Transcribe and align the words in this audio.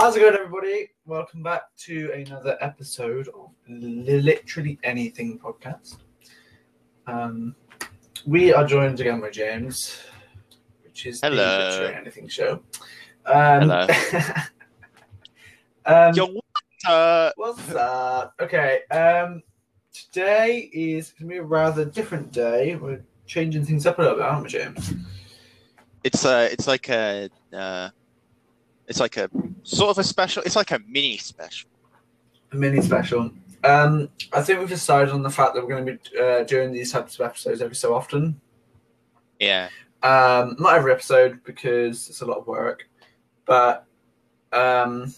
How's 0.00 0.16
it 0.16 0.20
going, 0.20 0.32
everybody? 0.32 0.88
Welcome 1.04 1.42
back 1.42 1.64
to 1.80 2.10
another 2.14 2.56
episode 2.62 3.28
of 3.28 3.50
Literally 3.68 4.78
Anything 4.82 5.38
podcast. 5.38 5.98
Um, 7.06 7.54
we 8.24 8.50
are 8.50 8.64
joined 8.66 8.98
again 8.98 9.20
by 9.20 9.28
James, 9.28 10.00
which 10.84 11.04
is 11.04 11.20
Hello. 11.20 11.36
the 11.36 11.68
Literally 11.68 11.94
Anything 11.96 12.28
show. 12.28 12.62
Um, 13.26 13.68
Hello. 13.68 13.86
um, 15.84 16.14
Yo, 16.14 16.26
what? 16.28 16.44
Uh, 16.88 17.32
What's 17.36 17.70
up? 17.72 18.32
Okay, 18.40 18.80
um, 18.90 19.42
today 19.92 20.70
is 20.72 21.12
going 21.12 21.28
to 21.28 21.34
be 21.34 21.36
a 21.40 21.42
rather 21.42 21.84
different 21.84 22.32
day. 22.32 22.74
We're 22.76 23.04
changing 23.26 23.66
things 23.66 23.84
up 23.84 23.98
a 23.98 24.00
little 24.00 24.16
bit, 24.16 24.24
aren't 24.24 24.44
we, 24.44 24.48
James? 24.48 24.94
it's 26.04 26.24
uh, 26.24 26.48
it's 26.50 26.66
like 26.66 26.88
a, 26.88 27.28
uh, 27.52 27.90
it's 28.90 28.98
like 28.98 29.16
a 29.16 29.30
sort 29.62 29.90
of 29.90 29.98
a 29.98 30.04
special. 30.04 30.42
It's 30.42 30.56
like 30.56 30.72
a 30.72 30.80
mini 30.86 31.16
special. 31.16 31.70
A 32.52 32.56
mini 32.56 32.82
special. 32.82 33.30
Um, 33.62 34.08
I 34.32 34.42
think 34.42 34.58
we've 34.58 34.68
decided 34.68 35.14
on 35.14 35.22
the 35.22 35.30
fact 35.30 35.54
that 35.54 35.62
we're 35.62 35.76
going 35.76 35.86
to 35.86 35.92
be 35.92 36.18
uh, 36.18 36.42
doing 36.42 36.72
these 36.72 36.90
types 36.90 37.14
of 37.14 37.24
episodes 37.24 37.62
every 37.62 37.76
so 37.76 37.94
often. 37.94 38.40
Yeah, 39.38 39.68
Um, 40.02 40.56
not 40.58 40.74
every 40.74 40.92
episode 40.92 41.40
because 41.44 42.08
it's 42.08 42.20
a 42.20 42.26
lot 42.26 42.38
of 42.38 42.48
work, 42.48 42.88
but 43.46 43.86
um, 44.52 45.14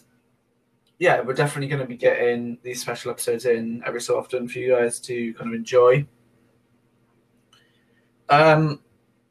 yeah, 0.99 1.23
we're 1.23 1.33
definitely 1.33 1.69
going 1.69 1.81
to 1.81 1.89
be 1.89 1.97
getting 1.97 2.59
these 2.63 2.83
special 2.83 3.11
episodes 3.11 3.47
in 3.47 3.83
every 3.87 4.03
so 4.03 4.19
often 4.19 4.49
for 4.49 4.59
you 4.59 4.77
guys 4.77 5.01
to 5.01 5.33
kind 5.35 5.49
of 5.49 5.55
enjoy. 5.55 6.07
Um, 8.29 8.81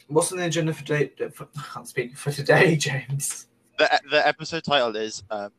what's 0.07 0.31
on 0.31 0.39
the 0.39 0.45
agenda 0.45 0.73
for 0.73 0.83
today? 0.83 1.29
For, 1.29 1.47
I 1.57 1.63
can't 1.73 1.87
speak 1.87 2.17
for 2.17 2.31
today, 2.31 2.75
James. 2.87 3.45
The 3.81 4.09
the 4.11 4.27
episode 4.27 4.63
title 4.63 4.95
is 4.95 5.23
um, 5.31 5.51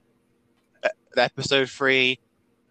uh, 0.82 0.88
the 1.14 1.22
episode 1.22 1.68
three, 1.68 2.18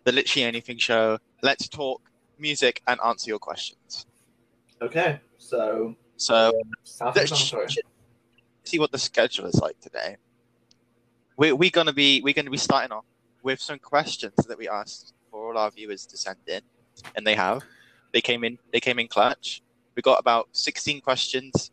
the 0.03 0.11
literally 0.11 0.45
anything 0.45 0.77
show. 0.77 1.17
Let's 1.43 1.67
talk 1.67 2.01
music 2.37 2.81
and 2.87 2.99
answer 3.05 3.29
your 3.29 3.39
questions. 3.39 4.05
Okay, 4.81 5.19
so 5.37 5.95
So 6.17 6.51
self-explanatory. 6.83 7.65
let's 7.65 7.77
see 8.65 8.79
what 8.79 8.91
the 8.91 8.97
schedule 8.97 9.45
is 9.45 9.55
like 9.55 9.79
today. 9.79 10.17
We 11.37 11.51
we're 11.51 11.69
gonna 11.69 11.93
be 11.93 12.21
we're 12.21 12.33
gonna 12.33 12.49
be 12.49 12.57
starting 12.57 12.91
off 12.91 13.05
with 13.43 13.59
some 13.59 13.79
questions 13.79 14.33
that 14.47 14.57
we 14.57 14.69
asked 14.69 15.13
for 15.29 15.49
all 15.51 15.57
our 15.57 15.71
viewers 15.71 16.05
to 16.07 16.17
send 16.17 16.37
in, 16.47 16.61
and 17.15 17.25
they 17.25 17.35
have. 17.35 17.63
They 18.13 18.21
came 18.21 18.43
in. 18.43 18.57
They 18.71 18.79
came 18.79 18.99
in 18.99 19.07
clutch. 19.07 19.61
We 19.95 20.01
got 20.01 20.19
about 20.19 20.49
sixteen 20.51 21.01
questions 21.01 21.71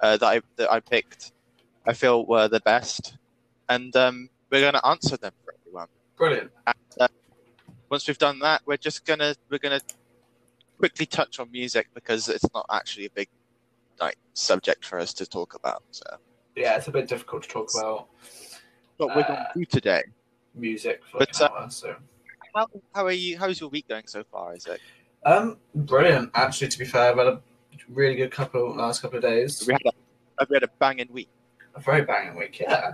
uh, 0.00 0.16
that 0.16 0.26
I 0.26 0.40
that 0.56 0.72
I 0.72 0.80
picked. 0.80 1.32
I 1.86 1.92
feel 1.92 2.24
were 2.26 2.48
the 2.48 2.60
best, 2.60 3.16
and 3.68 3.94
um, 3.96 4.30
we're 4.50 4.60
gonna 4.62 4.84
answer 4.86 5.16
them 5.16 5.32
for 5.44 5.54
everyone. 5.60 5.88
Brilliant. 6.16 6.50
Once 7.90 8.08
we've 8.08 8.18
done 8.18 8.38
that, 8.40 8.62
we're 8.66 8.76
just 8.78 9.04
gonna 9.04 9.34
we're 9.50 9.58
gonna 9.58 9.80
quickly 10.78 11.06
touch 11.06 11.38
on 11.38 11.50
music 11.52 11.88
because 11.94 12.28
it's 12.28 12.46
not 12.54 12.66
actually 12.72 13.06
a 13.06 13.10
big 13.10 13.28
like 14.00 14.16
subject 14.32 14.84
for 14.84 14.98
us 14.98 15.12
to 15.14 15.26
talk 15.26 15.54
about. 15.54 15.82
So. 15.90 16.04
Yeah, 16.56 16.76
it's 16.76 16.88
a 16.88 16.90
bit 16.90 17.08
difficult 17.08 17.42
to 17.44 17.48
talk 17.48 17.68
about 17.74 18.08
what 18.96 19.08
we're 19.14 19.22
going 19.22 19.38
Uh, 19.38 19.52
to 19.52 19.58
do 19.58 19.64
today. 19.66 20.02
music 20.54 21.02
for 21.10 21.18
But, 21.18 21.40
uh, 21.40 21.68
so. 21.68 21.96
How, 22.54 22.68
how 22.94 23.04
are 23.06 23.12
you? 23.12 23.38
How's 23.38 23.60
your 23.60 23.68
week 23.68 23.88
going 23.88 24.06
so 24.06 24.24
far? 24.24 24.54
Is 24.54 24.66
it? 24.66 24.80
Um, 25.26 25.58
brilliant. 25.74 26.30
Actually, 26.34 26.68
to 26.68 26.78
be 26.78 26.84
fair, 26.84 27.10
I've 27.10 27.16
had 27.18 27.26
a 27.26 27.40
really 27.88 28.14
good 28.14 28.30
couple 28.30 28.74
last 28.76 29.02
couple 29.02 29.16
of 29.18 29.22
days. 29.22 29.64
We 29.66 29.72
had 29.74 29.82
a, 30.40 30.46
we 30.48 30.56
had 30.56 30.62
a 30.62 30.70
banging 30.78 31.08
week. 31.12 31.28
A 31.74 31.80
very 31.80 32.02
banging 32.02 32.36
week, 32.36 32.60
yeah. 32.60 32.92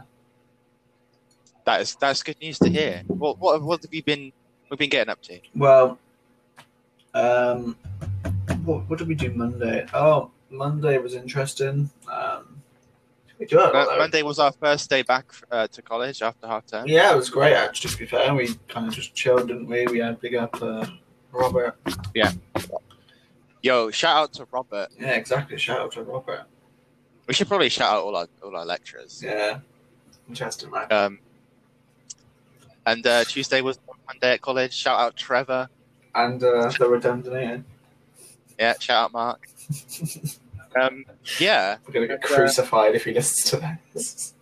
That 1.64 1.82
is 1.82 1.94
that's 1.96 2.22
good 2.22 2.40
news 2.40 2.58
to 2.60 2.68
hear. 2.68 3.02
What 3.06 3.38
what 3.38 3.62
what 3.62 3.82
have 3.82 3.92
you 3.92 4.02
been? 4.02 4.32
We've 4.70 4.78
been 4.78 4.88
getting 4.90 5.10
up 5.10 5.20
to. 5.22 5.38
Well, 5.54 5.98
um, 7.14 7.76
what, 8.64 8.88
what 8.88 8.98
did 8.98 9.08
we 9.08 9.14
do 9.14 9.32
Monday? 9.32 9.86
Oh, 9.92 10.30
Monday 10.48 10.98
was 10.98 11.14
interesting. 11.14 11.90
Um, 12.10 12.62
we 13.38 13.46
do 13.46 13.56
Mo- 13.56 13.70
lot. 13.72 13.98
Monday 13.98 14.22
was 14.22 14.38
our 14.38 14.52
first 14.52 14.88
day 14.88 15.02
back 15.02 15.26
uh, 15.50 15.66
to 15.68 15.82
college 15.82 16.22
after 16.22 16.46
half 16.46 16.66
term. 16.66 16.86
Yeah, 16.86 17.12
it 17.12 17.16
was 17.16 17.30
great 17.30 17.54
actually. 17.54 17.90
To 17.90 17.98
be 17.98 18.06
fair, 18.06 18.34
we 18.34 18.54
kind 18.68 18.86
of 18.86 18.94
just 18.94 19.14
chilled, 19.14 19.48
didn't 19.48 19.66
we? 19.66 19.86
We 19.86 19.98
had 19.98 20.20
big 20.20 20.36
up 20.36 20.60
uh, 20.62 20.86
Robert. 21.32 21.76
Yeah. 22.14 22.32
Yo, 23.62 23.90
shout 23.90 24.16
out 24.16 24.32
to 24.34 24.46
Robert. 24.50 24.88
Yeah, 24.98 25.12
exactly. 25.12 25.58
Shout 25.58 25.80
out 25.80 25.92
to 25.92 26.02
Robert. 26.02 26.44
We 27.30 27.34
should 27.34 27.46
probably 27.46 27.68
shout 27.68 27.92
out 27.94 28.02
all 28.02 28.16
our 28.16 28.26
all 28.42 28.56
our 28.56 28.64
lecturers. 28.66 29.22
Yeah, 29.22 29.60
interesting, 30.28 30.68
man. 30.68 30.88
Um, 30.90 31.18
and 32.84 33.06
uh, 33.06 33.22
Tuesday 33.22 33.60
was 33.60 33.78
one 33.86 34.16
day 34.20 34.32
at 34.32 34.40
college. 34.42 34.72
Shout 34.74 34.98
out 34.98 35.14
Trevor. 35.14 35.68
And 36.12 36.42
uh, 36.42 36.72
the 36.76 36.88
redundant. 36.88 37.64
Yeah, 38.58 38.74
shout 38.80 39.04
out 39.04 39.12
Mark. 39.12 39.46
Um, 40.80 41.04
yeah, 41.40 41.76
We're 41.86 41.92
gonna 41.94 42.06
get 42.08 42.22
And, 42.22 42.24
uh, 42.32 42.36
crucified 42.36 42.94
if 42.96 43.04
he 43.04 43.12
listens 43.12 43.50
to 43.50 43.78
this. 43.92 44.34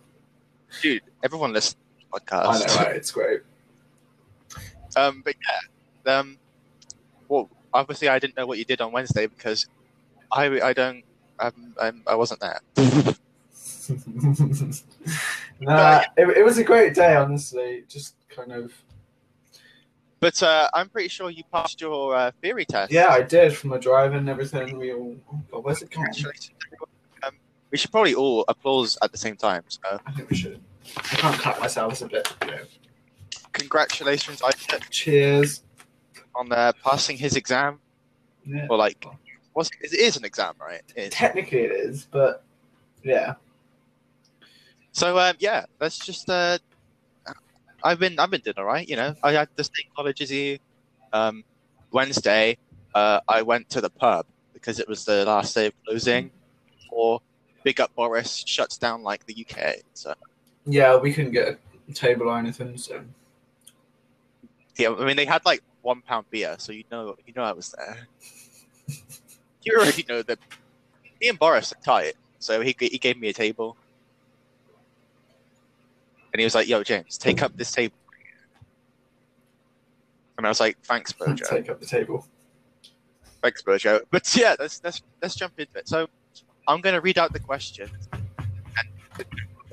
dude, 0.81 1.01
everyone 1.23 1.53
listens 1.53 1.73
to 1.75 2.19
the 2.25 2.35
I 2.35 2.43
podcast. 2.43 2.67
know, 2.67 2.75
right? 2.85 2.95
It's 2.95 3.09
great. 3.11 3.41
Um, 4.95 5.21
but 5.25 5.35
yeah, 6.05 6.19
um, 6.19 6.37
well, 7.27 7.49
obviously 7.73 8.09
I 8.09 8.17
didn't 8.19 8.35
know 8.37 8.45
what 8.47 8.57
you 8.59 8.65
did 8.65 8.79
on 8.81 8.91
Wednesday 8.91 9.25
because 9.27 9.67
I 10.31 10.61
I 10.61 10.73
don't 10.73 11.03
I'm, 11.39 11.75
I'm 11.79 12.03
I 12.07 12.15
wasn't 12.15 12.41
there. 12.41 12.59
nah, 15.59 16.03
it, 16.17 16.37
it 16.37 16.45
was 16.45 16.57
a 16.57 16.63
great 16.63 16.93
day, 16.93 17.15
honestly. 17.15 17.83
Just 17.87 18.15
kind 18.29 18.51
of. 18.51 18.71
But 20.19 20.43
uh, 20.43 20.69
I'm 20.73 20.89
pretty 20.89 21.07
sure 21.07 21.29
you 21.29 21.43
passed 21.51 21.79
your 21.79 22.15
uh, 22.15 22.31
theory 22.41 22.65
test. 22.65 22.91
Yeah, 22.91 23.07
I 23.07 23.21
did 23.21 23.55
from 23.55 23.69
the 23.71 23.79
driving 23.79 24.19
and 24.19 24.29
everything. 24.29 24.77
We 24.77 24.93
all. 24.93 25.15
Oh 25.31 25.41
God, 25.51 25.63
where's 25.63 25.81
it 25.81 25.89
going? 25.91 26.05
Congratulations. 26.05 26.51
Um, 27.23 27.31
we 27.71 27.77
should 27.77 27.91
probably 27.91 28.15
all 28.15 28.45
applause 28.47 28.97
at 29.01 29.11
the 29.11 29.17
same 29.17 29.35
time. 29.35 29.63
So 29.69 29.79
I 30.05 30.11
think 30.11 30.29
we 30.29 30.35
should. 30.35 30.59
I 30.97 31.01
can't 31.01 31.39
clap 31.39 31.59
myself. 31.59 31.93
It's 31.93 32.01
a 32.01 32.07
bit. 32.07 32.33
You 32.41 32.51
know. 32.51 32.59
congratulations, 33.53 34.41
Isaac, 34.41 34.89
Cheers. 34.89 35.63
on 36.35 36.51
uh, 36.51 36.73
passing 36.83 37.17
his 37.17 37.35
exam. 37.35 37.79
Yeah. 38.45 38.67
Or 38.69 38.77
like, 38.77 39.05
what's 39.59 39.71
it 39.81 39.93
is 39.93 40.15
an 40.15 40.23
exam, 40.23 40.53
right? 40.59 40.81
It. 40.95 41.11
Technically, 41.11 41.63
it 41.63 41.71
is, 41.71 42.07
but 42.09 42.43
yeah. 43.03 43.33
So 44.93 45.19
um, 45.19 45.35
yeah, 45.39 45.65
let's 45.81 45.99
just. 45.99 46.29
Uh, 46.29 46.57
I've 47.83 47.99
been 47.99 48.17
I've 48.19 48.31
been 48.31 48.39
doing 48.39 48.55
all 48.57 48.63
right. 48.63 48.87
You 48.87 48.95
know, 48.95 49.13
I 49.21 49.33
had 49.33 49.49
the 49.57 49.65
same 49.65 49.87
college 49.93 50.21
as 50.21 50.31
you. 50.31 50.59
Um, 51.11 51.43
Wednesday, 51.91 52.57
uh, 52.95 53.19
I 53.27 53.41
went 53.41 53.69
to 53.71 53.81
the 53.81 53.89
pub 53.89 54.25
because 54.53 54.79
it 54.79 54.87
was 54.87 55.03
the 55.03 55.25
last 55.25 55.53
day 55.55 55.67
of 55.67 55.73
closing. 55.85 56.31
Or 56.89 57.21
Big 57.63 57.81
Up 57.81 57.93
Boris 57.95 58.43
shuts 58.47 58.77
down 58.77 59.03
like 59.03 59.25
the 59.25 59.45
UK. 59.45 59.75
So 59.93 60.13
Yeah, 60.65 60.95
we 60.97 61.11
couldn't 61.11 61.31
get 61.31 61.59
a 61.89 61.93
table 61.93 62.29
or 62.29 62.37
anything, 62.37 62.77
so. 62.77 63.03
yeah, 64.77 64.91
I 64.97 65.05
mean 65.05 65.17
they 65.17 65.25
had 65.25 65.45
like 65.45 65.61
one 65.81 66.01
pound 66.01 66.27
beer, 66.29 66.55
so 66.59 66.71
you 66.71 66.85
know 66.89 67.15
you 67.27 67.33
know 67.35 67.43
I 67.43 67.51
was 67.51 67.75
there. 67.77 68.07
you 69.63 69.77
already 69.77 70.05
know 70.07 70.21
that 70.23 70.39
me 71.21 71.29
and 71.29 71.39
Boris 71.39 71.71
are 71.73 71.81
tight, 71.83 72.13
so 72.39 72.61
he 72.61 72.75
he 72.79 72.97
gave 72.97 73.17
me 73.17 73.29
a 73.29 73.33
table. 73.33 73.75
And 76.31 76.39
he 76.39 76.43
was 76.43 76.55
like, 76.55 76.67
"Yo, 76.67 76.83
James, 76.83 77.17
take 77.17 77.41
up 77.41 77.55
this 77.57 77.71
table." 77.71 77.95
And 80.37 80.45
I 80.45 80.49
was 80.49 80.59
like, 80.59 80.77
"Thanks, 80.83 81.11
Bojo. 81.11 81.43
Take 81.49 81.69
up 81.69 81.79
the 81.79 81.85
table. 81.85 82.25
Thanks, 83.41 83.61
Bojo." 83.61 84.01
But 84.11 84.33
yeah, 84.35 84.55
let's 84.59 84.79
let's 84.83 85.01
let's 85.21 85.35
jump 85.35 85.59
into 85.59 85.79
it. 85.79 85.89
So 85.89 86.07
I'm 86.67 86.81
going 86.81 86.93
to 86.95 87.01
read 87.01 87.17
out 87.17 87.33
the 87.33 87.39
questions 87.39 88.07
and 88.13 89.27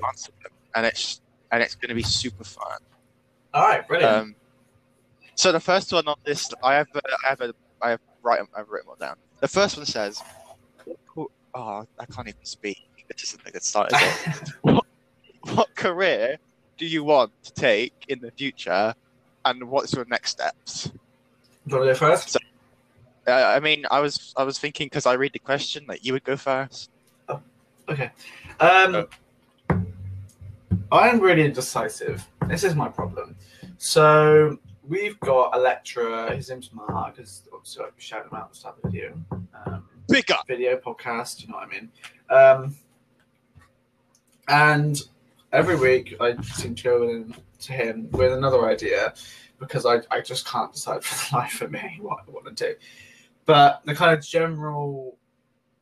answer 0.05 0.31
them, 0.43 0.51
and 0.75 0.85
it's 0.85 1.21
and 1.51 1.61
it's 1.61 1.75
going 1.75 1.89
to 1.89 1.95
be 1.95 2.03
super 2.03 2.43
fun. 2.43 2.79
All 3.53 3.61
right, 3.67 3.87
brilliant. 3.87 4.13
Um, 4.13 4.35
so 5.35 5.51
the 5.51 5.59
first 5.59 5.93
one 5.93 6.07
on 6.07 6.15
this, 6.25 6.51
I 6.63 6.75
have, 6.75 6.87
uh, 6.93 6.99
I 7.23 7.29
have, 7.29 7.41
a, 7.41 7.53
I 7.81 7.89
have 7.91 7.99
write, 8.23 8.41
I've 8.55 8.67
written 8.69 8.89
one 8.89 8.97
down. 8.99 9.15
The 9.39 9.47
first 9.47 9.77
one 9.77 9.85
says, 9.85 10.21
"Oh, 11.53 11.85
I 11.99 12.05
can't 12.05 12.27
even 12.27 12.45
speak. 12.45 12.81
This 13.07 13.23
isn't 13.23 13.41
a 13.45 13.51
good 13.51 13.63
start, 13.63 13.91
is 13.93 14.01
it? 14.01 14.43
what 15.53 15.73
career 15.75 16.37
do 16.77 16.85
you 16.85 17.03
want 17.03 17.31
to 17.43 17.53
take 17.53 17.93
in 18.07 18.19
the 18.19 18.31
future, 18.31 18.93
and 19.45 19.63
what's 19.65 19.93
your 19.93 20.05
next 20.05 20.31
steps?" 20.31 20.85
Do 20.85 20.91
you 21.67 21.75
want 21.77 21.87
to 21.87 21.93
go 21.93 21.99
first? 21.99 22.37
Uh, 23.27 23.31
I 23.31 23.59
mean, 23.59 23.85
I 23.91 23.99
was, 23.99 24.33
I 24.37 24.43
was 24.43 24.57
thinking 24.57 24.85
because 24.85 25.05
I 25.05 25.13
read 25.13 25.33
the 25.33 25.39
question 25.39 25.85
that 25.89 26.05
you 26.05 26.13
would 26.13 26.23
go 26.23 26.37
first. 26.37 26.89
Okay. 27.89 28.11
Um, 28.59 28.95
Uh, 28.95 29.03
I'm 30.91 31.19
really 31.19 31.43
indecisive. 31.43 32.25
This 32.47 32.63
is 32.63 32.75
my 32.75 32.87
problem. 32.87 33.35
So 33.77 34.57
we've 34.87 35.19
got 35.19 35.55
a 35.55 35.59
lecturer. 35.59 36.31
His 36.31 36.49
name's 36.49 36.71
Mark. 36.73 37.15
Because 37.15 37.43
obviously 37.53 37.85
shout 37.97 38.25
him 38.25 38.33
out 38.33 38.51
the 38.51 38.55
start 38.57 38.81
the 38.81 38.89
video. 38.89 39.13
Um, 39.65 39.83
Big 40.09 40.31
up. 40.31 40.47
video 40.47 40.77
podcast. 40.77 41.41
You 41.41 41.49
know 41.49 41.55
what 41.55 41.67
I 41.67 41.71
mean? 41.71 41.91
Um, 42.29 42.75
and 44.47 45.01
every 45.51 45.75
week 45.75 46.15
I 46.19 46.41
seem 46.41 46.75
to 46.75 46.83
go 46.83 47.09
in 47.09 47.35
to 47.59 47.73
him 47.73 48.09
with 48.11 48.31
another 48.31 48.67
idea 48.67 49.13
because 49.59 49.85
I, 49.85 49.99
I 50.11 50.21
just 50.21 50.47
can't 50.47 50.71
decide 50.71 51.03
for 51.03 51.29
the 51.29 51.35
life 51.35 51.61
of 51.61 51.71
me 51.71 51.97
what 52.01 52.19
I 52.27 52.31
want 52.31 52.45
to 52.55 52.67
do. 52.67 52.75
But 53.45 53.81
the 53.85 53.95
kind 53.95 54.17
of 54.17 54.23
general 54.23 55.17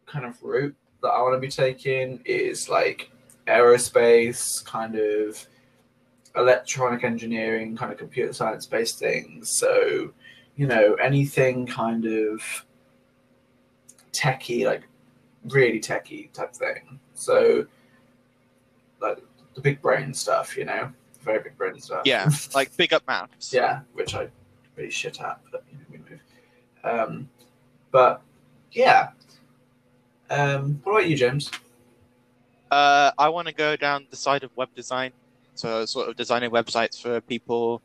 kind 0.05 0.25
of 0.25 0.41
route 0.41 0.75
that 1.01 1.09
I 1.09 1.21
want 1.21 1.35
to 1.35 1.39
be 1.39 1.49
taking 1.49 2.21
is 2.25 2.69
like 2.69 3.11
aerospace, 3.47 4.63
kind 4.65 4.95
of 4.95 5.45
electronic 6.35 7.03
engineering, 7.03 7.75
kind 7.75 7.91
of 7.91 7.97
computer 7.97 8.33
science 8.33 8.65
based 8.65 8.99
things. 8.99 9.57
So, 9.57 10.13
you 10.55 10.67
know, 10.67 10.95
anything 10.95 11.65
kind 11.65 12.05
of 12.05 12.65
techie, 14.11 14.65
like 14.65 14.83
really 15.49 15.79
techie 15.79 16.31
type 16.31 16.53
thing. 16.53 16.99
So, 17.13 17.65
like 19.01 19.19
the 19.53 19.61
big 19.61 19.81
brain 19.81 20.13
stuff, 20.13 20.57
you 20.57 20.65
know, 20.65 20.91
very 21.21 21.39
big 21.39 21.57
brain 21.57 21.79
stuff. 21.79 22.03
Yeah, 22.05 22.29
like 22.55 22.75
big 22.77 22.93
up 22.93 23.03
maps. 23.07 23.53
yeah, 23.53 23.81
which 23.93 24.15
I 24.15 24.27
really 24.75 24.91
shit 24.91 25.21
at, 25.21 25.39
but 25.51 25.63
you 25.71 25.77
know, 25.77 25.85
we 25.91 25.97
move. 26.09 26.21
Um, 26.83 27.29
but 27.91 28.21
yeah. 28.71 29.09
Um, 30.29 30.81
what 30.83 30.93
about 30.93 31.07
you, 31.07 31.15
James? 31.15 31.51
Uh, 32.71 33.11
I 33.17 33.29
want 33.29 33.47
to 33.47 33.53
go 33.53 33.75
down 33.75 34.07
the 34.09 34.15
side 34.15 34.43
of 34.43 34.55
web 34.57 34.69
design, 34.75 35.11
so 35.55 35.85
sort 35.85 36.09
of 36.09 36.15
designing 36.15 36.51
websites 36.51 37.01
for 37.01 37.21
people, 37.21 37.81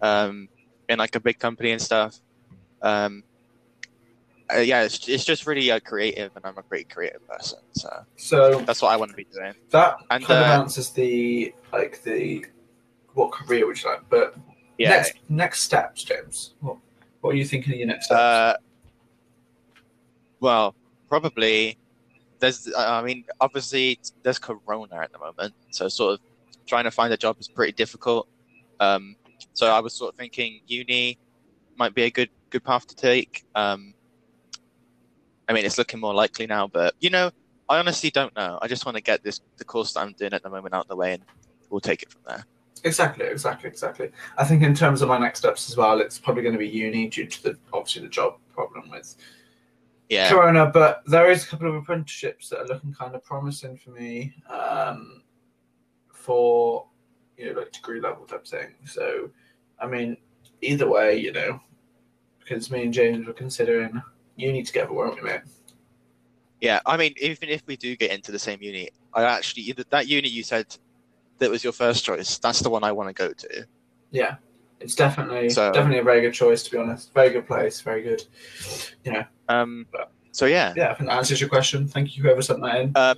um, 0.00 0.48
in 0.88 0.98
like 0.98 1.14
a 1.14 1.20
big 1.20 1.38
company 1.38 1.72
and 1.72 1.82
stuff. 1.82 2.18
Um, 2.82 3.22
uh, 4.52 4.60
yeah, 4.60 4.82
it's, 4.82 5.06
it's 5.08 5.24
just 5.24 5.46
really 5.46 5.70
uh, 5.70 5.80
creative, 5.80 6.30
and 6.34 6.44
I'm 6.46 6.56
a 6.56 6.62
pretty 6.62 6.84
creative 6.84 7.26
person, 7.28 7.58
so 7.72 7.90
So 8.16 8.60
that's 8.60 8.80
what 8.80 8.92
I 8.92 8.96
want 8.96 9.10
to 9.10 9.16
be 9.16 9.26
doing. 9.32 9.52
that 9.70 9.98
And, 10.10 10.24
kind 10.24 10.40
of 10.40 10.48
uh, 10.48 10.62
answers 10.62 10.90
the 10.90 11.52
like 11.72 12.02
the 12.02 12.46
what 13.14 13.32
career 13.32 13.66
would 13.66 13.82
you 13.82 13.90
like? 13.90 14.08
But 14.08 14.36
Yeah. 14.78 14.90
next 14.90 15.14
next 15.28 15.62
steps, 15.64 16.04
James. 16.04 16.54
What 16.60 16.78
what 17.20 17.34
are 17.34 17.36
you 17.36 17.44
thinking 17.44 17.74
of 17.74 17.78
your 17.78 17.88
next 17.88 18.06
steps? 18.06 18.20
Uh, 18.20 18.54
well, 20.40 20.74
probably 21.08 21.76
there's. 22.38 22.72
I 22.76 23.02
mean, 23.02 23.24
obviously 23.40 23.98
there's 24.22 24.38
Corona 24.38 25.00
at 25.02 25.12
the 25.12 25.18
moment, 25.18 25.54
so 25.70 25.88
sort 25.88 26.14
of 26.14 26.20
trying 26.68 26.84
to 26.84 26.90
find 26.90 27.12
a 27.12 27.16
job 27.16 27.36
is 27.40 27.48
pretty 27.48 27.72
difficult. 27.72 28.28
Um, 28.78 29.16
so 29.54 29.72
I 29.72 29.80
was 29.80 29.94
sort 29.94 30.14
of 30.14 30.18
thinking 30.18 30.60
uni 30.66 31.18
might 31.76 31.94
be 31.94 32.02
a 32.02 32.10
good 32.10 32.30
good 32.50 32.64
path 32.64 32.86
to 32.88 32.94
take. 32.94 33.44
Um, 33.54 33.94
I 35.48 35.52
mean, 35.52 35.64
it's 35.64 35.78
looking 35.78 35.98
more 36.00 36.14
likely 36.14 36.46
now, 36.46 36.68
but 36.68 36.94
you 37.00 37.10
know, 37.10 37.30
I 37.68 37.78
honestly 37.78 38.10
don't 38.10 38.34
know. 38.36 38.58
I 38.60 38.68
just 38.68 38.84
want 38.86 38.96
to 38.96 39.02
get 39.02 39.24
this 39.24 39.40
the 39.56 39.64
course 39.64 39.92
that 39.94 40.00
I'm 40.00 40.12
doing 40.12 40.32
at 40.32 40.42
the 40.42 40.50
moment 40.50 40.74
out 40.74 40.82
of 40.82 40.88
the 40.88 40.96
way, 40.96 41.14
and 41.14 41.22
we'll 41.70 41.80
take 41.80 42.02
it 42.02 42.12
from 42.12 42.22
there. 42.26 42.44
Exactly, 42.84 43.26
exactly, 43.26 43.68
exactly. 43.68 44.10
I 44.36 44.44
think 44.44 44.62
in 44.62 44.74
terms 44.74 45.02
of 45.02 45.08
my 45.08 45.18
next 45.18 45.40
steps 45.40 45.68
as 45.68 45.76
well, 45.76 46.00
it's 46.00 46.18
probably 46.18 46.42
going 46.42 46.52
to 46.52 46.58
be 46.58 46.68
uni 46.68 47.08
due 47.08 47.26
to 47.26 47.42
the 47.42 47.58
obviously 47.72 48.02
the 48.02 48.08
job 48.08 48.36
problem 48.52 48.90
with 48.90 49.16
Yeah, 50.08 50.28
Corona. 50.28 50.66
But 50.66 51.02
there 51.06 51.30
is 51.30 51.44
a 51.44 51.46
couple 51.48 51.68
of 51.68 51.74
apprenticeships 51.74 52.48
that 52.50 52.60
are 52.60 52.66
looking 52.66 52.92
kind 52.92 53.14
of 53.14 53.24
promising 53.24 53.76
for 53.76 53.90
me 53.90 54.34
um, 54.48 55.17
for 56.28 56.84
you 57.38 57.46
know 57.46 57.58
like 57.60 57.72
degree 57.72 58.00
level 58.00 58.26
type 58.26 58.46
thing. 58.46 58.74
So, 58.84 59.30
I 59.80 59.86
mean, 59.86 60.18
either 60.60 60.86
way, 60.86 61.16
you 61.18 61.32
know, 61.32 61.58
because 62.38 62.70
me 62.70 62.82
and 62.82 62.92
James 62.92 63.26
were 63.26 63.32
considering 63.32 64.02
uni 64.36 64.62
together, 64.62 64.92
weren't 64.92 65.16
we, 65.16 65.22
mate? 65.28 65.40
yeah. 66.60 66.80
I 66.84 66.96
mean, 66.98 67.14
even 67.20 67.48
if 67.48 67.62
we 67.66 67.76
do 67.76 67.96
get 67.96 68.10
into 68.10 68.30
the 68.30 68.38
same 68.38 68.58
uni, 68.60 68.90
I 69.14 69.22
actually 69.24 69.74
that 69.90 70.06
uni 70.06 70.28
you 70.28 70.42
said 70.42 70.66
that 71.38 71.50
was 71.50 71.64
your 71.64 71.72
first 71.72 72.04
choice. 72.04 72.36
That's 72.38 72.60
the 72.60 72.68
one 72.70 72.84
I 72.84 72.92
want 72.92 73.08
to 73.08 73.14
go 73.14 73.32
to. 73.32 73.66
Yeah, 74.10 74.36
it's 74.80 74.94
definitely 74.94 75.48
So- 75.48 75.72
definitely 75.72 76.00
a 76.00 76.04
very 76.04 76.20
good 76.20 76.34
choice 76.34 76.62
to 76.64 76.70
be 76.70 76.76
honest. 76.76 77.14
Very 77.14 77.30
good 77.30 77.46
place, 77.46 77.80
very 77.80 78.02
good. 78.02 78.22
You 79.04 79.12
know. 79.12 79.24
Um, 79.48 79.86
so 80.32 80.44
yeah, 80.44 80.74
Yeah, 80.76 80.90
I 80.90 80.94
think 80.94 81.08
that 81.08 81.16
answers 81.16 81.40
your 81.40 81.48
question. 81.48 81.88
Thank 81.88 82.16
you, 82.16 82.22
whoever 82.22 82.42
sent 82.42 82.60
that 82.62 82.76
in. 82.82 82.92
uh, 82.94 83.14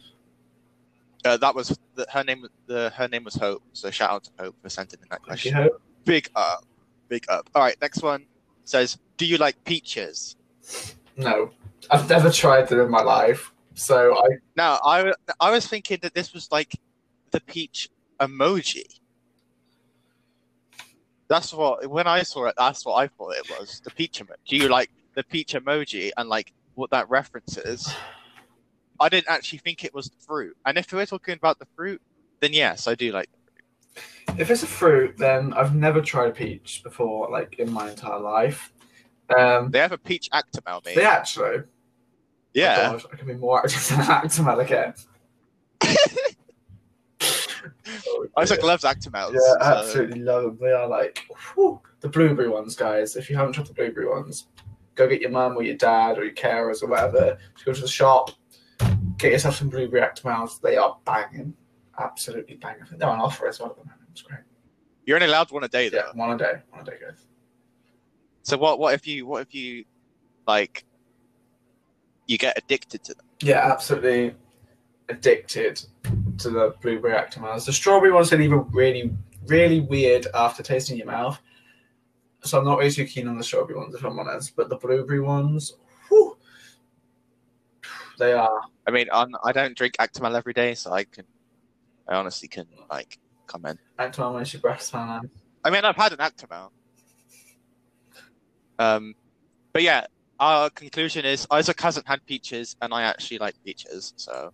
that 1.37 1.55
was 1.55 1.77
the, 2.01 2.11
her 2.11 2.25
name. 2.25 2.47
The 2.67 2.91
her 2.97 3.09
name 3.09 3.25
was 3.25 3.35
Hope. 3.35 3.63
So 3.73 3.91
shout 3.91 4.11
out 4.11 4.25
to 4.25 4.31
Hope 4.39 4.57
for 4.63 4.69
sending 4.69 4.99
in 5.03 5.09
that 5.11 5.21
you, 5.21 5.27
question. 5.27 5.55
Hope. 5.55 5.81
Big 6.05 6.29
up, 6.35 6.65
big 7.09 7.25
up. 7.29 7.49
All 7.55 7.63
right, 7.63 7.77
next 7.81 8.03
one 8.03 8.25
says, 8.65 8.99
"Do 9.17 9.27
you 9.27 9.37
like 9.37 9.63
peaches?" 9.65 10.37
No, 11.17 11.51
I've 11.91 12.09
never 12.09 12.31
tried 12.31 12.69
them 12.69 12.81
in 12.81 12.91
my 12.91 13.03
life, 13.03 13.53
so 13.75 14.17
I 14.17 14.39
Now, 14.57 14.79
I 14.85 15.13
I 15.39 15.51
was 15.51 15.67
thinking 15.67 15.99
that 16.03 16.15
this 16.15 16.33
was 16.33 16.51
like 16.51 16.75
the 17.31 17.41
peach 17.41 17.91
emoji. 18.19 18.85
That's 21.29 21.53
what 21.53 21.87
when 21.89 22.07
I 22.07 22.23
saw 22.23 22.47
it, 22.47 22.55
that's 22.57 22.85
what 22.85 22.95
I 22.95 23.09
thought 23.09 23.35
it 23.37 23.51
was. 23.59 23.81
The 23.85 23.91
peach 23.91 24.21
emoji. 24.21 24.37
Do 24.49 24.57
you 24.57 24.69
like 24.69 24.91
the 25.15 25.23
peach 25.23 25.53
emoji 25.55 26.11
and 26.17 26.29
like 26.29 26.53
what 26.75 26.91
that 26.91 27.11
references? 27.11 27.93
I 29.01 29.09
didn't 29.09 29.29
actually 29.29 29.59
think 29.61 29.85
it 29.85 29.95
was 29.95 30.09
the 30.11 30.17
fruit. 30.27 30.57
And 30.67 30.77
if 30.79 30.93
we're 30.93 31.07
talking 31.07 31.35
about 31.35 31.59
the 31.59 31.67
fruit, 31.75 32.01
then 32.41 32.53
yes, 32.53 32.87
I 32.87 32.95
do 32.95 33.13
like. 33.13 33.31
if 34.39 34.51
it's 34.51 34.63
a 34.63 34.67
fruit, 34.67 35.17
then 35.17 35.53
I've 35.55 35.75
never 35.75 36.01
tried 36.03 36.29
a 36.29 36.33
peach 36.33 36.83
before, 36.85 37.29
like 37.31 37.59
in 37.59 37.73
my 37.73 37.89
entire 37.91 38.21
life. 38.21 38.73
Um, 39.37 39.71
They 39.71 39.79
have 39.79 39.93
a 39.93 39.99
peach 39.99 40.29
Actimel, 40.33 40.85
mate. 40.85 40.97
they 40.97 41.05
actually, 41.05 41.63
yeah. 42.53 42.99
Oh 43.01 43.09
I 43.13 43.17
can 43.17 43.27
be 43.27 43.35
more 43.35 43.61
active 43.65 43.89
than 43.89 44.01
Actimel 44.07 44.61
again. 44.61 44.95
Oh, 48.07 48.27
Isaac 48.39 48.63
loves 48.63 48.85
Actimels. 48.85 49.33
Yeah, 49.33 49.39
so- 49.41 49.59
absolutely 49.61 50.21
love 50.21 50.45
them. 50.45 50.59
They 50.61 50.73
are 50.73 50.87
like 50.89 51.27
whew, 51.55 51.81
the 52.01 52.09
blueberry 52.09 52.49
ones, 52.49 52.77
guys. 52.77 53.17
If 53.17 53.29
you 53.29 53.37
haven't 53.37 53.53
tried 53.53 53.67
the 53.67 53.75
blueberry 53.75 54.09
ones, 54.09 54.47
go 54.95 55.07
get 55.09 55.21
your 55.21 55.31
mum 55.31 55.57
or 55.57 55.63
your 55.63 55.77
dad 55.77 56.17
or 56.19 56.25
your 56.25 56.35
carers 56.35 56.83
or 56.83 56.87
whatever. 56.87 57.37
Just 57.55 57.65
go 57.67 57.73
to 57.73 57.81
the 57.81 57.89
shop, 57.89 58.31
get 59.21 59.33
yourself 59.33 59.57
some 59.57 59.69
blueberry 59.69 60.03
Actimels. 60.03 60.61
They 60.61 60.77
are 60.77 60.97
banging, 61.05 61.55
absolutely 61.99 62.57
banging. 62.57 62.83
I 62.83 62.87
think 62.87 63.01
they're 63.01 63.09
on 63.09 63.21
offer 63.21 63.47
as 63.47 63.61
well 63.61 63.71
at 63.71 63.77
the 63.77 63.85
moment. 63.85 64.09
It's 64.13 64.23
great. 64.23 64.41
You're 65.05 65.17
only 65.17 65.29
allowed 65.29 65.51
one 65.51 65.65
a 65.65 65.69
day, 65.69 65.89
though. 65.89 65.97
Yeah, 65.97 66.13
one 66.15 66.33
a 66.33 66.39
day, 66.39 66.53
one 66.71 66.83
a 66.83 66.85
day, 66.85 66.97
guys. 67.01 67.27
So 68.43 68.57
what? 68.57 68.79
What 68.79 68.95
if 68.95 69.07
you? 69.07 69.27
What 69.27 69.43
if 69.43 69.55
you, 69.55 69.85
like, 70.47 70.85
you 72.27 72.39
get 72.39 72.57
addicted 72.57 73.03
to 73.05 73.15
them? 73.15 73.27
Yeah, 73.41 73.71
absolutely 73.71 74.35
addicted 75.09 75.83
to 76.39 76.51
the 76.51 76.75
blueberry 76.81 77.15
Actimels. 77.15 77.67
The 77.67 77.73
strawberry 77.73 78.13
ones 78.13 78.33
are 78.33 78.41
even 78.41 78.71
really, 78.71 79.13
really 79.47 79.81
weird 79.81 80.27
after 80.35 80.63
tasting 80.63 80.99
your 80.99 81.07
mouth. 81.07 81.41
So 82.43 82.59
I'm 82.59 82.65
not 82.65 82.79
really 82.79 82.91
too 82.91 83.05
keen 83.05 83.29
on 83.29 83.37
the 83.37 83.45
strawberry 83.45 83.79
ones, 83.79 83.95
if 83.95 84.05
I'm 84.05 84.19
honest. 84.19 84.57
But 84.57 84.69
the 84.69 84.77
blueberry 84.77 85.21
ones, 85.21 85.75
whew, 86.09 86.37
they 88.19 88.33
are. 88.33 88.63
I 88.87 88.91
mean, 88.91 89.07
I'm, 89.13 89.35
I 89.45 89.53
don't 89.53 89.77
drink 89.77 89.97
Actimel 89.99 90.35
every 90.35 90.53
day, 90.53 90.75
so 90.75 90.93
I 90.93 91.05
can, 91.05 91.25
I 92.09 92.15
honestly 92.17 92.49
can 92.49 92.67
like 92.91 93.19
comment. 93.47 93.79
Actimel 93.99 94.39
makes 94.39 94.53
your 94.53 94.61
breath 94.61 94.83
smell 94.83 95.07
nice. 95.07 95.31
I 95.65 95.71
mean, 95.71 95.85
I've 95.85 95.97
had 95.97 96.13
an 96.13 96.19
Actimel. 96.19 96.71
Um, 98.79 99.15
but 99.73 99.83
yeah, 99.83 100.07
our 100.39 100.71
conclusion 100.71 101.25
is 101.25 101.47
Isaac 101.51 101.81
hasn't 101.81 102.09
had 102.09 102.25
peaches, 102.27 102.77
and 102.81 102.95
I 102.95 103.03
actually 103.03 103.39
like 103.39 103.55
peaches. 103.65 104.15
So, 104.17 104.53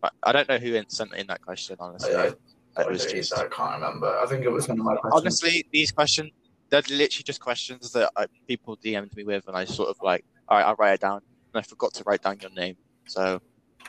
but 0.00 0.12
I 0.22 0.32
don't 0.32 0.48
know 0.48 0.58
who 0.58 0.80
sent 0.88 1.14
in 1.14 1.26
that 1.26 1.42
question. 1.42 1.76
Honestly, 1.80 2.14
I, 2.14 2.86
was 2.86 3.04
just 3.06 3.36
I 3.36 3.48
can't 3.48 3.74
remember. 3.74 4.06
I 4.06 4.26
think 4.26 4.44
it 4.44 4.50
was 4.50 4.68
one 4.68 4.78
of 4.78 4.84
my 4.84 4.94
questions. 4.96 5.20
honestly 5.20 5.66
these 5.72 5.90
questions. 5.90 6.30
They're 6.70 6.82
literally 6.82 7.24
just 7.24 7.40
questions 7.40 7.90
that 7.92 8.12
I, 8.16 8.26
people 8.46 8.76
DM'd 8.76 9.16
me 9.16 9.24
with, 9.24 9.48
and 9.48 9.56
I 9.56 9.64
sort 9.64 9.88
of 9.88 9.96
like, 10.00 10.24
all 10.48 10.56
right, 10.56 10.64
I'll 10.64 10.76
write 10.76 10.94
it 10.94 11.00
down, 11.00 11.20
and 11.52 11.60
I 11.60 11.62
forgot 11.62 11.92
to 11.94 12.04
write 12.06 12.22
down 12.22 12.38
your 12.40 12.52
name. 12.52 12.76
So, 13.06 13.34
um, 13.34 13.40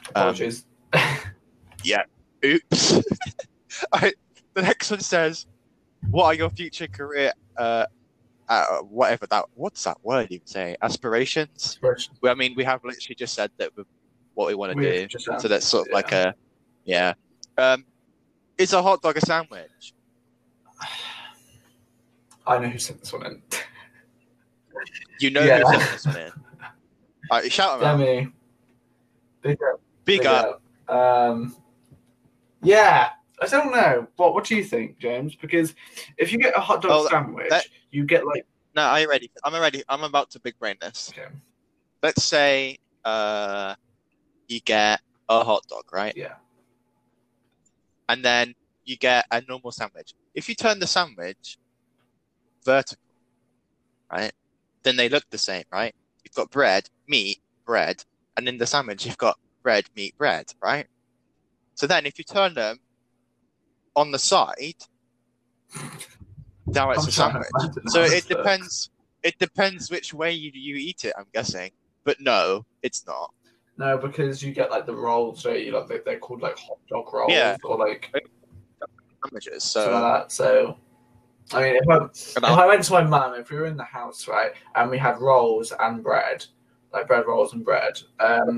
Apologies. 0.10 0.66
oops. 2.46 3.02
Right, 3.94 4.14
the 4.54 4.62
next 4.62 4.92
one 4.92 5.00
says, 5.00 5.48
"What 6.10 6.26
are 6.26 6.34
your 6.34 6.50
future 6.50 6.88
career, 6.88 7.32
uh, 7.58 7.86
uh, 8.50 8.80
whatever 8.80 9.26
that, 9.28 9.46
what's 9.56 9.84
that 9.86 9.98
word 10.04 10.28
you 10.30 10.42
say? 10.44 10.76
Aspirations." 10.82 11.80
Well, 12.22 12.34
I 12.34 12.36
mean, 12.36 12.54
we 12.56 12.66
have 12.66 12.84
literally 12.84 13.16
just 13.16 13.34
said 13.34 13.50
that 13.58 13.72
what 14.34 14.48
we 14.48 14.56
want 14.56 14.78
to 14.78 15.08
do, 15.08 15.18
so 15.18 15.48
that's 15.48 15.66
sort 15.66 15.88
of 15.88 15.92
yeah. 15.92 15.96
like 15.96 16.12
a, 16.12 16.36
yeah. 16.84 17.14
Um, 17.58 17.86
is 18.58 18.74
a 18.74 18.82
hot 18.84 19.02
dog 19.02 19.18
a 19.18 19.22
sandwich? 19.22 19.94
I 22.46 22.58
know 22.60 22.68
who 22.68 22.78
sent 22.78 23.00
this 23.00 23.14
one 23.14 23.26
in. 23.26 23.42
You 25.20 25.30
know 25.30 25.44
Yeah. 25.44 25.60
who 25.60 25.80
sent 25.80 25.92
this 25.92 26.06
one 26.06 26.18
in. 26.18 26.32
All 27.30 27.40
right, 27.40 27.52
shout 27.52 27.80
them 27.80 28.02
out. 28.02 28.32
Big 29.42 29.58
up. 29.64 29.82
Big 30.06 30.26
up. 30.26 30.62
up. 30.88 30.94
Um, 30.96 31.56
yeah, 32.62 33.10
I 33.42 33.48
don't 33.48 33.72
know. 33.72 34.08
What 34.18 34.34
What 34.34 34.46
do 34.46 34.56
you 34.56 34.64
think, 34.64 34.98
James? 35.00 35.36
Because 35.36 35.74
if 36.18 36.32
you 36.32 36.38
get 36.40 36.56
a 36.56 36.60
hot 36.60 36.82
dog 36.82 36.92
Oh, 36.92 37.08
sandwich, 37.10 37.50
that- 37.50 37.68
you 37.92 38.06
get 38.06 38.26
like 38.26 38.46
No, 38.76 38.84
are 38.84 39.00
you 39.02 39.10
ready? 39.10 39.32
I'm 39.44 39.54
ready. 39.60 39.84
I'm 39.90 40.04
about 40.04 40.30
to 40.32 40.40
big 40.40 40.58
brain 40.60 40.76
this. 40.80 41.12
okay, 41.12 41.28
Let's 42.02 42.24
say, 42.24 42.78
uh, 43.04 43.76
you 44.48 44.60
get 44.62 45.02
a 45.30 45.44
hot 45.44 45.64
dog, 45.68 45.84
right? 45.92 46.16
yeah, 46.16 46.36
and 48.10 48.24
then 48.24 48.54
you 48.86 48.98
get 48.98 49.26
a 49.32 49.42
normal 49.48 49.72
sandwich. 49.72 50.14
if 50.34 50.48
you 50.50 50.56
turn 50.56 50.80
the 50.80 50.88
sandwich 50.88 51.58
vertical, 52.66 53.02
right, 54.12 54.32
then 54.84 54.96
they 54.96 55.10
look 55.10 55.24
the 55.30 55.38
same, 55.38 55.64
right? 55.72 55.94
You've 56.24 56.34
got 56.34 56.50
bread, 56.52 56.90
meat, 57.08 57.42
bread, 57.66 58.04
and 58.42 58.50
in 58.50 58.58
the 58.58 58.66
sandwich 58.66 59.06
you've 59.06 59.18
got 59.18 59.38
bread, 59.62 59.86
meat, 59.96 60.18
bread, 60.18 60.52
right? 60.62 60.88
So 61.76 61.86
then 61.86 62.06
if 62.08 62.18
you 62.18 62.24
turn 62.24 62.56
them 62.56 62.80
on 63.96 64.12
the 64.12 64.18
side, 64.18 64.82
now 66.66 66.90
it's 66.92 67.04
I'm 67.04 67.08
a 67.08 67.12
sandwich. 67.12 67.48
So 67.88 68.02
it 68.02 68.28
depends. 68.28 68.90
It 69.24 69.38
depends 69.38 69.92
which 69.92 70.14
way 70.16 70.32
you, 70.32 70.52
you 70.54 70.76
eat 70.76 71.06
it. 71.06 71.14
I'm 71.16 71.28
guessing, 71.32 71.70
but 72.04 72.20
no, 72.20 72.66
it's 72.82 73.06
not. 73.06 73.32
No, 73.78 73.96
because 73.98 74.42
you 74.42 74.52
get 74.52 74.72
like 74.72 74.88
the 74.88 74.96
rolls, 74.96 75.46
right? 75.46 75.64
You 75.64 75.72
like 75.74 75.88
they, 75.88 76.00
they're 76.04 76.20
called 76.20 76.42
like 76.42 76.58
hot 76.58 76.80
dog 76.90 77.14
rolls 77.14 77.32
Yeah. 77.32 77.56
or 77.64 77.78
like 77.78 78.12
Sandwiches. 79.24 79.64
So 79.64 79.92
like 79.92 80.02
that. 80.02 80.32
So, 80.32 80.78
I 81.54 81.62
mean, 81.62 81.76
if 81.76 81.88
I 81.88 82.06
if 82.06 82.44
I 82.44 82.66
went 82.66 82.84
to 82.86 82.94
my 82.94 83.04
mum, 83.04 83.36
if 83.36 83.52
we 83.52 83.58
were 83.58 83.68
in 83.68 83.78
the 83.78 83.84
house, 83.84 84.28
right, 84.28 84.52
and 84.76 84.90
we 84.90 84.98
had 84.98 85.20
rolls 85.20 85.72
and 85.80 86.04
bread, 86.04 86.46
like 86.94 87.08
bread 87.08 87.26
rolls 87.28 87.54
and 87.54 87.64
bread, 87.64 88.00
um, 88.20 88.50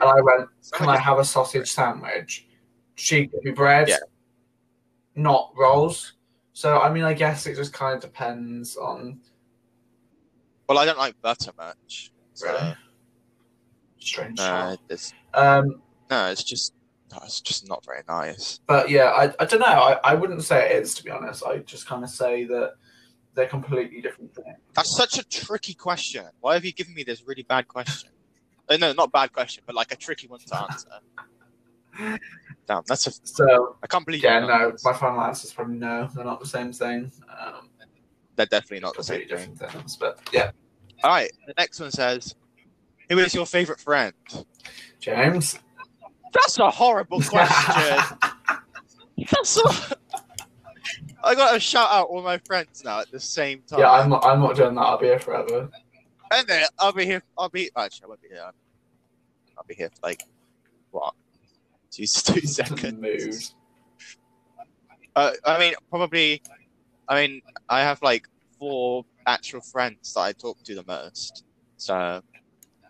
and 0.00 0.10
I 0.10 0.20
went, 0.20 0.48
"Can 0.72 0.88
I 0.88 0.96
have 0.96 1.18
a 1.18 1.24
sausage 1.24 1.70
sandwich?" 1.70 2.46
She 2.94 3.26
gave 3.26 3.42
me 3.44 3.50
bread, 3.52 3.88
Yeah. 3.88 3.96
not 5.14 5.52
rolls. 5.56 6.14
So, 6.54 6.78
I 6.80 6.92
mean, 6.92 7.04
I 7.04 7.14
guess 7.14 7.46
it 7.46 7.56
just 7.56 7.72
kind 7.72 7.94
of 7.94 8.00
depends 8.02 8.76
on 8.76 9.20
well, 10.68 10.78
I 10.78 10.84
don't 10.86 10.98
like 10.98 11.20
butter 11.20 11.50
much. 11.58 12.12
So 12.34 12.46
Really? 12.46 12.76
strange. 13.98 14.38
no, 14.38 14.76
it's 14.88 15.12
Um, 15.34 15.82
no, 16.10 16.30
it's 16.30 16.44
just 16.44 16.72
no, 17.10 17.18
it's 17.24 17.40
just 17.42 17.68
not 17.68 17.84
very 17.84 18.02
nice. 18.08 18.60
but 18.66 18.88
yeah, 18.88 19.10
I, 19.10 19.24
I 19.38 19.44
don't 19.44 19.60
know. 19.60 19.66
I, 19.66 19.98
I 20.04 20.14
wouldn't 20.14 20.42
say 20.44 20.70
it 20.74 20.82
is 20.82 20.94
to 20.94 21.04
be 21.04 21.10
honest. 21.10 21.44
I 21.44 21.58
just 21.58 21.86
kind 21.86 22.04
of 22.04 22.10
say 22.10 22.44
that 22.44 22.74
they're 23.34 23.46
completely 23.48 24.00
different 24.00 24.34
things. 24.34 24.56
That's 24.74 24.94
such 24.96 25.18
a 25.18 25.24
tricky 25.24 25.74
question. 25.74 26.24
Why 26.40 26.54
have 26.54 26.64
you 26.64 26.72
given 26.72 26.94
me 26.94 27.02
this 27.02 27.22
really 27.26 27.42
bad 27.42 27.68
question? 27.68 28.10
Uh, 28.68 28.76
no, 28.76 28.92
not 28.92 29.10
bad 29.12 29.32
question, 29.32 29.62
but 29.66 29.74
like 29.74 29.92
a 29.92 29.96
tricky 29.96 30.28
one 30.28 30.40
to 30.40 30.62
answer. 30.62 30.88
Damn, 32.66 32.82
that's 32.86 33.06
a. 33.06 33.12
So 33.24 33.76
I 33.82 33.86
can't 33.86 34.06
believe. 34.06 34.22
yeah, 34.22 34.40
no, 34.40 34.72
my 34.84 34.92
final 34.94 35.20
answer 35.22 35.46
is 35.46 35.52
probably 35.52 35.76
no. 35.76 36.08
They're 36.14 36.24
not 36.24 36.40
the 36.40 36.46
same 36.46 36.72
thing. 36.72 37.10
Um, 37.38 37.68
They're 38.36 38.46
definitely 38.46 38.80
not 38.80 38.96
the 38.96 39.04
same 39.04 39.20
completely 39.20 39.44
thing. 39.46 39.54
different 39.54 39.72
things. 39.72 39.96
But 39.96 40.20
yeah, 40.32 40.52
All 41.04 41.10
right, 41.10 41.30
the 41.46 41.54
next 41.58 41.80
one 41.80 41.90
says, 41.90 42.34
"Who 43.10 43.18
is 43.18 43.34
your 43.34 43.44
favorite 43.46 43.80
friend?" 43.80 44.14
James. 45.00 45.58
That's 46.32 46.58
a 46.58 46.70
horrible 46.70 47.20
question. 47.28 48.18
That's 49.30 49.56
a... 49.58 49.96
I 51.24 51.34
got 51.34 51.52
to 51.52 51.60
shout 51.60 51.90
out 51.90 52.08
all 52.08 52.22
my 52.22 52.38
friends 52.38 52.82
now 52.84 53.00
at 53.00 53.10
the 53.10 53.20
same 53.20 53.62
time. 53.66 53.80
yeah, 53.80 53.90
I'm 53.90 54.10
not. 54.10 54.24
I'm 54.24 54.40
not 54.40 54.56
doing 54.56 54.74
that. 54.74 54.80
I'll 54.80 54.98
be 54.98 55.06
here 55.06 55.18
forever. 55.18 55.70
And 56.32 56.46
then 56.46 56.64
I'll 56.78 56.92
be 56.92 57.04
here. 57.04 57.22
I'll 57.38 57.48
be 57.48 57.70
actually. 57.76 58.04
I 58.04 58.08
won't 58.08 58.22
be 58.22 58.28
here. 58.28 58.50
I'll 59.56 59.64
be 59.66 59.74
here 59.74 59.90
for 59.90 60.06
like 60.08 60.22
what? 60.90 61.14
Two, 61.90 62.02
two 62.06 62.46
seconds. 62.46 63.00
Mood. 63.00 63.34
Uh, 65.14 65.32
I 65.44 65.58
mean, 65.58 65.74
probably. 65.90 66.42
I 67.08 67.26
mean, 67.26 67.42
I 67.68 67.80
have 67.82 68.00
like 68.02 68.26
four 68.58 69.04
actual 69.26 69.60
friends 69.60 70.14
that 70.14 70.20
I 70.20 70.32
talk 70.32 70.62
to 70.64 70.74
the 70.74 70.84
most, 70.86 71.44
so 71.76 72.22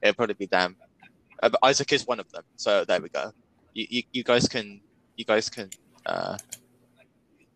it'll 0.02 0.14
probably 0.14 0.34
be 0.34 0.46
them. 0.46 0.76
Uh, 1.42 1.48
but 1.48 1.58
Isaac 1.64 1.92
is 1.92 2.06
one 2.06 2.20
of 2.20 2.30
them, 2.30 2.44
so 2.56 2.84
there 2.84 3.00
we 3.00 3.08
go. 3.08 3.32
You, 3.74 3.86
you, 3.90 4.02
you 4.12 4.22
guys 4.22 4.46
can, 4.46 4.80
you 5.16 5.24
guys 5.24 5.50
can. 5.50 5.70
Uh, 6.06 6.36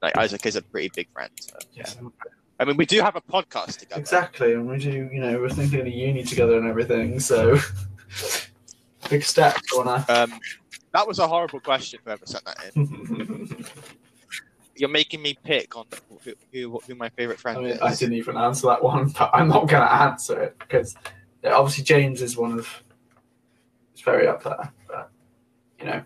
like 0.06 0.16
Isaac 0.16 0.46
is 0.46 0.56
a 0.56 0.62
pretty 0.62 0.90
big 0.94 1.08
friend. 1.12 1.30
So. 1.40 1.56
Yeah, 1.74 1.84
I 2.60 2.64
mean, 2.64 2.76
we 2.76 2.86
do 2.86 3.00
have 3.00 3.16
a 3.16 3.20
podcast 3.20 3.78
together. 3.78 4.00
exactly. 4.00 4.52
And 4.54 4.68
we 4.68 4.78
do. 4.78 5.10
You 5.12 5.20
know, 5.20 5.40
we're 5.40 5.50
thinking 5.50 5.80
of 5.80 5.84
the 5.84 5.90
uni 5.90 6.22
together 6.22 6.56
and 6.56 6.66
everything. 6.66 7.18
So 7.20 7.58
big 9.10 9.24
step, 9.24 9.56
Connor. 9.72 10.04
Um, 10.08 10.32
that 10.92 11.06
was 11.06 11.18
a 11.18 11.26
horrible 11.26 11.60
question. 11.60 11.98
Whoever 12.04 12.24
sent 12.24 12.44
that 12.44 12.70
in. 12.74 13.64
You're 14.76 14.90
making 14.90 15.22
me 15.22 15.36
pick 15.42 15.76
on 15.76 15.86
who 16.22 16.34
who, 16.52 16.80
who 16.86 16.94
my 16.94 17.08
favorite 17.10 17.40
friend 17.40 17.58
I 17.58 17.60
mean, 17.62 17.70
is. 17.72 17.80
I 17.80 17.94
didn't 17.94 18.14
even 18.14 18.36
answer 18.36 18.68
that 18.68 18.82
one, 18.82 19.08
but 19.08 19.30
I'm 19.32 19.48
not 19.48 19.68
going 19.68 19.82
to 19.82 19.92
answer 19.92 20.40
it 20.40 20.56
because 20.58 20.94
obviously 21.44 21.84
James 21.84 22.22
is 22.22 22.36
one 22.36 22.58
of. 22.58 22.82
It's 23.92 24.02
very 24.02 24.28
up 24.28 24.42
there, 24.44 24.72
but 24.86 25.10
you 25.80 25.86
know 25.86 26.04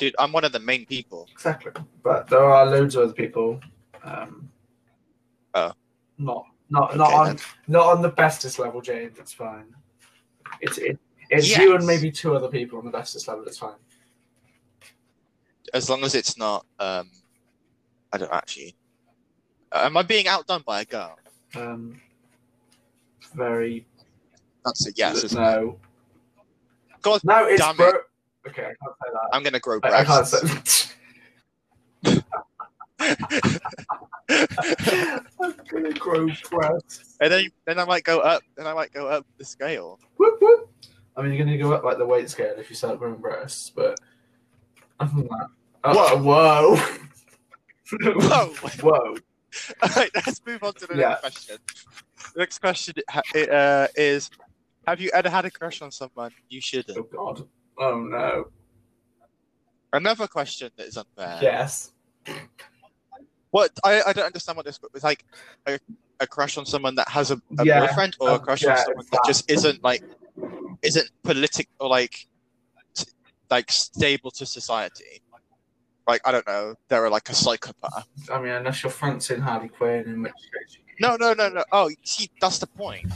Dude, 0.00 0.14
I'm 0.18 0.32
one 0.32 0.44
of 0.44 0.52
the 0.52 0.58
main 0.60 0.86
people. 0.86 1.28
exactly. 1.30 1.72
But 2.02 2.26
there 2.26 2.42
are 2.42 2.64
loads 2.64 2.94
of 2.96 3.02
other 3.04 3.12
people. 3.12 3.60
Um, 4.02 4.48
Oh. 5.54 5.72
Not 6.16 6.46
not 6.70 6.96
not 6.96 7.08
Okay, 7.08 7.16
on 7.16 7.26
then. 7.26 7.38
not 7.68 7.86
on 7.88 8.00
the 8.00 8.08
bestest 8.08 8.58
level, 8.58 8.80
James. 8.80 9.18
It's 9.18 9.32
fine. 9.34 9.66
It's 10.62 10.78
it, 10.78 10.98
it's 11.28 11.54
you 11.58 11.74
and 11.74 11.84
maybe 11.86 12.10
two 12.10 12.34
other 12.34 12.48
people 12.48 12.78
on 12.78 12.86
the 12.86 12.90
bestest 12.90 13.28
level. 13.28 13.44
It's 13.46 13.58
fine. 13.58 13.74
As 15.74 15.90
long 15.90 16.02
as 16.02 16.14
it's 16.14 16.38
not. 16.38 16.64
Um, 16.78 17.10
I 18.12 18.16
don't 18.18 18.32
actually. 18.32 18.74
Am 19.72 19.96
I 19.98 20.02
being 20.02 20.26
outdone 20.28 20.62
by 20.64 20.80
a 20.80 20.84
girl? 20.86 21.18
Um, 21.56 22.00
very 23.34 23.84
That's 24.64 24.86
a 24.86 24.92
yes. 24.96 25.24
It? 25.24 25.34
no. 25.34 25.78
God 27.02 27.20
No, 27.24 27.44
it's 27.44 27.60
damn 27.60 27.76
bro- 27.76 27.88
it. 27.88 27.94
Okay, 28.48 28.62
I 28.62 28.66
can't 28.66 28.76
say 28.78 29.10
that. 29.12 29.28
I'm 29.32 29.42
gonna 29.42 29.60
grow 29.60 29.78
I, 29.82 29.88
I 29.88 30.04
can't 30.04 30.30
breasts. 30.30 30.94
say. 32.04 32.20
I'm 35.40 35.54
gonna 35.70 35.92
grow 35.94 36.26
breasts. 36.50 37.16
and 37.20 37.32
then 37.32 37.48
then 37.66 37.78
I 37.78 37.84
might 37.84 38.04
go 38.04 38.20
up. 38.20 38.42
Then 38.56 38.66
I 38.66 38.74
might 38.74 38.92
go 38.92 39.06
up 39.08 39.26
the 39.38 39.44
scale. 39.44 39.98
Whoop, 40.16 40.38
whoop. 40.40 40.70
I 41.16 41.22
mean, 41.22 41.32
you're 41.34 41.44
gonna 41.44 41.58
go 41.58 41.72
up 41.72 41.84
like 41.84 41.98
the 41.98 42.06
weight 42.06 42.30
scale 42.30 42.54
if 42.58 42.70
you 42.70 42.76
start 42.76 42.98
growing 42.98 43.16
breasts, 43.20 43.70
but 43.70 43.98
other 44.98 45.12
than 45.16 45.28
that, 45.28 45.46
oh, 45.84 46.22
whoa, 46.22 46.76
Whoa. 48.14 48.46
whoa. 48.82 49.16
All 49.82 49.88
right, 49.96 50.10
let's 50.14 50.40
move 50.46 50.62
on 50.62 50.74
to 50.74 50.86
the 50.86 50.96
Yeah. 50.96 51.08
next 51.08 51.20
question. 51.22 51.56
The 52.34 52.38
next 52.40 52.58
question 52.60 52.94
uh, 53.50 53.86
is: 53.96 54.30
Have 54.86 55.00
you 55.00 55.10
ever 55.12 55.28
had 55.28 55.44
a 55.44 55.50
crush 55.50 55.82
on 55.82 55.90
someone 55.90 56.30
you 56.48 56.60
shouldn't? 56.60 56.96
Oh 56.96 57.02
god. 57.02 57.48
Oh 57.80 58.00
no. 58.00 58.48
Another 59.92 60.28
question 60.28 60.70
that 60.76 60.86
is 60.86 60.96
unfair. 60.96 61.38
Yes. 61.42 61.92
What 63.50 63.70
I, 63.84 64.02
I 64.06 64.12
don't 64.12 64.26
understand 64.26 64.56
what 64.56 64.66
this 64.66 64.78
was 64.92 65.02
like 65.02 65.24
a, 65.66 65.78
a 66.20 66.26
crush 66.26 66.56
on 66.58 66.64
someone 66.66 66.94
that 66.96 67.08
has 67.08 67.30
a, 67.32 67.40
a 67.58 67.64
Yeah. 67.64 67.86
boyfriend 67.86 68.16
or 68.20 68.30
a 68.32 68.38
crush 68.38 68.62
yeah, 68.62 68.72
on 68.72 68.76
someone 68.78 69.00
it's 69.00 69.10
that 69.10 69.20
that. 69.24 69.26
just 69.28 69.50
isn't 69.50 69.82
like 69.82 70.04
isn't 70.82 71.10
political 71.24 71.72
or 71.80 71.88
like 71.88 72.28
s- 72.96 73.06
like 73.50 73.70
stable 73.72 74.30
to 74.32 74.46
society. 74.46 75.22
Like 76.06 76.20
I 76.24 76.30
don't 76.32 76.46
know, 76.46 76.74
they're 76.88 77.10
like 77.10 77.28
a 77.30 77.34
psychopath. 77.34 78.06
I 78.32 78.40
mean, 78.40 78.52
unless 78.52 78.82
you're 78.82 78.92
Francine 78.92 79.40
Harley 79.40 79.68
Quinn, 79.68 80.04
in 80.06 80.22
which 80.22 80.32
case. 80.34 80.76
you- 80.78 80.84
No, 81.00 81.16
no, 81.16 81.32
no, 81.32 81.48
no. 81.48 81.64
Oh, 81.72 81.90
see, 82.04 82.30
that's 82.40 82.58
the 82.58 82.66
point. 82.68 83.06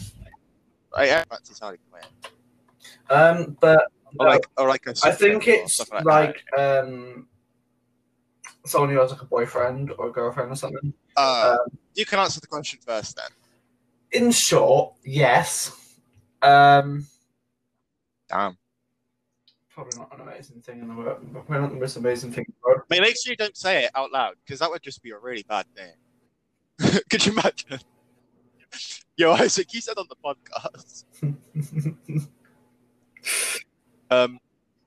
I 0.96 1.06
am 1.08 1.24
fancy 1.30 1.54
Harley 1.60 1.78
Quinn. 1.90 2.04
Um, 3.10 3.56
but 3.60 3.90
Or 4.18 4.26
like, 4.28 4.46
or 4.56 4.68
like 4.68 4.86
a 4.86 4.94
I 5.04 5.10
think 5.12 5.48
it's 5.48 5.90
like, 5.90 6.04
like 6.04 6.44
um, 6.58 7.26
someone 8.64 8.90
who 8.90 8.98
has 8.98 9.10
like 9.10 9.22
a 9.22 9.26
boyfriend 9.26 9.92
or 9.98 10.08
a 10.08 10.12
girlfriend 10.12 10.52
or 10.52 10.56
something. 10.56 10.92
Uh, 11.16 11.56
Um, 11.60 11.78
you 11.94 12.04
can 12.06 12.18
answer 12.18 12.40
the 12.40 12.46
question 12.46 12.78
first, 12.86 13.16
then. 13.16 13.30
in 14.12 14.30
short, 14.32 14.94
yes. 15.04 15.72
Um, 16.42 17.06
Damn. 18.28 18.56
probably 19.70 19.98
not 19.98 20.14
an 20.14 20.20
amazing 20.20 20.60
thing 20.60 20.80
in 20.80 20.88
the 20.88 20.94
world. 20.94 21.18
Probably 21.32 21.58
not 21.58 21.70
the 21.70 21.76
most 21.76 21.96
amazing 21.96 22.32
thing 22.32 22.44
in 22.46 22.54
the 22.62 22.68
world. 22.68 22.82
But 22.88 23.00
make 23.00 23.16
sure 23.22 23.32
you 23.32 23.36
don't 23.36 23.56
say 23.56 23.84
it 23.84 23.90
out 23.94 24.12
loud 24.12 24.34
because 24.44 24.60
that 24.60 24.70
would 24.70 24.82
just 24.82 25.02
be 25.02 25.10
a 25.10 25.18
really 25.18 25.44
bad 25.48 25.66
thing. 25.74 27.00
Could 27.10 27.26
you 27.26 27.32
imagine? 27.32 27.80
Yo, 29.16 29.32
Isaac, 29.32 29.72
you 29.72 29.80
said 29.80 29.96
on 29.98 30.06
the 30.08 30.16
podcast. 30.16 31.04
Um, 34.10 34.38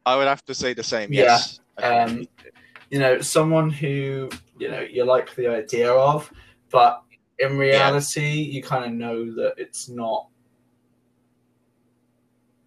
I 0.06 0.16
would 0.16 0.28
have 0.28 0.44
to 0.46 0.54
say 0.56 0.74
the 0.74 0.84
same. 0.84 1.12
Yeah, 1.12 1.24
Yes. 1.24 1.60
um, 1.78 2.28
you 2.90 3.00
know, 3.00 3.20
someone 3.22 3.70
who 3.70 4.30
you 4.58 4.70
know 4.70 4.82
you 4.82 5.04
like 5.06 5.34
the 5.36 5.48
idea 5.48 5.92
of, 5.92 6.32
but 6.72 7.04
in 7.40 7.58
reality, 7.58 8.30
you 8.42 8.64
kind 8.64 8.86
of 8.86 8.92
know 8.92 9.26
that 9.36 9.54
it's 9.58 9.90
not. 9.90 10.28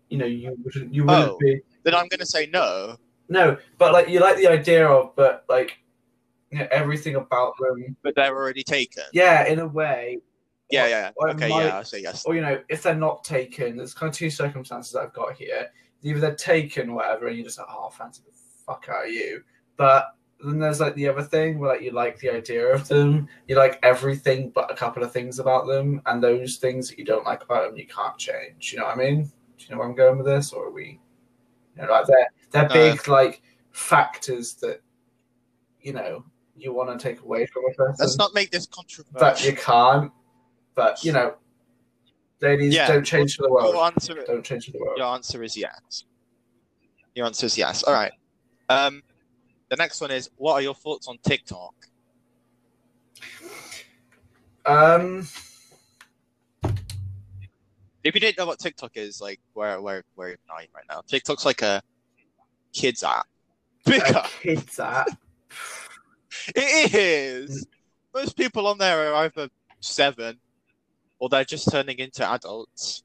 You 0.09 0.19
know, 0.19 0.27
you 0.27 0.57
wouldn't. 0.65 0.93
You 0.95 1.05
wouldn't 1.05 1.31
Oh. 1.31 1.39
be. 1.41 1.61
then 1.83 1.95
I'm 1.95 2.09
gonna 2.09 2.27
say 2.27 2.47
no. 2.47 2.97
No, 3.29 3.57
but 3.79 3.93
like 3.93 4.09
you 4.09 4.21
like 4.21 4.37
the 4.37 4.49
idea 4.49 4.87
of, 4.87 5.15
but 5.17 5.45
like, 5.49 5.79
you 6.51 6.59
know, 6.59 6.67
everything 6.71 7.15
about 7.15 7.55
them. 7.61 7.97
But 8.03 8.17
they're 8.17 8.37
already 8.37 8.65
taken. 8.65 9.05
Yeah, 9.13 9.47
in 9.47 9.61
a 9.61 9.67
way. 9.67 10.19
Yeah, 10.69 10.85
Or- 10.85 10.89
yeah. 10.89 11.11
or 11.17 11.31
Okay, 11.31 11.49
might- 11.49 11.65
yeah, 11.65 11.77
I'll 11.79 11.85
say 11.85 12.01
yes. 12.03 12.25
Or 12.27 12.35
you 12.35 12.41
know, 12.43 12.61
if 12.69 12.83
they're 12.83 12.95
not 12.95 13.25
taken, 13.25 13.77
there's 13.77 13.95
kind 13.95 14.11
of 14.11 14.17
two 14.17 14.31
circumstances 14.31 14.95
I've 14.97 15.13
got 15.13 15.35
here. 15.37 15.71
Either 16.03 16.21
they're 16.21 16.35
taken, 16.35 16.91
or 16.91 16.97
whatever, 16.97 17.27
and 17.27 17.37
you're 17.37 17.45
just 17.45 17.59
like, 17.59 17.67
oh, 17.71 17.91
fancy 17.91 18.23
the 18.25 18.33
fuck 18.67 18.87
out 18.89 19.07
of 19.07 19.13
you. 19.13 19.43
But 19.77 20.15
then 20.43 20.59
there's 20.59 20.81
like 20.81 20.95
the 20.95 21.09
other 21.09 21.23
thing 21.23 21.59
where 21.59 21.75
like 21.75 21.83
you 21.83 21.91
like 21.91 22.19
the 22.19 22.31
idea 22.31 22.67
of 22.69 22.89
them, 22.89 23.29
you 23.47 23.57
like 23.57 23.79
everything 23.83 24.51
but 24.55 24.71
a 24.71 24.75
couple 24.75 25.03
of 25.03 25.13
things 25.13 25.39
about 25.39 25.67
them, 25.67 26.01
and 26.07 26.23
those 26.23 26.57
things 26.57 26.89
that 26.89 26.99
you 26.99 27.05
don't 27.05 27.27
like 27.27 27.43
about 27.45 27.69
them 27.69 27.77
you 27.77 27.87
can't 27.87 28.17
change. 28.17 28.73
You 28.73 28.79
know 28.79 28.87
what 28.87 28.97
I 28.97 28.99
mean? 28.99 29.25
Do 29.25 29.65
you 29.67 29.71
know 29.75 29.79
where 29.79 29.89
I'm 29.89 29.95
going 29.95 30.17
with 30.17 30.27
this, 30.27 30.53
or 30.53 30.67
are 30.69 30.71
we? 30.71 30.99
You 31.77 31.83
know, 31.83 31.93
like 31.93 32.07
they're 32.07 32.29
they're 32.51 32.65
Uh, 32.65 32.73
big 32.73 33.07
like 33.09 33.43
factors 33.73 34.55
that 34.55 34.81
you 35.83 35.93
know 35.93 36.25
you 36.57 36.73
want 36.73 36.99
to 36.99 37.03
take 37.03 37.23
away 37.23 37.47
from 37.47 37.65
a 37.71 37.75
person, 37.75 37.97
Let's 38.01 38.17
not 38.19 38.35
make 38.35 38.51
this 38.51 38.67
controversial. 38.67 39.19
but 39.19 39.45
you 39.45 39.55
can't. 39.55 40.13
But 40.75 41.05
you 41.05 41.13
know, 41.13 41.35
ladies, 42.41 42.75
Yeah, 42.75 42.89
don't 42.89 43.05
change 43.05 43.37
for 43.37 43.43
the 43.43 43.51
world. 43.51 43.75
Your 43.75 43.85
answer, 43.85 44.25
Don't 44.27 44.45
change 44.45 44.67
for 44.67 44.73
the 44.73 44.79
world. 44.81 44.99
your 44.99 45.07
answer 45.09 45.43
is 45.43 45.57
yes. 45.57 46.05
Your 47.15 47.27
answer 47.27 47.47
is 47.47 47.57
yes. 47.59 47.83
All 47.83 47.93
right. 47.95 48.13
Um, 48.69 49.03
the 49.69 49.77
next 49.77 50.01
one 50.01 50.11
is 50.11 50.31
what 50.37 50.55
are 50.55 50.63
your 50.63 50.75
thoughts 50.75 51.09
on 51.09 51.19
TikTok? 51.27 51.75
Um, 54.67 55.27
If 58.03 58.15
you 58.15 58.21
didn't 58.21 58.39
know 58.39 58.47
what 58.47 58.59
TikTok 58.59 58.93
is, 58.97 59.21
like 59.21 59.41
where 59.53 59.81
where 59.81 60.03
where 60.15 60.29
are 60.29 60.63
you 60.63 60.69
right 60.75 60.85
now? 60.89 61.03
TikTok's 61.07 61.45
like 61.45 61.63
a 61.63 61.83
kids 62.73 63.03
app. 63.03 63.27
Bigger. 63.85 64.23
kids 64.43 64.79
app. 64.79 65.09
It 66.55 66.95
is. 66.95 67.67
Most 68.15 68.37
people 68.37 68.67
on 68.69 68.79
there 68.79 69.13
are 69.13 69.25
either 69.25 69.49
seven 69.81 70.39
or 71.21 71.29
they're 71.29 71.45
just 71.45 71.71
turning 71.71 71.99
into 71.99 72.29
adults. 72.29 73.05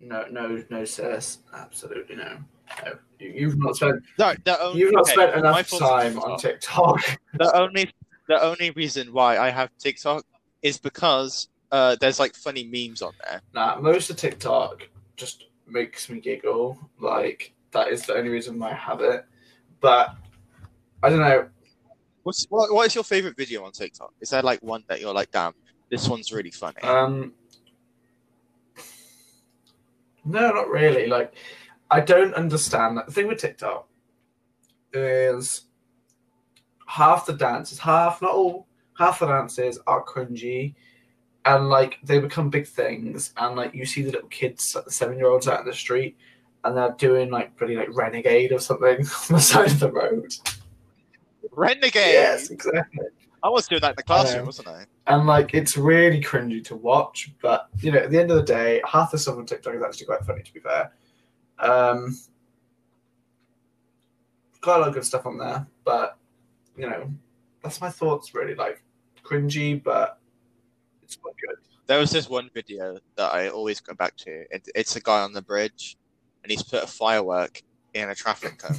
No, 0.00 0.24
no, 0.30 0.62
no, 0.68 0.84
sir. 0.84 1.20
Absolutely 1.54 2.16
no. 2.16 2.38
No, 2.84 2.92
you, 3.20 3.32
you've 3.34 3.58
not 3.58 3.76
spent 3.76 4.02
No, 4.18 4.34
only, 4.60 4.80
you've 4.80 4.92
not 4.92 5.02
okay, 5.02 5.12
spent 5.12 5.36
enough 5.36 5.70
time 5.70 6.18
on 6.18 6.38
TikTok. 6.38 7.00
TikTok. 7.04 7.20
The 7.38 7.56
only 7.56 7.92
the 8.28 8.42
only 8.42 8.70
reason 8.70 9.12
why 9.12 9.38
I 9.38 9.50
have 9.50 9.70
TikTok 9.78 10.24
is 10.62 10.78
because 10.78 11.48
uh, 11.70 11.96
there's 12.00 12.18
like 12.18 12.34
funny 12.34 12.64
memes 12.64 13.02
on 13.02 13.12
there. 13.24 13.40
Nah, 13.54 13.78
most 13.80 14.10
of 14.10 14.16
TikTok 14.16 14.88
just 15.16 15.46
makes 15.66 16.08
me 16.08 16.20
giggle. 16.20 16.78
Like 16.98 17.52
that 17.72 17.88
is 17.88 18.02
the 18.02 18.14
only 18.14 18.30
reason 18.30 18.58
why 18.58 18.70
I 18.70 18.74
have 18.74 19.00
it. 19.00 19.24
But 19.80 20.14
I 21.02 21.10
don't 21.10 21.20
know. 21.20 21.48
What's 22.22 22.46
what, 22.48 22.72
what 22.72 22.86
is 22.86 22.94
your 22.94 23.04
favorite 23.04 23.36
video 23.36 23.64
on 23.64 23.72
TikTok? 23.72 24.12
Is 24.20 24.30
there 24.30 24.42
like 24.42 24.60
one 24.62 24.84
that 24.88 25.00
you're 25.00 25.14
like, 25.14 25.30
damn, 25.30 25.52
this 25.90 26.08
one's 26.08 26.32
really 26.32 26.50
funny? 26.50 26.80
Um, 26.82 27.32
no, 30.24 30.52
not 30.52 30.68
really. 30.68 31.06
Like, 31.06 31.34
I 31.90 32.00
don't 32.00 32.34
understand. 32.34 32.96
that. 32.96 33.06
The 33.06 33.12
thing 33.12 33.28
with 33.28 33.38
TikTok 33.38 33.86
is 34.92 35.62
half 36.86 37.26
the 37.26 37.32
dances, 37.34 37.78
half, 37.78 38.22
not 38.22 38.32
all, 38.32 38.66
half 38.98 39.20
the 39.20 39.26
dances 39.26 39.78
are 39.86 40.04
cringy. 40.04 40.74
And 41.44 41.68
like 41.68 41.98
they 42.04 42.20
become 42.20 42.50
big 42.50 42.68
things, 42.68 43.32
and 43.36 43.56
like 43.56 43.74
you 43.74 43.84
see 43.84 44.02
the 44.02 44.12
little 44.12 44.28
kids, 44.28 44.76
like 44.76 44.84
the 44.84 44.92
seven-year-olds 44.92 45.48
out 45.48 45.58
in 45.58 45.66
the 45.66 45.72
street, 45.72 46.16
and 46.62 46.76
they're 46.76 46.94
doing 46.98 47.30
like 47.30 47.56
pretty 47.56 47.74
like 47.74 47.88
renegade 47.90 48.52
or 48.52 48.60
something 48.60 48.98
on 49.00 49.06
the 49.28 49.40
side 49.40 49.72
of 49.72 49.80
the 49.80 49.90
road. 49.90 50.32
Renegade. 51.50 52.12
Yes, 52.14 52.50
exactly. 52.50 53.06
I 53.42 53.48
was 53.48 53.66
doing 53.66 53.80
that 53.80 53.90
in 53.90 53.96
the 53.96 54.02
classroom, 54.02 54.46
wasn't 54.46 54.68
I? 54.68 54.84
and 55.08 55.26
like 55.26 55.52
it's 55.52 55.76
really 55.76 56.22
cringy 56.22 56.62
to 56.64 56.76
watch 56.76 57.32
but 57.42 57.68
you 57.80 57.90
know 57.90 57.98
at 57.98 58.10
the 58.10 58.18
end 58.20 58.30
of 58.30 58.36
the 58.36 58.42
day 58.44 58.80
half 58.88 59.10
the 59.10 59.18
stuff 59.18 59.36
on 59.36 59.44
tiktok 59.44 59.74
is 59.74 59.82
actually 59.82 60.06
quite 60.06 60.24
funny 60.24 60.42
to 60.44 60.54
be 60.54 60.60
fair 60.60 60.92
um 61.58 62.16
got 64.60 64.76
a 64.76 64.80
lot 64.80 64.88
of 64.88 64.94
good 64.94 65.04
stuff 65.04 65.26
on 65.26 65.38
there 65.38 65.66
but 65.84 66.18
you 66.76 66.88
know 66.88 67.10
that's 67.64 67.80
my 67.80 67.90
thoughts 67.90 68.32
really 68.32 68.54
like 68.54 68.82
cringy 69.24 69.82
but 69.82 70.20
it's 71.02 71.16
quite 71.16 71.34
good 71.44 71.56
There 71.88 71.98
was 71.98 72.10
this 72.12 72.28
one 72.28 72.48
video 72.54 72.98
that 73.16 73.34
I 73.34 73.48
always 73.48 73.80
go 73.80 73.92
back 73.94 74.16
to. 74.18 74.30
It, 74.54 74.68
it's 74.74 74.94
a 74.96 75.00
guy 75.00 75.20
on 75.20 75.32
the 75.32 75.42
bridge, 75.42 75.96
and 76.42 76.50
he's 76.50 76.62
put 76.62 76.82
a 76.82 76.86
firework 76.86 77.60
in 77.92 78.08
a 78.08 78.14
traffic 78.14 78.56
cone, 78.58 78.76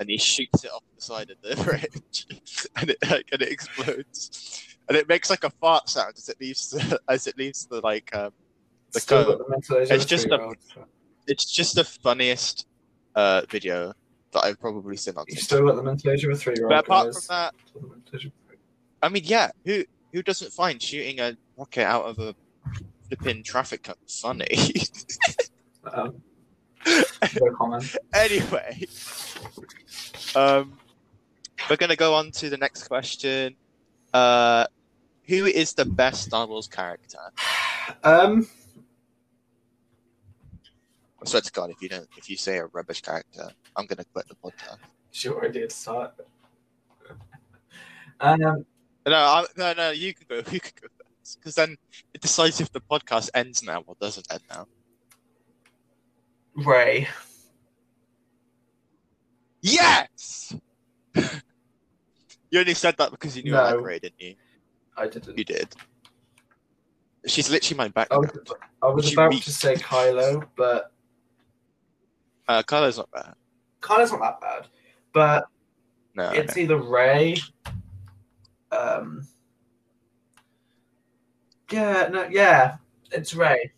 and 0.00 0.08
he 0.08 0.16
shoots 0.18 0.64
it 0.64 0.70
off 0.72 0.82
the 0.96 1.02
side 1.02 1.30
of 1.30 1.36
the 1.42 1.62
bridge, 1.64 2.26
and 2.76 2.90
it 2.90 2.96
like, 3.08 3.28
and 3.30 3.42
it 3.42 3.52
explodes, 3.52 4.76
and 4.88 4.96
it 4.96 5.08
makes 5.08 5.30
like 5.30 5.44
a 5.44 5.50
fart 5.60 5.88
sound 5.88 6.14
as 6.16 6.28
it 6.28 6.36
leaves 6.40 6.70
the, 6.70 6.98
as 7.08 7.26
it 7.28 7.38
leaves 7.38 7.66
the 7.70 7.80
like. 7.82 8.10
Um, 8.14 8.30
The 8.92 9.00
Still 9.00 9.38
the 9.38 9.44
mental 9.48 9.76
age 9.76 9.90
of 9.90 9.96
It's 9.96 10.04
just 10.06 10.26
a- 10.26 10.54
it's 11.28 11.44
just 11.44 11.74
the 11.76 11.84
funniest 11.84 12.66
uh, 13.14 13.42
video 13.50 13.92
that 14.32 14.44
I've 14.44 14.58
probably 14.58 14.96
seen 14.96 15.14
on 15.16 15.24
you 15.28 15.36
still 15.36 15.64
got 15.66 15.76
the 15.76 15.82
mental 15.82 16.10
age 16.10 16.24
of 16.24 16.30
a 16.30 16.34
three-year-old 16.34 16.70
But 16.70 16.84
apart 16.86 17.06
guys. 17.08 17.26
from 17.26 17.34
that, 17.36 17.54
Still 17.68 17.82
the 17.82 17.88
mental 17.88 18.16
age 18.18 18.24
of 18.26 18.32
a 18.32 19.06
I 19.06 19.08
mean, 19.10 19.22
yeah, 19.26 19.50
who 19.64 19.84
who 20.12 20.22
doesn't 20.22 20.52
find 20.52 20.80
shooting 20.82 21.20
a 21.20 21.36
rocket 21.56 21.84
out 21.84 22.04
of 22.04 22.18
a 22.18 22.34
flipping 23.08 23.42
traffic 23.44 23.82
cone 23.84 23.94
funny? 24.08 24.46
um, 25.92 26.22
no 26.86 27.54
comment 27.56 27.96
anyway, 28.14 28.86
um, 30.34 30.78
we're 31.68 31.76
gonna 31.76 31.96
go 31.96 32.14
on 32.14 32.30
to 32.32 32.48
the 32.48 32.56
next 32.56 32.88
question. 32.88 33.54
Uh, 34.12 34.66
who 35.24 35.44
is 35.46 35.74
the 35.74 35.84
best 35.84 36.24
Star 36.24 36.46
Wars 36.46 36.66
character? 36.66 37.18
um 38.04 38.46
I 41.22 41.28
swear 41.28 41.42
to 41.42 41.52
God, 41.52 41.70
if 41.70 41.82
you 41.82 41.88
don't, 41.88 42.08
if 42.16 42.30
you 42.30 42.36
say 42.36 42.56
a 42.58 42.66
rubbish 42.66 43.02
character, 43.02 43.50
I'm 43.76 43.86
gonna 43.86 44.04
quit 44.12 44.26
the 44.28 44.34
podcast. 44.36 44.78
sure 45.12 45.44
I 45.44 45.48
did 45.48 45.70
start 45.70 46.14
um 48.20 48.64
No, 49.06 49.16
I, 49.16 49.44
no, 49.56 49.72
no, 49.74 49.90
you 49.90 50.14
can 50.14 50.26
go. 50.28 50.36
You 50.52 50.60
can 50.60 50.72
go 50.80 50.88
first, 50.98 51.38
because 51.38 51.54
then 51.54 51.76
it 52.14 52.20
decides 52.20 52.60
if 52.60 52.70
the 52.72 52.80
podcast 52.80 53.30
ends 53.34 53.62
now 53.62 53.82
or 53.86 53.94
doesn't 54.00 54.26
end 54.32 54.42
now. 54.50 54.66
Ray 56.54 57.08
Yes. 59.62 60.54
you 61.14 62.60
only 62.60 62.74
said 62.74 62.96
that 62.98 63.10
because 63.10 63.36
you 63.36 63.42
knew 63.42 63.54
I 63.56 63.70
No. 63.70 63.76
liked 63.76 63.86
Rey, 63.86 63.98
didn't 63.98 64.20
you? 64.20 64.34
i 64.96 65.06
didn't 65.06 65.36
You 65.36 65.44
did. 65.44 65.74
She's 67.26 67.50
literally 67.50 67.90
my 67.94 68.06
I 68.10 68.16
was, 68.16 68.30
I 68.82 68.86
was 68.86 69.12
about 69.12 69.30
weak. 69.30 69.44
to 69.44 69.52
say 69.52 69.74
Kylo, 69.74 70.46
but 70.56 70.92
Uh, 72.48 72.62
Kylo's 72.62 72.96
not 72.96 73.10
bad. 73.10 73.34
Kylo's 73.82 74.12
not 74.12 74.20
that 74.20 74.40
bad. 74.40 74.66
But 75.12 75.44
No, 76.14 76.30
it's 76.30 76.56
either 76.56 76.76
Rey. 76.78 77.36
Um. 78.72 79.26
Yeah, 81.70 82.08
no, 82.10 82.26
yeah, 82.30 82.78
it's 83.12 83.34
Rey. 83.34 83.72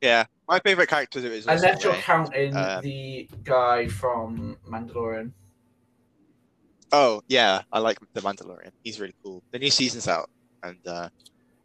yeah. 0.00 0.26
My 0.52 0.60
favorite 0.60 0.90
character 0.90 1.18
is 1.18 1.46
Unless 1.46 1.82
you're 1.82 1.94
counting 1.94 2.54
Um, 2.54 2.82
the 2.82 3.26
guy 3.42 3.88
from 3.88 4.58
Mandalorian. 4.68 5.32
Oh 6.92 7.22
yeah, 7.26 7.62
I 7.72 7.78
like 7.78 7.96
the 8.12 8.20
Mandalorian. 8.20 8.70
He's 8.84 9.00
really 9.00 9.14
cool. 9.24 9.42
The 9.50 9.58
new 9.58 9.70
season's 9.70 10.08
out, 10.08 10.28
and 10.62 10.76
uh, 10.86 11.08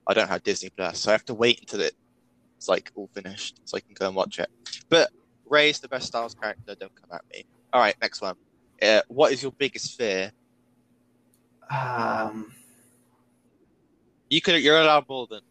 I 0.07 0.13
don't 0.13 0.29
have 0.29 0.41
Disney 0.41 0.69
Plus, 0.69 0.99
so 0.99 1.09
I 1.09 1.11
have 1.11 1.25
to 1.25 1.33
wait 1.33 1.59
until 1.59 1.81
it's 1.81 2.69
like 2.69 2.89
all 2.95 3.09
finished 3.13 3.59
so 3.65 3.75
I 3.75 3.81
can 3.81 3.93
go 3.93 4.07
and 4.07 4.15
watch 4.15 4.39
it. 4.39 4.47
But 4.87 5.09
Rey's 5.45 5.81
the 5.81 5.89
best 5.89 6.07
Star 6.07 6.21
Wars 6.21 6.33
character. 6.33 6.73
Don't 6.79 6.95
come 6.95 7.09
at 7.11 7.25
me. 7.33 7.43
All 7.73 7.81
right, 7.81 7.95
next 8.01 8.21
one. 8.21 8.35
Uh, 8.81 9.01
what 9.09 9.33
is 9.33 9.43
your 9.43 9.51
biggest 9.51 9.97
fear? 9.97 10.31
Um, 11.69 12.53
You 14.29 14.39
could. 14.39 14.61
You're 14.63 14.79
allowed 14.79 15.09
more 15.09 15.27
than. 15.27 15.41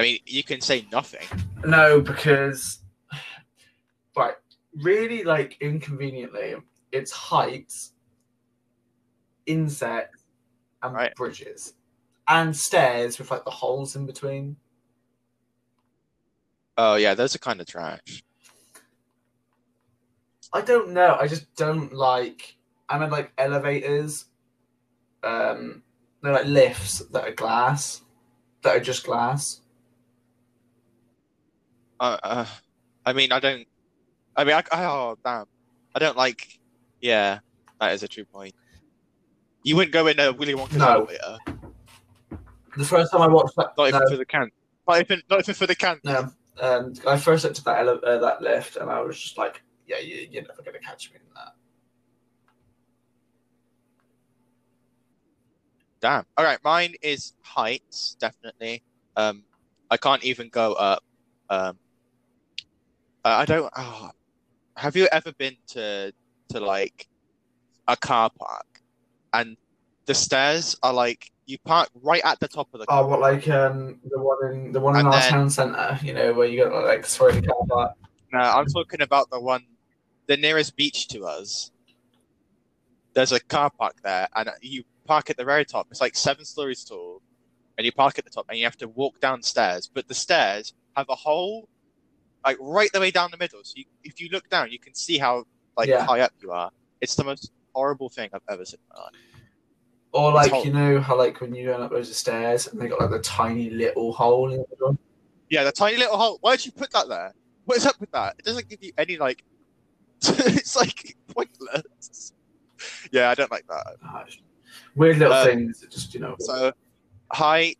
I 0.00 0.02
mean, 0.02 0.18
you 0.24 0.42
can 0.42 0.62
say 0.62 0.86
nothing. 0.90 1.26
no, 1.64 2.00
because 2.00 2.78
right, 4.16 4.34
really, 4.82 5.24
like 5.24 5.58
inconveniently, 5.60 6.54
it's 6.90 7.10
heights, 7.12 7.92
insects, 9.44 10.24
and 10.82 10.94
Right. 10.94 11.14
bridges, 11.14 11.74
and 12.28 12.56
stairs 12.56 13.18
with 13.18 13.30
like 13.30 13.44
the 13.44 13.50
holes 13.50 13.94
in 13.94 14.06
between. 14.06 14.56
Oh 16.78 16.94
yeah, 16.94 17.14
those 17.14 17.34
are 17.34 17.38
kind 17.40 17.60
of 17.60 17.66
trash. 17.66 18.22
I 20.52 20.62
don't 20.62 20.92
know. 20.92 21.16
I 21.20 21.28
just 21.28 21.54
don't 21.56 21.92
like. 21.92 22.56
I 22.88 22.98
mean, 22.98 23.10
like 23.10 23.32
elevators. 23.36 24.24
Um, 25.22 25.82
they're 26.22 26.32
like 26.32 26.46
lifts 26.46 27.00
that 27.00 27.28
are 27.28 27.32
glass, 27.32 28.00
that 28.62 28.76
are 28.76 28.80
just 28.80 29.04
glass. 29.04 29.60
Uh, 32.00 32.16
uh, 32.22 32.46
I 33.04 33.12
mean, 33.12 33.30
I 33.30 33.40
don't. 33.40 33.66
I 34.34 34.44
mean, 34.44 34.54
I, 34.54 34.62
I 34.72 34.84
oh 34.86 35.16
damn, 35.22 35.44
I 35.94 35.98
don't 35.98 36.16
like. 36.16 36.46
Yeah, 37.00 37.40
that 37.78 37.92
is 37.92 38.02
a 38.02 38.08
true 38.08 38.24
point. 38.24 38.54
You 39.62 39.76
wouldn't 39.76 39.92
go 39.92 40.06
in 40.06 40.18
a 40.18 40.32
Willy 40.32 40.54
Wonka's 40.54 40.76
No. 40.78 40.86
elevator, 40.86 41.38
The 42.76 42.84
first 42.84 43.12
time 43.12 43.20
I 43.20 43.26
watched 43.28 43.54
that, 43.56 43.74
not 43.76 43.88
even 43.88 44.00
no, 44.00 44.06
for 44.10 44.16
the 44.16 44.24
can. 44.24 44.48
Not 44.88 45.00
even, 45.00 45.22
not 45.28 45.40
even 45.40 45.54
for 45.54 45.66
the 45.66 45.74
can. 45.76 46.00
no, 46.04 46.30
um, 46.60 46.94
I 47.06 47.18
first 47.18 47.44
looked 47.44 47.58
at 47.58 47.64
that 47.66 47.86
ele- 47.86 48.00
uh, 48.04 48.18
that 48.18 48.40
lift, 48.40 48.76
and 48.76 48.90
I 48.90 49.00
was 49.00 49.20
just 49.20 49.36
like, 49.36 49.62
"Yeah, 49.86 49.98
you, 49.98 50.26
you're 50.30 50.42
never 50.42 50.62
gonna 50.62 50.78
catch 50.78 51.10
me 51.10 51.16
in 51.16 51.34
that." 51.34 51.52
Damn. 56.00 56.24
All 56.38 56.44
right, 56.46 56.58
mine 56.64 56.94
is 57.02 57.34
heights, 57.42 58.16
definitely. 58.18 58.82
Um, 59.16 59.44
I 59.90 59.98
can't 59.98 60.24
even 60.24 60.48
go 60.48 60.72
up. 60.72 61.02
Um, 61.50 61.78
I 63.24 63.44
don't. 63.44 63.70
Oh, 63.76 64.10
have 64.76 64.96
you 64.96 65.06
ever 65.12 65.32
been 65.32 65.56
to 65.68 66.12
to 66.50 66.60
like 66.60 67.06
a 67.86 67.96
car 67.96 68.30
park 68.30 68.82
and 69.32 69.56
the 70.06 70.14
stairs 70.14 70.76
are 70.82 70.92
like 70.92 71.30
you 71.46 71.58
park 71.58 71.88
right 72.02 72.22
at 72.24 72.38
the 72.40 72.48
top 72.48 72.68
of 72.72 72.80
the 72.80 72.86
car. 72.86 73.02
Oh, 73.02 73.06
what 73.06 73.20
like 73.20 73.48
um 73.48 73.98
the 74.10 74.18
one 74.20 74.38
in 74.52 74.72
the 74.72 74.80
one 74.80 74.94
in 74.94 75.00
And 75.00 75.08
our 75.08 75.20
then- 75.20 75.30
town 75.30 75.50
centre, 75.50 75.98
you 76.02 76.12
know, 76.14 76.32
where 76.32 76.46
you 76.46 76.64
got 76.64 76.84
like 76.84 77.04
sorry 77.06 77.34
the 77.40 77.46
car 77.46 77.66
park. 77.68 77.92
No, 78.32 78.38
I'm 78.38 78.66
talking 78.66 79.00
about 79.02 79.28
the 79.30 79.40
one, 79.40 79.64
the 80.26 80.36
nearest 80.36 80.76
beach 80.76 81.08
to 81.08 81.26
us. 81.26 81.72
There's 83.12 83.32
a 83.32 83.40
car 83.40 83.70
park 83.70 83.96
there, 84.04 84.28
and 84.36 84.48
you 84.62 84.84
park 85.04 85.30
at 85.30 85.36
the 85.36 85.44
very 85.44 85.64
top. 85.64 85.88
It's 85.90 86.00
like 86.00 86.14
seven 86.16 86.44
stories 86.44 86.84
tall, 86.84 87.22
and 87.76 87.84
you 87.84 87.90
park 87.90 88.20
at 88.20 88.24
the 88.24 88.30
top, 88.30 88.46
and 88.48 88.56
you 88.56 88.64
have 88.64 88.76
to 88.78 88.88
walk 88.88 89.18
downstairs. 89.20 89.90
But 89.92 90.06
the 90.06 90.14
stairs 90.14 90.72
have 90.96 91.06
a 91.08 91.16
hole, 91.16 91.68
like 92.44 92.56
right 92.60 92.90
the 92.92 93.00
way 93.00 93.10
down 93.10 93.30
the 93.30 93.36
middle. 93.36 93.60
So 93.62 93.74
you, 93.76 93.84
if 94.04 94.20
you 94.20 94.28
look 94.30 94.48
down, 94.48 94.70
you 94.70 94.78
can 94.78 94.94
see 94.94 95.18
how 95.18 95.44
like 95.76 95.88
Yeah. 95.88 96.04
high 96.06 96.20
up 96.20 96.32
you 96.42 96.50
are. 96.52 96.70
It's 97.00 97.14
the 97.14 97.24
most 97.24 97.50
horrible 97.74 98.08
thing 98.08 98.30
I've 98.32 98.40
ever 98.48 98.64
seen 98.64 98.78
in 98.90 98.96
my 98.98 99.02
life. 99.04 99.14
Or 100.12 100.32
like 100.32 100.64
you 100.64 100.72
know 100.72 101.00
how 101.00 101.16
like 101.16 101.40
when 101.40 101.54
you're 101.54 101.72
going 101.72 101.84
up 101.84 101.90
those 101.92 102.14
stairs 102.16 102.66
and 102.66 102.80
they 102.80 102.88
got 102.88 103.00
like 103.00 103.10
the 103.10 103.20
tiny 103.20 103.70
little 103.70 104.12
hole 104.12 104.50
in 104.50 104.58
the 104.58 104.66
middle. 104.70 104.98
Yeah, 105.48 105.64
the 105.64 105.72
tiny 105.72 105.96
little 105.98 106.16
hole. 106.16 106.38
Why 106.40 106.56
did 106.56 106.66
you 106.66 106.72
put 106.72 106.90
that 106.92 107.08
there? 107.08 107.32
What 107.64 107.76
is 107.76 107.86
up 107.86 108.00
with 108.00 108.10
that? 108.12 108.34
It 108.38 108.44
doesn't 108.44 108.68
give 108.68 108.82
you 108.82 108.92
any 108.98 109.18
like. 109.18 109.44
it's 110.22 110.76
like 110.76 111.16
pointless. 111.34 112.32
Yeah, 113.12 113.30
I 113.30 113.34
don't 113.34 113.50
like 113.50 113.66
that. 113.68 113.96
Ah, 114.04 114.24
Weird 114.96 115.18
little 115.18 115.34
Uh, 115.34 115.44
things 115.44 115.80
that 115.80 115.90
just 115.90 116.12
you 116.14 116.20
know. 116.20 116.36
So, 116.40 116.72
height. 117.32 117.78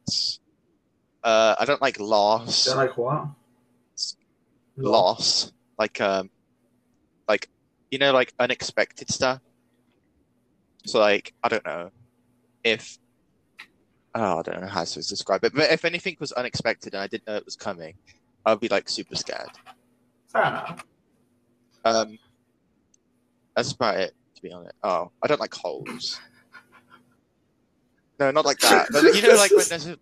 Uh, 1.23 1.55
I 1.59 1.65
don't 1.65 1.83
like 1.83 1.99
loss. 2.01 2.65
Don't 2.65 2.77
like 2.77 2.97
what? 2.97 3.27
Loss, 4.81 5.53
like 5.79 6.01
um, 6.01 6.31
like 7.29 7.49
you 7.91 7.99
know, 7.99 8.13
like 8.13 8.33
unexpected 8.39 9.11
stuff. 9.11 9.41
So, 10.87 10.99
like 10.99 11.35
I 11.43 11.49
don't 11.49 11.65
know 11.65 11.91
if. 12.65 12.99
Oh, 14.15 14.41
I 14.41 14.43
don't 14.43 14.61
know 14.63 14.67
how 14.67 14.83
to 14.83 14.95
describe 14.95 15.45
it, 15.45 15.55
but 15.55 15.71
if 15.71 15.85
anything 15.85 16.17
was 16.19 16.33
unexpected 16.33 16.95
and 16.95 17.03
I 17.03 17.07
didn't 17.07 17.29
know 17.29 17.37
it 17.37 17.45
was 17.45 17.55
coming, 17.55 17.95
I'd 18.45 18.59
be 18.59 18.69
like 18.69 18.89
super 18.89 19.15
scared. 19.15 19.51
Fair 20.27 20.43
enough. 20.43 20.85
Um, 21.85 22.19
that's 23.55 23.73
about 23.73 23.99
it, 23.99 24.13
to 24.35 24.43
be 24.43 24.51
honest. 24.53 24.75
Oh, 24.83 25.13
I 25.23 25.29
don't 25.29 25.41
like 25.41 25.55
holes. 25.55 26.21
No, 28.19 28.31
not 28.33 28.45
like 28.45 28.59
that. 28.59 28.89
But 28.91 29.03
you 29.15 29.23
know, 29.23 29.35
like 29.37 29.51
when 29.51 29.65
there's 29.69 29.87
a, 29.87 29.97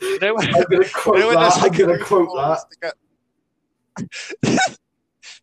you 0.00 0.18
know, 0.18 0.34
when, 0.34 0.48
I'm 0.54 0.62
gonna 0.64 0.84
you 0.84 0.90
quote 0.94 1.18
know 1.18 1.28
when 1.28 1.36
that. 1.36 1.40
there's 1.42 1.56
I'm 1.56 1.62
like 1.62 1.78
gonna 1.78 1.92
a 1.94 1.98
quote 1.98 2.28
that. 2.82 2.94
Stick 3.98 4.58
up- 4.68 4.76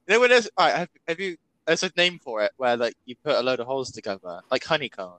you 0.07 0.13
know 0.13 0.19
when 0.19 0.29
there's, 0.29 0.49
all 0.57 0.67
right, 0.67 0.75
have, 0.75 0.89
have 1.07 1.19
you? 1.19 1.37
There's 1.67 1.83
a 1.83 1.91
name 1.97 2.19
for 2.23 2.43
it 2.43 2.51
where 2.57 2.77
like 2.77 2.93
you 3.05 3.15
put 3.23 3.35
a 3.35 3.41
load 3.41 3.59
of 3.59 3.65
holes 3.67 3.91
together, 3.91 4.41
like 4.51 4.63
honeycomb, 4.63 5.17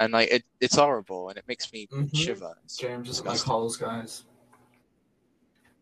and 0.00 0.12
like 0.12 0.28
it, 0.30 0.42
it's 0.60 0.74
horrible 0.74 1.28
and 1.28 1.38
it 1.38 1.44
makes 1.46 1.72
me 1.72 1.86
Mhm. 1.92 2.14
shiver. 2.14 2.54
James 2.76 3.06
doesn't 3.08 3.24
like 3.26 3.38
holes, 3.40 3.76
guys. 3.76 4.24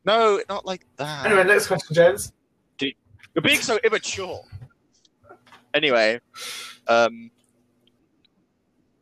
No, 0.04 0.42
not 0.48 0.66
like 0.66 0.84
that. 0.96 1.26
Anyway, 1.26 1.44
next 1.44 1.66
question, 1.68 1.94
James. 1.94 2.32
You're 2.80 3.42
being 3.42 3.60
so 3.60 3.78
immature. 3.82 4.42
Anyway, 5.72 6.20
um, 6.86 7.30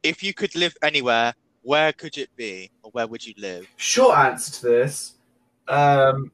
if 0.04 0.22
you 0.22 0.32
could 0.32 0.54
live 0.54 0.76
anywhere, 0.82 1.34
where 1.62 1.92
could 1.92 2.16
it 2.16 2.30
be, 2.36 2.70
or 2.84 2.92
where 2.92 3.08
would 3.08 3.26
you 3.26 3.34
live? 3.36 3.66
Short 3.76 4.16
answer 4.16 4.52
to 4.60 4.62
this. 4.62 5.14
Um, 5.66 6.30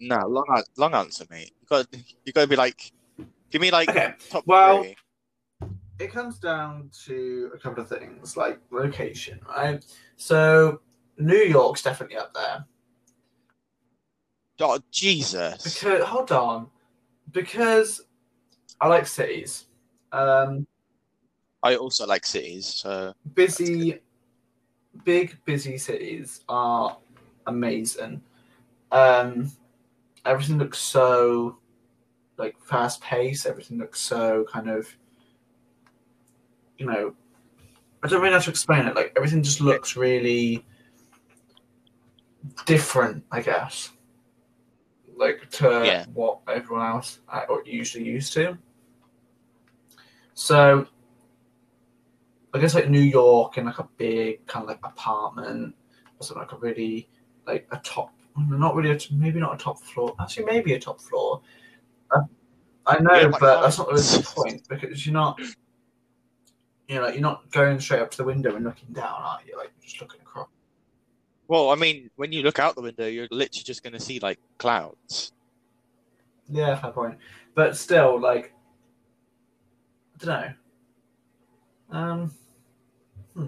No, 0.00 0.26
long, 0.26 0.44
long 0.76 0.94
answer, 0.94 1.24
mate. 1.30 1.52
You 1.60 1.66
got, 1.68 1.86
you 2.24 2.32
got 2.32 2.42
to 2.42 2.46
be 2.46 2.56
like, 2.56 2.90
give 3.50 3.60
me 3.60 3.70
like 3.70 3.90
okay, 3.90 4.14
top 4.30 4.46
well- 4.46 4.82
three. 4.82 4.96
it 5.98 6.10
comes 6.10 6.38
down 6.38 6.90
to 7.04 7.50
a 7.54 7.58
couple 7.58 7.82
of 7.82 7.88
things, 7.88 8.36
like 8.36 8.58
location, 8.70 9.38
right? 9.48 9.84
So 10.16 10.80
New 11.18 11.34
York's 11.36 11.82
definitely 11.82 12.16
up 12.16 12.32
there. 12.34 12.64
Oh 14.62 14.78
Jesus! 14.90 15.62
Because 15.64 16.04
hold 16.04 16.32
on, 16.32 16.66
because 17.32 18.02
I 18.80 18.88
like 18.88 19.06
cities. 19.06 19.66
Um, 20.12 20.66
I 21.62 21.76
also 21.76 22.06
like 22.06 22.26
cities, 22.26 22.66
so 22.66 23.14
busy, 23.34 24.00
big 25.04 25.36
busy 25.46 25.78
cities 25.78 26.40
are 26.48 26.96
amazing. 27.46 28.20
Um, 28.92 29.50
everything 30.24 30.58
looks 30.58 30.78
so 30.78 31.58
like 32.36 32.60
fast 32.62 33.00
paced. 33.00 33.46
Everything 33.46 33.78
looks 33.78 34.00
so 34.00 34.44
kind 34.50 34.68
of, 34.70 34.88
you 36.78 36.86
know, 36.86 37.14
I 38.02 38.08
don't 38.08 38.20
really 38.20 38.30
know 38.32 38.38
how 38.38 38.44
to 38.44 38.50
explain 38.50 38.86
it. 38.86 38.94
Like 38.94 39.12
everything 39.16 39.42
just 39.42 39.60
looks 39.60 39.96
really 39.96 40.64
different, 42.64 43.24
I 43.30 43.42
guess. 43.42 43.90
Like 45.16 45.50
to 45.52 45.82
Yeah. 45.84 46.04
what 46.14 46.40
everyone 46.48 46.86
else 46.86 47.20
uh, 47.28 47.44
are 47.48 47.62
usually 47.66 48.04
used 48.04 48.32
to. 48.34 48.56
So 50.34 50.86
I 52.54 52.58
guess 52.58 52.74
like 52.74 52.88
New 52.88 53.00
York 53.00 53.58
in 53.58 53.66
like 53.66 53.78
a 53.78 53.88
big 53.98 54.46
kind 54.46 54.62
of 54.64 54.68
like 54.70 54.80
apartment 54.82 55.74
or 56.18 56.26
something 56.26 56.42
like 56.42 56.52
a 56.52 56.56
really 56.56 57.08
like 57.46 57.68
a 57.70 57.76
top, 57.78 58.14
not 58.36 58.74
really, 58.74 58.90
a, 58.92 58.98
maybe 59.12 59.40
not 59.40 59.54
a 59.54 59.58
top 59.58 59.80
floor. 59.80 60.14
Actually, 60.20 60.46
maybe 60.46 60.74
a 60.74 60.80
top 60.80 61.00
floor. 61.00 61.40
Uh, 62.10 62.22
I 62.86 62.98
know, 63.00 63.14
Yeah, 63.14 63.28
but 63.38 63.62
that's 63.62 63.78
not 63.78 63.88
really 63.88 64.00
the 64.00 64.32
point 64.34 64.68
because 64.68 65.04
you're 65.06 65.12
not, 65.12 65.38
you 66.88 66.96
know, 66.96 67.02
like 67.02 67.14
you're 67.14 67.22
not 67.22 67.50
going 67.50 67.78
straight 67.78 68.00
up 68.00 68.10
to 68.12 68.16
the 68.16 68.24
window 68.24 68.54
and 68.56 68.64
looking 68.64 68.92
down, 68.92 69.22
are 69.22 69.38
you? 69.46 69.56
Like 69.56 69.70
you're 69.78 69.84
just 69.88 70.00
looking 70.00 70.20
across. 70.22 70.48
well, 71.48 71.70
I 71.70 71.74
mean, 71.74 72.10
when 72.16 72.32
you 72.32 72.42
look 72.42 72.58
out 72.58 72.74
the 72.74 72.82
window, 72.82 73.06
you're 73.06 73.28
literally 73.30 73.64
just 73.64 73.82
going 73.82 73.92
to 73.92 74.00
see 74.00 74.18
like 74.20 74.38
clouds. 74.58 75.32
Yeah, 76.48 76.74
fair 76.76 76.90
point. 76.90 77.18
But 77.54 77.76
still, 77.76 78.20
like, 78.20 78.52
I 80.20 80.24
don't 80.24 80.40
know. 80.40 81.98
Um, 81.98 82.34
hmm. 83.34 83.46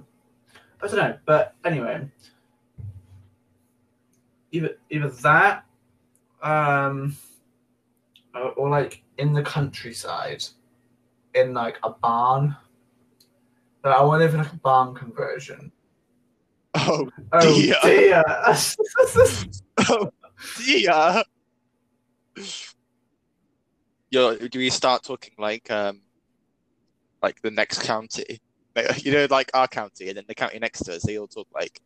I 0.82 0.86
don't 0.86 0.96
know. 0.96 1.18
But 1.24 1.54
anyway, 1.64 2.08
either 4.52 4.78
either 4.90 5.08
that, 5.10 5.64
um, 6.42 7.16
or, 8.34 8.52
or 8.52 8.68
like 8.70 9.02
in 9.18 9.32
the 9.32 9.42
countryside, 9.42 10.44
in 11.34 11.52
like 11.54 11.78
a 11.82 11.90
barn. 11.90 12.56
But 13.82 13.92
I 13.92 14.02
want 14.02 14.20
to 14.20 14.24
live 14.26 14.34
in 14.34 14.40
like 14.40 14.52
a 14.52 14.56
barn 14.56 14.94
conversion. 14.94 15.72
Oh, 16.74 17.10
Oh 17.32 17.54
Dear. 17.54 17.74
dear! 17.82 18.24
oh 19.88 20.10
dear. 20.64 21.24
Yo, 24.10 24.36
do 24.36 24.58
we 24.58 24.70
start 24.70 25.02
talking 25.02 25.34
like 25.38 25.70
um, 25.70 26.00
like 27.22 27.40
the 27.42 27.50
next 27.50 27.82
county? 27.82 28.40
You 28.96 29.12
know, 29.12 29.26
like 29.28 29.50
our 29.52 29.68
county, 29.68 30.08
and 30.08 30.16
then 30.16 30.24
the 30.26 30.34
county 30.34 30.58
next 30.58 30.84
to 30.84 30.96
us. 30.96 31.02
They 31.02 31.18
all 31.18 31.26
talk 31.26 31.46
like, 31.54 31.78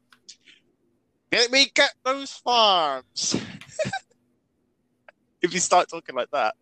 "Let 1.32 1.50
me 1.50 1.70
get 1.74 1.94
those 2.04 2.32
farms." 2.32 3.34
if 5.42 5.52
you 5.52 5.60
start 5.60 5.88
talking 5.88 6.14
like 6.14 6.30
that, 6.32 6.54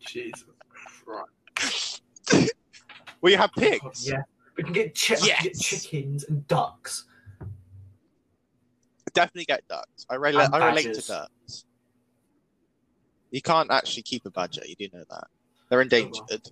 Jesus 0.00 0.44
Christ! 1.04 2.02
well, 3.20 3.30
you 3.30 3.38
have 3.38 3.50
Oh, 3.56 3.60
pigs. 3.60 4.08
yeah, 4.08 4.22
we 4.56 4.64
can 4.64 4.72
get, 4.72 4.98
chi- 4.98 5.16
we 5.20 5.28
can 5.28 5.44
get 5.44 5.58
chickens 5.58 6.24
and 6.24 6.46
ducks. 6.46 7.06
Definitely 9.14 9.44
get 9.44 9.66
ducks. 9.68 10.06
I 10.08 10.14
relate. 10.14 10.48
I 10.52 10.68
relate 10.68 10.94
to 10.94 11.06
ducks. 11.06 11.64
You 13.30 13.42
can't 13.42 13.70
actually 13.70 14.02
keep 14.02 14.24
a 14.26 14.30
badger. 14.30 14.62
You 14.64 14.74
do 14.76 14.88
know 14.92 15.04
that 15.10 15.24
they're 15.68 15.78
oh, 15.78 15.82
endangered. 15.82 16.48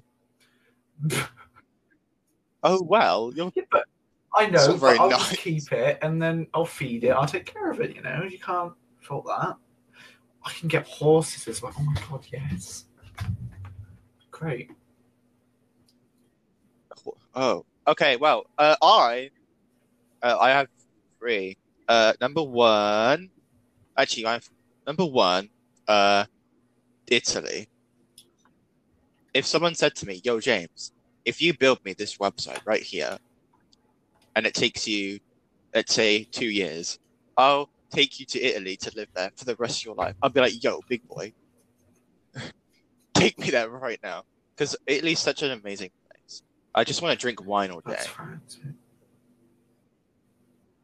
Oh 2.62 2.82
well, 2.82 3.32
you're 3.34 3.50
Yeah, 3.54 3.62
but 3.70 3.86
I 4.34 4.46
know, 4.46 4.76
but 4.76 4.98
I'll 5.00 5.10
nice. 5.10 5.30
just 5.30 5.40
keep 5.40 5.72
it 5.72 5.98
and 6.02 6.22
then 6.22 6.46
I'll 6.54 6.64
feed 6.64 7.04
it. 7.04 7.10
I'll 7.10 7.26
take 7.26 7.46
care 7.46 7.70
of 7.70 7.80
it. 7.80 7.94
You 7.94 8.02
know, 8.02 8.22
you 8.28 8.38
can't 8.38 8.72
fault 9.00 9.26
that. 9.26 9.56
I 10.44 10.52
can 10.52 10.68
get 10.68 10.86
horses 10.86 11.48
as 11.48 11.62
well. 11.62 11.72
Oh 11.78 11.82
my 11.82 12.00
god, 12.08 12.26
yes, 12.32 12.84
great. 14.30 14.70
Oh, 17.34 17.64
okay. 17.86 18.16
Well, 18.16 18.44
uh, 18.56 18.76
I, 18.82 19.30
uh, 20.22 20.38
I 20.38 20.50
have 20.50 20.68
three. 21.18 21.56
Uh, 21.88 22.12
number 22.20 22.42
one, 22.42 23.30
actually, 23.96 24.26
I 24.26 24.34
have 24.34 24.48
number 24.86 25.04
one. 25.04 25.50
Uh, 25.86 26.24
Italy. 27.10 27.68
If 29.34 29.44
someone 29.44 29.74
said 29.74 29.94
to 29.96 30.06
me, 30.06 30.20
"Yo, 30.24 30.40
James, 30.40 30.92
if 31.24 31.42
you 31.42 31.52
build 31.56 31.84
me 31.84 31.92
this 31.92 32.16
website 32.18 32.60
right 32.64 32.82
here, 32.82 33.18
and 34.36 34.46
it 34.46 34.54
takes 34.54 34.86
you, 34.86 35.18
let's 35.74 35.94
say, 35.94 36.24
two 36.24 36.46
years, 36.46 36.98
I'll 37.36 37.70
take 37.90 38.20
you 38.20 38.26
to 38.26 38.40
Italy 38.40 38.76
to 38.76 38.92
live 38.96 39.08
there 39.14 39.30
for 39.36 39.44
the 39.44 39.56
rest 39.56 39.80
of 39.80 39.84
your 39.86 39.94
life. 39.94 40.14
I'll 40.22 40.30
be 40.30 40.40
like, 40.40 40.62
yo, 40.62 40.80
big 40.88 41.06
boy, 41.08 41.32
take 43.14 43.38
me 43.38 43.50
there 43.50 43.68
right 43.68 43.98
now, 44.02 44.24
because 44.54 44.76
Italy's 44.86 45.18
such 45.18 45.42
an 45.42 45.50
amazing 45.52 45.90
place. 46.10 46.42
I 46.74 46.84
just 46.84 47.02
want 47.02 47.18
to 47.18 47.20
drink 47.20 47.44
wine 47.44 47.70
all 47.70 47.80
day. 47.80 47.96
France. 47.96 48.58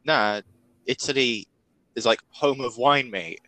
Nah, 0.05 0.41
Italy 0.85 1.47
is 1.95 2.05
like 2.05 2.19
home 2.29 2.61
of 2.61 2.77
wine, 2.77 3.09
mate. 3.11 3.41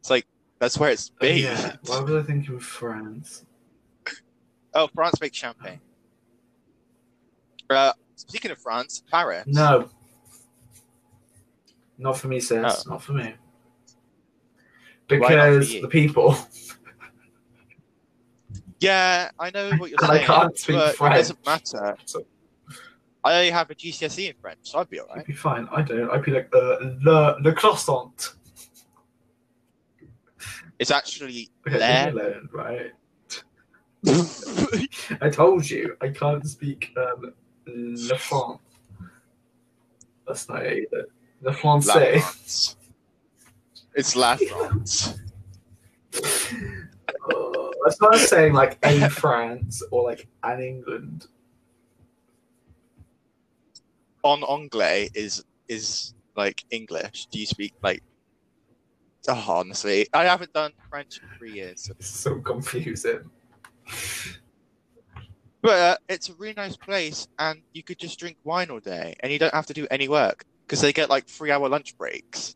It's 0.00 0.10
like 0.10 0.26
that's 0.58 0.78
where 0.78 0.90
it's 0.90 1.10
Oh, 1.14 1.18
based. 1.20 1.44
yeah. 1.44 1.76
Why 1.84 2.00
was 2.00 2.14
I 2.14 2.22
thinking 2.26 2.54
of 2.56 2.62
France? 2.62 3.44
Oh, 4.74 4.88
France 4.94 5.20
makes 5.20 5.36
champagne. 5.38 5.80
Uh, 7.70 7.92
speaking 8.16 8.50
of 8.50 8.58
France, 8.58 9.02
Paris. 9.10 9.44
No. 9.46 9.88
Not 11.98 12.18
for 12.18 12.28
me, 12.28 12.40
sis. 12.40 12.84
Oh. 12.86 12.90
Not 12.90 13.02
for 13.02 13.12
me. 13.12 13.22
Not 13.22 13.34
for 15.08 15.18
Because 15.18 15.68
the 15.80 15.88
people. 15.88 16.36
Yeah, 18.80 19.30
I 19.38 19.50
know 19.50 19.70
what 19.78 19.90
you're 19.90 19.98
And 20.02 20.10
I 20.12 20.14
saying. 20.16 20.26
can't 20.26 20.58
speak 20.58 20.76
but 20.76 20.96
French. 20.96 21.14
It 21.14 21.18
doesn't 21.18 21.46
matter. 21.46 21.96
So- 22.04 22.26
I 23.24 23.32
have 23.50 23.70
a 23.70 23.74
GCSE 23.74 24.28
in 24.28 24.34
French, 24.40 24.58
so 24.62 24.78
I'd 24.78 24.88
be 24.88 25.00
alright. 25.00 25.18
I'd 25.18 25.26
be 25.26 25.32
fine. 25.32 25.66
I 25.72 25.82
don't. 25.82 26.08
I'd 26.10 26.22
be 26.22 26.30
like 26.30 26.48
uh, 26.54 26.76
le 27.02 27.36
le 27.40 27.52
croissant. 27.54 28.34
It's 30.78 30.92
actually 30.92 31.48
Okay, 31.66 31.78
there. 31.78 32.12
leave 32.12 32.22
alone, 32.22 32.48
right? 32.52 32.92
I 35.20 35.28
told 35.30 35.68
you 35.68 35.96
I 36.00 36.08
can't 36.10 36.46
speak 36.46 36.92
um, 36.96 37.32
le 37.66 38.16
France. 38.16 38.60
That's 40.26 40.48
not 40.48 40.64
it 40.64 40.88
either. 40.92 41.06
Le 41.42 41.50
La 41.50 41.52
français. 41.52 42.20
France. 42.20 42.76
It's 43.94 44.16
La 44.16 44.36
France. 44.36 45.18
Uh, 46.14 47.68
that's 47.84 48.00
not 48.00 48.16
saying 48.16 48.52
like 48.52 48.78
in 48.84 49.08
France 49.22 49.82
or 49.90 50.04
like 50.04 50.26
an 50.42 50.60
England. 50.60 51.26
En 54.24 54.42
anglais 54.42 55.08
is 55.14 55.44
is 55.68 56.14
like 56.36 56.64
English. 56.70 57.26
Do 57.26 57.38
you 57.38 57.46
speak 57.46 57.74
like? 57.82 58.02
Oh, 59.28 59.44
honestly, 59.48 60.06
I 60.12 60.24
haven't 60.24 60.52
done 60.52 60.72
French 60.88 61.20
in 61.20 61.28
three 61.38 61.52
years. 61.54 61.82
so- 61.84 61.94
It's 61.98 62.08
so 62.08 62.36
confusing. 62.40 63.30
But 65.66 65.80
uh, 65.80 65.96
it's 66.08 66.28
a 66.28 66.34
really 66.34 66.54
nice 66.56 66.76
place, 66.76 67.26
and 67.40 67.60
you 67.72 67.82
could 67.82 67.98
just 67.98 68.20
drink 68.20 68.36
wine 68.44 68.70
all 68.70 68.78
day, 68.78 69.16
and 69.18 69.32
you 69.32 69.38
don't 69.40 69.52
have 69.52 69.66
to 69.66 69.74
do 69.74 69.84
any 69.90 70.06
work 70.06 70.44
because 70.64 70.80
they 70.80 70.92
get 70.92 71.10
like 71.10 71.26
three-hour 71.26 71.68
lunch 71.68 71.98
breaks, 71.98 72.54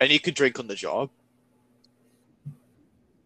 and 0.00 0.10
you 0.10 0.18
can 0.18 0.32
drink 0.32 0.58
on 0.58 0.66
the 0.66 0.74
job. 0.74 1.10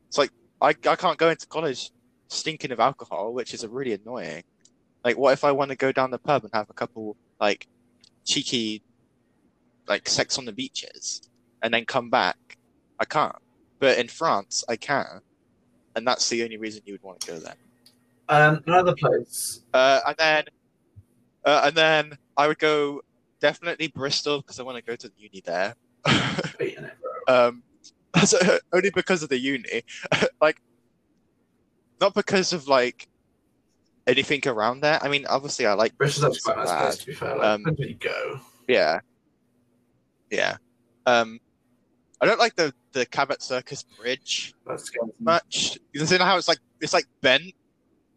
It's 0.08 0.18
like 0.18 0.30
I 0.60 0.70
I 0.70 0.96
can't 0.96 1.18
go 1.18 1.30
into 1.30 1.46
college 1.46 1.92
stinking 2.26 2.72
of 2.72 2.80
alcohol, 2.80 3.32
which 3.32 3.54
is 3.54 3.64
really 3.64 3.92
annoying. 3.92 4.42
Like, 5.04 5.16
what 5.16 5.34
if 5.34 5.44
I 5.44 5.52
want 5.52 5.70
to 5.70 5.76
go 5.76 5.92
down 5.92 6.10
the 6.10 6.18
pub 6.18 6.42
and 6.42 6.52
have 6.52 6.68
a 6.68 6.74
couple 6.74 7.16
like 7.40 7.68
cheeky, 8.24 8.82
like 9.86 10.08
sex 10.08 10.36
on 10.36 10.46
the 10.46 10.52
beaches, 10.52 11.22
and 11.62 11.72
then 11.72 11.84
come 11.84 12.10
back? 12.10 12.58
I 12.98 13.04
can't. 13.04 13.36
But 13.78 13.98
in 13.98 14.08
France, 14.08 14.64
I 14.68 14.74
can, 14.74 15.20
and 15.94 16.04
that's 16.04 16.28
the 16.28 16.42
only 16.42 16.56
reason 16.56 16.82
you 16.86 16.94
would 16.94 17.04
want 17.04 17.20
to 17.20 17.30
go 17.34 17.38
there. 17.38 17.54
Um, 18.28 18.62
another 18.66 18.94
place. 18.94 19.60
Uh, 19.72 20.00
and 20.06 20.16
then, 20.16 20.44
uh, 21.44 21.62
and 21.64 21.74
then 21.76 22.18
I 22.36 22.48
would 22.48 22.58
go 22.58 23.02
definitely 23.40 23.88
Bristol 23.88 24.40
because 24.40 24.58
I 24.58 24.62
want 24.62 24.76
to 24.78 24.82
go 24.82 24.96
to 24.96 25.10
uni 25.16 25.42
there. 25.44 25.74
Wait 26.58 26.78
a 26.78 26.80
minute, 26.82 26.96
bro. 27.26 27.48
um, 27.48 27.62
so, 28.24 28.38
only 28.72 28.90
because 28.90 29.22
of 29.22 29.28
the 29.28 29.38
uni, 29.38 29.82
like, 30.40 30.60
not 32.00 32.14
because 32.14 32.52
of 32.52 32.68
like 32.68 33.08
anything 34.06 34.40
around 34.46 34.80
there. 34.80 34.98
I 35.02 35.08
mean, 35.08 35.26
obviously, 35.26 35.66
I 35.66 35.74
like 35.74 35.96
Bristol's 35.98 36.40
Bristol, 36.42 36.54
quite 36.54 36.64
nice 36.66 36.82
place 36.82 36.98
to 36.98 37.06
be 37.06 37.14
fair. 37.14 37.36
Like, 37.36 37.44
Um, 37.44 37.62
where 37.64 37.74
do 37.74 37.82
you 37.86 37.94
go? 37.94 38.40
Yeah, 38.68 39.00
yeah. 40.30 40.56
Um, 41.06 41.40
I 42.20 42.26
don't 42.26 42.38
like 42.38 42.56
the 42.56 42.72
the 42.92 43.04
Cabot 43.04 43.42
Circus 43.42 43.82
Bridge 43.82 44.54
That's 44.66 44.90
much. 45.20 45.78
You 45.92 46.00
know 46.00 46.24
how 46.24 46.38
it's 46.38 46.48
like 46.48 46.60
it's 46.80 46.94
like 46.94 47.06
bent, 47.20 47.52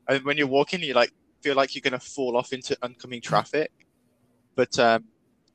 and 0.08 0.24
when 0.24 0.38
you're 0.38 0.48
walking, 0.48 0.82
you 0.82 0.94
like 0.94 1.12
feel 1.42 1.56
like 1.56 1.76
you're 1.76 1.82
gonna 1.82 2.00
fall 2.00 2.38
off 2.38 2.54
into 2.54 2.78
oncoming 2.82 3.22
traffic. 3.22 3.72
But 4.56 4.78
um, 4.80 5.06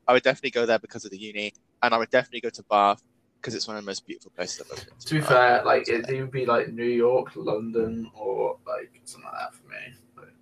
I 0.07 0.12
would 0.12 0.23
definitely 0.23 0.51
go 0.51 0.67
there 0.67 0.79
because 0.79 1.05
of 1.05 1.11
the 1.11 1.19
uni, 1.19 1.53
and 1.83 1.95
I 1.95 1.99
would 1.99 2.11
definitely 2.11 2.41
go 2.41 2.51
to 2.51 2.65
Bath 2.71 3.03
because 3.41 3.55
it's 3.55 3.67
one 3.67 3.77
of 3.77 3.83
the 3.83 3.87
most 3.87 4.07
beautiful 4.07 4.31
places 4.37 4.61
I've 4.61 4.79
ever 4.79 4.87
been. 4.87 4.99
To 4.99 5.15
be 5.15 5.21
Uh, 5.21 5.27
fair, 5.27 5.65
like 5.65 5.88
it'd 5.88 6.31
be 6.31 6.47
like 6.47 6.73
New 6.73 6.85
York, 6.85 7.33
London, 7.35 8.11
or 8.15 8.59
like 8.67 8.93
something 9.05 9.29
like 9.29 9.41
that 9.41 9.55
for 9.55 9.67
me. 9.69 9.77
Like, 10.17 10.35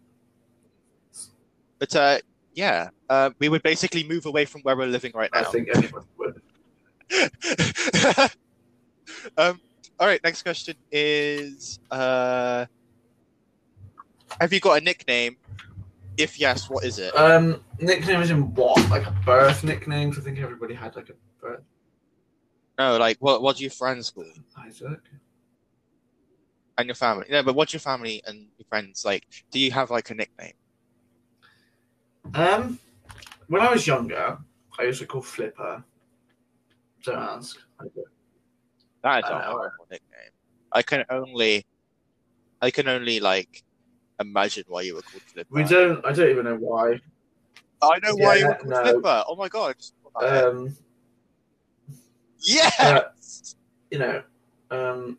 But 1.78 1.96
uh, 1.96 2.18
yeah, 2.54 2.90
uh, 3.08 3.30
we 3.38 3.48
would 3.48 3.62
basically 3.62 4.06
move 4.06 4.26
away 4.26 4.44
from 4.44 4.60
where 4.62 4.76
we're 4.76 4.86
living 4.86 5.12
right 5.14 5.30
now. 5.32 5.40
I 5.40 5.44
think 5.44 5.68
anyone 5.74 6.04
would. 6.18 6.42
um, 9.36 9.60
all 9.98 10.06
right, 10.06 10.20
next 10.22 10.42
question 10.42 10.76
is: 10.92 11.80
uh, 11.90 12.66
Have 14.40 14.52
you 14.52 14.60
got 14.60 14.80
a 14.80 14.84
nickname? 14.84 15.36
If 16.16 16.38
yes, 16.38 16.68
what 16.68 16.84
is 16.84 16.98
it? 16.98 17.16
Um, 17.16 17.64
nickname 17.78 18.20
is 18.20 18.30
in 18.30 18.54
what? 18.54 18.76
Like 18.90 19.06
a 19.06 19.16
birth 19.24 19.64
nicknames? 19.64 20.18
I 20.18 20.22
think 20.22 20.38
everybody 20.38 20.74
had 20.74 20.96
like 20.96 21.08
a 21.08 21.14
birth 21.40 21.62
no, 22.80 22.96
like 22.96 23.18
what? 23.20 23.42
What 23.42 23.58
do 23.58 23.62
your 23.62 23.70
friends 23.70 24.10
call 24.10 24.24
you 24.24 24.32
Isaac. 24.56 25.00
and 26.78 26.88
your 26.88 26.94
family? 26.94 27.26
No, 27.28 27.42
but 27.42 27.54
what's 27.54 27.74
your 27.74 27.80
family 27.80 28.22
and 28.26 28.46
your 28.56 28.64
friends 28.70 29.04
like? 29.04 29.26
Do 29.50 29.60
you 29.60 29.70
have 29.70 29.90
like 29.90 30.08
a 30.08 30.14
nickname? 30.14 30.54
Um, 32.32 32.78
when 33.48 33.60
I 33.60 33.70
was 33.70 33.86
younger, 33.86 34.38
I 34.78 34.82
used 34.84 35.00
to 35.00 35.06
call 35.06 35.20
Flipper. 35.20 35.84
Don't 37.04 37.18
ask. 37.18 37.58
That 39.02 39.24
is 39.24 39.28
a 39.28 39.30
know. 39.30 39.44
horrible 39.44 39.86
nickname. 39.90 40.32
I 40.72 40.80
can 40.80 41.04
only, 41.10 41.66
I 42.62 42.70
can 42.70 42.88
only 42.88 43.20
like 43.20 43.62
imagine 44.20 44.64
why 44.68 44.82
you 44.82 44.94
were 44.94 45.02
called 45.02 45.22
Flipper. 45.22 45.48
We 45.54 45.64
don't. 45.64 46.04
I 46.04 46.12
don't 46.12 46.30
even 46.30 46.44
know 46.44 46.56
why. 46.56 47.00
I 47.82 47.98
know 48.02 48.14
why 48.14 48.36
you 48.36 48.46
were 48.46 48.54
called 48.54 48.68
no. 48.68 48.82
Flipper. 48.82 49.24
Oh 49.26 49.36
my 49.36 49.48
god! 49.48 49.70
I 49.70 49.72
just 49.72 49.94
thought 50.02 50.22
about 50.22 50.36
it. 50.36 50.44
Um, 50.44 50.76
yes. 52.40 53.56
you 53.90 53.98
know, 53.98 54.22
um, 54.70 55.18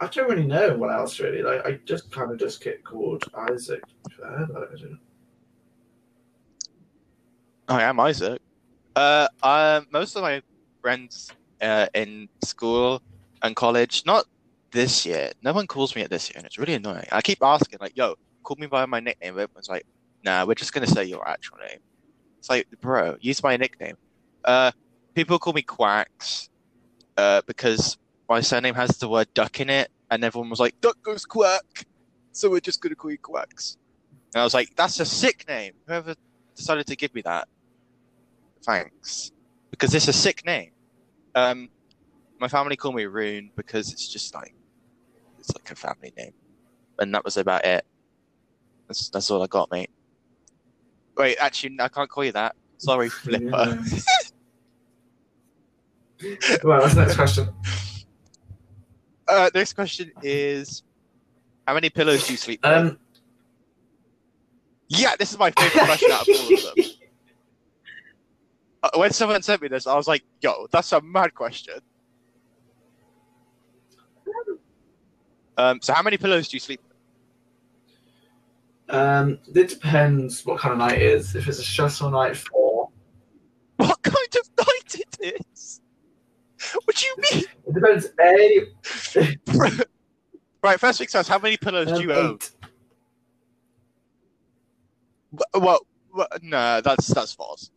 I 0.00 0.06
don't 0.08 0.28
really 0.28 0.46
know 0.46 0.76
what 0.76 0.92
else 0.92 1.18
really. 1.20 1.42
Like, 1.42 1.66
I 1.66 1.78
just 1.84 2.12
kind 2.12 2.30
of 2.30 2.38
just 2.38 2.62
get 2.62 2.84
called 2.84 3.24
Isaac. 3.34 3.82
I 4.24 4.44
don't. 4.46 4.98
I 7.68 7.82
am 7.82 7.98
Isaac. 7.98 8.40
Uh, 8.94 9.28
um, 9.42 9.86
most 9.90 10.16
of 10.16 10.22
my 10.22 10.40
friends 10.80 11.32
uh, 11.60 11.86
in 11.94 12.28
school 12.44 13.02
and 13.42 13.56
college, 13.56 14.04
not 14.06 14.26
this 14.72 15.06
year. 15.06 15.32
No 15.42 15.52
one 15.52 15.66
calls 15.66 15.94
me 15.96 16.02
at 16.02 16.10
this 16.10 16.28
year, 16.30 16.34
and 16.38 16.46
it's 16.46 16.58
really 16.58 16.74
annoying. 16.74 17.06
I 17.12 17.22
keep 17.22 17.42
asking, 17.42 17.78
like, 17.80 17.96
"Yo, 17.96 18.14
call 18.42 18.56
me 18.58 18.66
by 18.66 18.86
my 18.86 19.00
nickname." 19.00 19.38
Everyone's 19.38 19.68
like, 19.68 19.86
"Nah, 20.24 20.44
we're 20.44 20.54
just 20.54 20.72
gonna 20.72 20.86
say 20.86 21.04
your 21.04 21.26
actual 21.28 21.58
name." 21.58 21.78
It's 22.38 22.50
like, 22.50 22.66
bro, 22.80 23.16
use 23.20 23.42
my 23.42 23.56
nickname. 23.56 23.96
Uh, 24.44 24.72
people 25.14 25.38
call 25.38 25.52
me 25.52 25.62
Quacks, 25.62 26.48
uh, 27.16 27.42
because 27.46 27.98
my 28.28 28.40
surname 28.40 28.74
has 28.74 28.96
the 28.98 29.08
word 29.08 29.32
duck 29.34 29.60
in 29.60 29.70
it, 29.70 29.90
and 30.10 30.24
everyone 30.24 30.50
was 30.50 30.60
like, 30.60 30.80
"Duck 30.80 31.00
goes 31.02 31.24
quack," 31.24 31.86
so 32.32 32.50
we're 32.50 32.60
just 32.60 32.80
gonna 32.80 32.96
call 32.96 33.10
you 33.10 33.18
Quacks. 33.18 33.76
And 34.34 34.40
I 34.40 34.44
was 34.44 34.54
like, 34.54 34.74
"That's 34.76 35.00
a 35.00 35.04
sick 35.06 35.46
name." 35.48 35.74
Whoever 35.86 36.14
decided 36.54 36.86
to 36.86 36.96
give 36.96 37.14
me 37.14 37.22
that 37.22 37.48
thanks 38.66 39.30
because 39.70 39.94
it's 39.94 40.08
a 40.08 40.12
sick 40.12 40.44
name 40.44 40.70
um 41.34 41.68
my 42.38 42.48
family 42.48 42.76
call 42.76 42.92
me 42.92 43.04
rune 43.04 43.50
because 43.56 43.92
it's 43.92 44.08
just 44.08 44.34
like 44.34 44.54
it's 45.38 45.52
like 45.54 45.70
a 45.70 45.74
family 45.74 46.12
name. 46.16 46.32
And 46.98 47.14
that 47.14 47.24
was 47.24 47.36
about 47.36 47.64
it. 47.64 47.84
That's 48.88 49.08
that's 49.10 49.30
all 49.30 49.42
i 49.42 49.46
got 49.46 49.70
mate. 49.70 49.90
Wait 51.16 51.36
actually 51.40 51.76
i 51.80 51.88
can't 51.88 52.08
call 52.08 52.24
you 52.24 52.32
that. 52.32 52.54
Sorry 52.78 53.08
flipper. 53.22 53.82
Well, 56.64 56.80
that's 56.80 56.94
the 56.94 57.02
next 57.02 57.16
question. 57.16 57.48
uh 59.28 59.50
next 59.54 59.74
question 59.74 60.10
is 60.22 60.82
how 61.66 61.74
many 61.74 61.90
pillows 61.90 62.26
do 62.26 62.32
you 62.32 62.38
sleep 62.38 62.60
with? 62.64 62.72
Um, 62.72 62.98
yeah 64.88 65.14
this 65.18 65.32
is 65.32 65.38
my 65.38 65.50
favorite 65.50 65.84
question 65.84 66.10
out 66.12 66.26
of 66.26 66.34
all 66.40 66.54
of 66.54 66.62
them. 66.62 66.84
Uh, 68.82 68.90
when 68.96 69.10
someone 69.10 69.42
sent 69.42 69.60
me 69.62 69.68
this 69.68 69.86
i 69.86 69.96
was 69.96 70.06
like 70.06 70.22
yo 70.42 70.66
that's 70.70 70.92
a 70.92 71.00
mad 71.00 71.34
question 71.34 71.74
um 75.56 75.80
so 75.82 75.92
how 75.92 76.02
many 76.02 76.16
pillows 76.16 76.48
do 76.48 76.56
you 76.56 76.60
sleep? 76.60 76.80
Um, 78.88 79.38
it 79.54 79.68
depends 79.68 80.46
what 80.46 80.60
kind 80.60 80.72
of 80.72 80.78
night 80.78 81.00
it 81.00 81.02
is. 81.02 81.34
If 81.34 81.48
it's 81.48 81.58
a 81.58 81.64
stressful 81.64 82.10
night 82.10 82.36
for, 82.36 82.88
What 83.76 84.00
kind 84.02 84.16
of 84.16 84.66
night 84.66 84.94
it 84.94 85.42
is? 85.52 85.80
What 86.84 86.96
do 86.96 87.06
you 87.06 87.16
mean? 87.32 87.44
it 87.66 87.74
depends. 87.74 88.06
A, 88.20 89.84
right, 90.62 90.80
first 90.80 90.98
things 90.98 91.12
first. 91.12 91.28
How 91.28 91.38
many 91.38 91.56
pillows 91.56 91.92
do 91.92 92.02
you 92.02 92.12
um, 92.12 92.18
own? 92.18 92.38
Well, 95.60 95.80
well, 96.14 96.28
no, 96.42 96.80
that's 96.80 97.08
that's 97.08 97.32
false. 97.32 97.70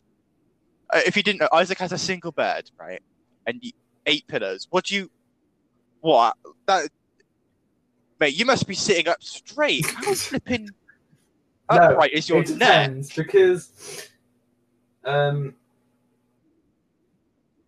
Uh, 0.90 1.00
if 1.06 1.16
you 1.16 1.22
didn't 1.22 1.40
know, 1.40 1.48
Isaac 1.52 1.78
has 1.78 1.92
a 1.92 1.98
single 1.98 2.32
bed, 2.32 2.70
right, 2.78 3.02
and 3.46 3.62
eight 4.06 4.26
pillows. 4.28 4.66
What 4.70 4.84
do 4.86 4.94
you? 4.94 5.10
What 6.00 6.36
that? 6.66 6.88
Mate, 8.20 8.36
you 8.38 8.44
must 8.44 8.68
be 8.68 8.74
sitting 8.74 9.08
up 9.08 9.22
straight. 9.22 9.86
How 9.90 10.12
flipping 10.14 10.68
No, 11.72 11.78
upright 11.78 12.12
is 12.12 12.28
your 12.28 12.44
neck? 12.56 12.92
because, 13.16 14.08
um, 15.04 15.54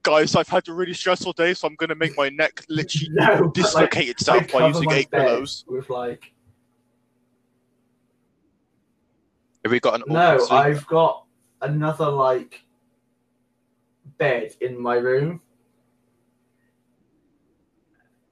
Guys, 0.02 0.34
I've 0.34 0.48
had 0.48 0.68
a 0.68 0.72
really 0.72 0.92
stressful 0.94 1.32
day, 1.32 1.54
so 1.54 1.66
I'm 1.68 1.76
gonna 1.76 1.94
make 1.94 2.16
my 2.16 2.28
neck 2.28 2.64
literally 2.68 3.08
no, 3.12 3.26
but, 3.26 3.40
like, 3.40 3.54
dislocate 3.54 4.08
itself 4.08 4.52
by 4.52 4.66
using 4.66 4.90
eight 4.92 5.10
pillows. 5.10 5.64
with 5.66 5.88
like. 5.88 6.32
Have 9.64 9.70
we 9.70 9.78
got 9.80 9.94
an 9.94 10.02
No. 10.08 10.44
I've 10.50 10.84
got 10.88 11.24
another 11.62 12.08
like 12.10 12.62
bed 14.18 14.56
in 14.60 14.78
my 14.78 14.96
room. 14.96 15.40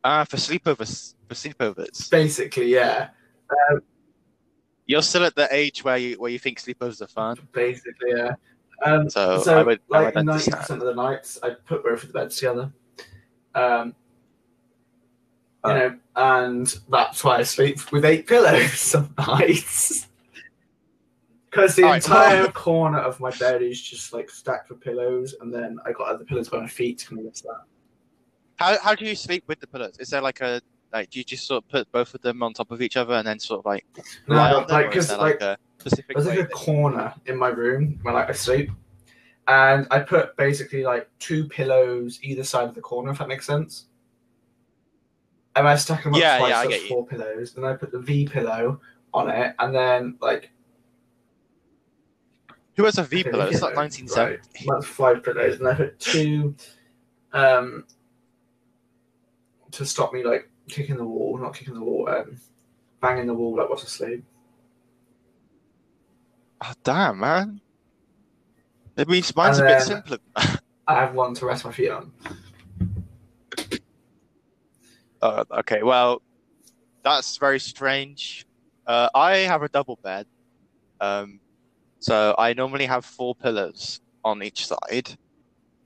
Ah, 0.05 0.25
for 0.25 0.37
sleepovers. 0.37 1.15
For 1.29 1.35
sleepovers. 1.35 2.11
Basically, 2.11 2.73
yeah. 2.73 3.11
You're 4.87 5.03
still 5.03 5.25
at 5.25 5.35
the 5.37 5.49
age 5.55 5.85
where 5.85 5.97
you 5.97 6.17
where 6.21 6.31
you 6.31 6.39
think 6.39 6.59
sleepovers 6.61 7.01
are 7.03 7.07
fun. 7.07 7.37
Basically, 7.53 8.11
yeah. 8.17 8.35
Um, 8.85 9.09
So, 9.11 9.39
so, 9.43 9.59
I 9.59 9.63
would 9.63 9.81
like 9.89 10.15
ninety 10.15 10.51
percent 10.51 10.81
of 10.83 10.87
the 10.87 10.95
nights, 10.95 11.39
I 11.43 11.51
put 11.51 11.85
both 11.85 12.03
of 12.03 12.09
the 12.13 12.19
beds 12.19 12.37
together. 12.37 12.73
Um, 13.55 13.89
you 15.65 15.71
Oh. 15.71 15.75
know, 15.79 15.99
and 16.17 16.75
that's 16.89 17.23
why 17.23 17.37
I 17.39 17.43
sleep 17.43 17.93
with 17.93 18.05
eight 18.07 18.27
pillows 18.27 18.73
some 18.81 19.15
nights. 19.19 20.07
Because 21.51 21.77
the 21.77 21.83
Alright, 21.83 22.03
entire 22.05 22.43
well- 22.45 22.53
corner 22.53 22.99
of 22.99 23.21
my 23.21 23.31
bed 23.33 23.61
is 23.63 23.81
just 23.83 24.13
like 24.13 24.31
stacked 24.31 24.71
with 24.71 24.81
pillows, 24.81 25.35
and 25.41 25.53
then 25.53 25.79
I 25.85 25.93
got 25.93 26.09
other 26.09 26.25
pillows 26.25 26.49
by 26.49 26.61
my 26.61 26.67
feet 26.69 26.99
to 27.01 27.07
kind 27.09 27.27
of 27.27 27.35
that. 27.35 27.63
How 28.61 28.79
how 28.79 28.95
do 28.95 29.07
you 29.07 29.15
sleep 29.17 29.45
with 29.47 29.59
the 29.59 29.67
pillows? 29.67 29.97
Is 29.99 30.11
there 30.11 30.21
like 30.21 30.41
a 30.43 30.61
like 30.93 31.09
do 31.11 31.19
you 31.19 31.25
just 31.25 31.47
sort 31.47 31.65
of 31.65 31.69
put 31.71 31.91
both 31.93 32.15
of 32.15 32.21
them 32.21 32.43
on 32.43 32.53
top 32.53 32.71
of 32.71 32.83
each 32.83 32.97
other 32.97 33.15
and 33.15 33.27
then 33.27 33.39
sort 33.39 33.61
of 33.61 33.65
like 33.65 33.87
No, 34.29 34.67
like 34.69 34.91
because 34.91 35.11
like 35.11 35.21
like 35.21 35.41
a 35.41 35.57
specific 35.79 36.15
there's 36.17 36.27
like 36.27 36.39
a 36.41 36.47
corner 36.47 37.15
in 37.25 37.39
my 37.39 37.49
room 37.49 37.99
where 38.03 38.13
like 38.13 38.29
I 38.29 38.33
sleep, 38.33 38.71
and 39.49 39.87
I 39.91 40.01
put 40.01 40.37
basically 40.37 40.85
like 40.85 41.09
two 41.19 41.49
pillows 41.49 42.21
either 42.23 42.45
side 42.45 42.69
of 42.69 42.75
the 42.75 42.83
corner, 42.83 43.11
if 43.13 43.19
that 43.19 43.29
makes 43.29 43.47
sense. 43.47 43.87
And 45.57 45.67
I 45.67 45.75
stack 45.77 46.05
them 46.05 46.15
up 46.15 46.21
Yeah, 46.21 46.39
twice, 46.39 46.51
yeah, 46.51 46.59
I 46.61 46.67
get 46.67 46.75
it's 46.75 46.83
you. 46.85 46.89
four 46.91 47.07
pillows. 47.07 47.55
Then 47.55 47.65
I 47.65 47.73
put 47.75 47.91
the 47.93 47.99
V 47.99 48.27
pillow 48.29 48.81
on 49.15 49.31
it, 49.31 49.55
and 49.59 49.75
then 49.75 50.17
like 50.21 50.51
Who 52.77 52.85
has 52.85 52.99
a 52.99 53.05
V 53.05 53.25
pillow? 53.25 53.47
It's 53.47 53.63
like 53.63 53.75
not 53.75 53.81
1970. 53.81 54.37
right, 54.37 54.41
That's 54.67 54.87
five 54.87 55.25
pillows, 55.25 55.59
and 55.61 55.69
I 55.69 55.75
put 55.75 55.99
two, 55.99 56.55
um, 57.33 57.85
to 59.73 59.87
stop 59.87 60.13
me 60.13 60.25
like 60.25 60.51
kicking 60.69 60.97
the 60.97 61.05
wall, 61.05 61.39
not 61.39 61.55
kicking 61.55 61.75
the 61.75 61.83
wall, 61.83 62.09
um, 62.09 62.37
banging 63.01 63.27
the 63.27 63.35
wall 63.35 63.57
like 63.57 63.69
what's 63.69 63.83
asleep. 63.83 64.25
Oh 66.63 66.73
damn, 66.85 67.19
man. 67.19 67.61
It 68.97 69.09
means 69.09 69.35
mine's 69.35 69.59
And 69.59 69.69
a 69.69 69.75
bit 69.75 69.83
simpler. 69.83 70.19
I 70.87 70.95
have 70.95 71.15
one 71.15 71.35
to 71.35 71.47
rest 71.47 71.65
my 71.65 71.73
feet 71.73 71.91
on. 71.91 72.13
Oh, 75.23 75.45
okay, 75.59 75.83
well, 75.83 76.23
that's 77.03 77.37
very 77.37 77.61
strange. 77.61 78.47
Uh, 78.87 79.09
I 79.15 79.39
have 79.39 79.63
a 79.63 79.69
double 79.69 79.99
bed, 80.03 80.27
um, 81.01 81.41
so 81.99 82.35
I 82.39 82.55
normally 82.55 82.87
have 82.87 83.05
four 83.05 83.35
pillows 83.35 84.01
on 84.25 84.43
each 84.43 84.67
side. 84.67 85.17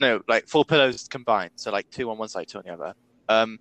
No, 0.00 0.22
like 0.28 0.48
four 0.48 0.64
pillows 0.64 1.06
combined, 1.08 1.50
so 1.56 1.70
like 1.70 1.90
two 1.90 2.10
on 2.10 2.18
one 2.18 2.28
side, 2.28 2.48
two 2.48 2.58
on 2.58 2.64
the 2.64 2.72
other. 2.72 2.94
Um, 3.28 3.58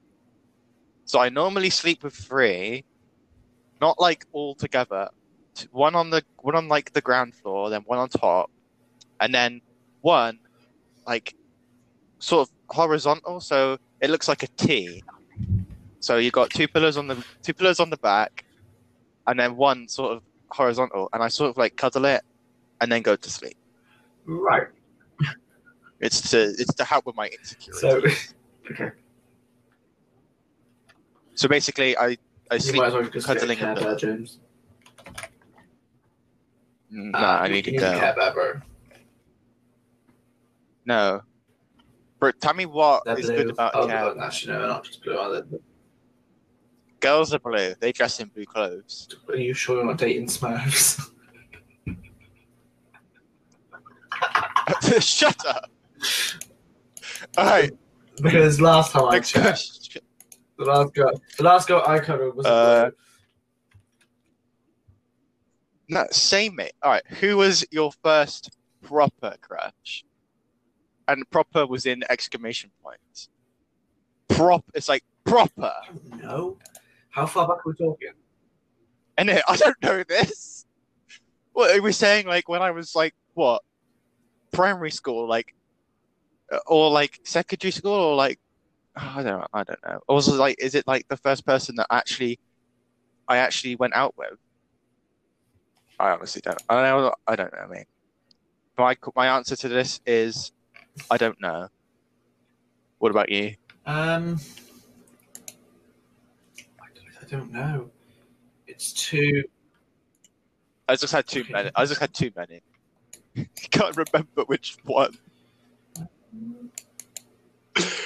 so 1.05 1.19
I 1.19 1.29
normally 1.29 1.69
sleep 1.69 2.03
with 2.03 2.13
three, 2.13 2.83
not 3.81 3.99
like 3.99 4.25
all 4.31 4.55
together. 4.55 5.09
One 5.71 5.95
on 5.95 6.09
the 6.09 6.23
one 6.37 6.55
on 6.55 6.67
like 6.67 6.93
the 6.93 7.01
ground 7.01 7.35
floor, 7.35 7.69
then 7.69 7.81
one 7.81 7.99
on 7.99 8.09
top, 8.09 8.49
and 9.19 9.33
then 9.33 9.61
one 10.01 10.39
like 11.05 11.35
sort 12.19 12.47
of 12.47 12.75
horizontal, 12.75 13.39
so 13.39 13.77
it 14.01 14.09
looks 14.09 14.27
like 14.27 14.43
a 14.43 14.47
T. 14.47 15.03
So 15.99 16.17
you've 16.17 16.33
got 16.33 16.49
two 16.49 16.67
pillars 16.67 16.97
on 16.97 17.07
the 17.07 17.23
two 17.43 17.53
pillars 17.53 17.79
on 17.79 17.89
the 17.89 17.97
back, 17.97 18.45
and 19.27 19.39
then 19.39 19.55
one 19.55 19.87
sort 19.87 20.13
of 20.13 20.23
horizontal, 20.49 21.09
and 21.13 21.21
I 21.21 21.27
sort 21.27 21.49
of 21.49 21.57
like 21.57 21.75
cuddle 21.75 22.05
it, 22.05 22.23
and 22.81 22.91
then 22.91 23.01
go 23.01 23.15
to 23.15 23.29
sleep. 23.29 23.57
Right. 24.25 24.67
It's 25.99 26.31
to 26.31 26.41
it's 26.41 26.73
to 26.75 26.83
help 26.83 27.05
with 27.05 27.15
my 27.15 27.27
insecurity. 27.27 27.79
So, 27.79 28.71
okay. 28.71 28.91
So 31.35 31.47
basically, 31.47 31.97
I 31.97 32.17
I 32.51 32.55
You 32.55 32.59
sleep. 32.59 32.75
might 32.77 32.87
as 32.87 32.93
well 32.93 33.03
just 33.03 33.27
cuddling 33.27 33.57
Care 33.57 33.75
Bear, 33.75 33.95
James. 33.95 34.39
No, 36.89 37.17
Uh, 37.17 37.39
I 37.41 37.47
need 37.47 37.65
to 37.65 37.71
go. 37.71 37.99
Care 37.99 38.13
Bear, 38.15 38.33
bro. 38.33 38.61
No, 40.85 41.21
but 42.19 42.39
tell 42.41 42.53
me 42.53 42.65
what 42.65 43.03
They're 43.05 43.17
is 43.19 43.27
blue. 43.27 43.37
good 43.37 43.49
about 43.51 43.71
oh, 43.73 43.87
Care. 43.87 44.19
actually, 44.21 44.53
no, 44.53 44.67
not 44.67 44.83
just 44.83 45.01
blue, 45.03 45.17
are 45.17 45.41
they? 45.41 45.57
Girls 46.99 47.33
are 47.33 47.39
blue. 47.39 47.73
They 47.79 47.91
dress 47.91 48.19
in 48.19 48.27
blue 48.29 48.45
clothes. 48.45 49.07
Are 49.27 49.35
you 49.35 49.53
sure 49.53 49.77
you're 49.77 49.85
not 49.85 49.97
dating 49.97 50.27
Smurfs? 50.27 51.09
Shut 55.01 55.45
up. 55.45 55.69
All 57.37 57.45
right. 57.45 57.71
because 58.21 58.61
last 58.61 58.91
time 58.91 59.05
I 59.05 59.19
checked. 59.19 59.82
The 60.57 60.65
last 60.65 60.93
girl, 60.93 61.11
the 61.37 61.43
last 61.43 61.67
girl 61.67 61.83
I 61.85 61.99
covered 61.99 62.35
was 62.35 62.45
Uh. 62.45 62.91
No, 65.89 66.05
same 66.11 66.55
mate. 66.55 66.73
All 66.81 66.91
right. 66.91 67.05
Who 67.19 67.37
was 67.37 67.65
your 67.71 67.91
first 68.03 68.57
proper 68.81 69.35
crush? 69.41 70.05
And 71.07 71.29
proper 71.29 71.67
was 71.67 71.85
in 71.85 72.03
exclamation 72.09 72.71
points. 72.81 73.29
Prop. 74.29 74.63
It's 74.73 74.87
like 74.87 75.03
proper. 75.25 75.73
No. 76.21 76.57
How 77.09 77.25
far 77.25 77.47
back 77.47 77.57
are 77.57 77.61
we 77.65 77.73
talking? 77.73 78.13
And 79.17 79.29
it, 79.29 79.43
I 79.47 79.57
don't 79.57 79.81
know 79.83 80.03
this. 80.03 80.65
What 81.51 81.77
are 81.77 81.81
we 81.81 81.91
saying? 81.91 82.25
Like 82.25 82.47
when 82.47 82.61
I 82.61 82.71
was 82.71 82.95
like 82.95 83.13
what, 83.33 83.61
primary 84.51 84.91
school, 84.91 85.27
like, 85.27 85.53
uh, 86.51 86.59
or 86.65 86.89
like 86.89 87.19
secondary 87.23 87.71
school, 87.71 87.91
or 87.91 88.15
like, 88.15 88.39
I 88.95 89.23
don't 89.23 89.25
know. 89.25 89.47
I 89.53 89.63
don't 89.63 89.79
know. 89.85 89.99
Was 90.07 90.27
like, 90.27 90.55
is 90.59 90.75
it 90.75 90.85
like 90.87 91.07
the 91.07 91.17
first 91.17 91.45
person 91.45 91.75
that 91.77 91.87
actually, 91.89 92.39
I 93.27 93.37
actually 93.37 93.75
went 93.75 93.95
out 93.95 94.13
with? 94.17 94.37
I 95.99 96.11
honestly 96.11 96.41
don't. 96.43 96.59
I 96.69 96.75
don't 96.75 97.01
know. 97.01 97.13
I 97.27 97.35
don't 97.35 97.53
know, 97.53 97.67
mate. 97.69 97.87
My 98.77 98.95
my 99.15 99.27
answer 99.27 99.55
to 99.55 99.69
this 99.69 99.99
is, 100.05 100.51
I 101.09 101.17
don't 101.17 101.39
know. 101.39 101.67
What 102.99 103.11
about 103.11 103.29
you? 103.29 103.55
Um, 103.85 104.39
I 106.79 106.87
don't, 106.95 107.07
I 107.21 107.25
don't 107.29 107.51
know. 107.51 107.89
It's 108.67 108.93
too. 108.93 109.43
I 110.87 110.95
just 110.95 111.13
had 111.13 111.27
too 111.27 111.41
Okay. 111.41 111.51
many. 111.51 111.71
I 111.75 111.85
just 111.85 111.99
had 111.99 112.13
too 112.13 112.31
many. 112.35 112.61
Can't 113.71 113.95
remember 113.95 114.43
which 114.45 114.77
one. 114.83 115.17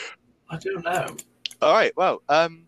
I 0.49 0.57
don't 0.57 0.83
know. 0.83 1.17
All 1.61 1.73
right. 1.73 1.91
Well, 1.95 2.21
um, 2.29 2.67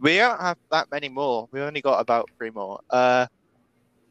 we 0.00 0.16
don't 0.16 0.40
have 0.40 0.58
that 0.70 0.90
many 0.90 1.08
more. 1.08 1.48
We 1.50 1.60
only 1.60 1.80
got 1.80 2.00
about 2.00 2.28
three 2.38 2.50
more. 2.50 2.80
Uh, 2.90 3.26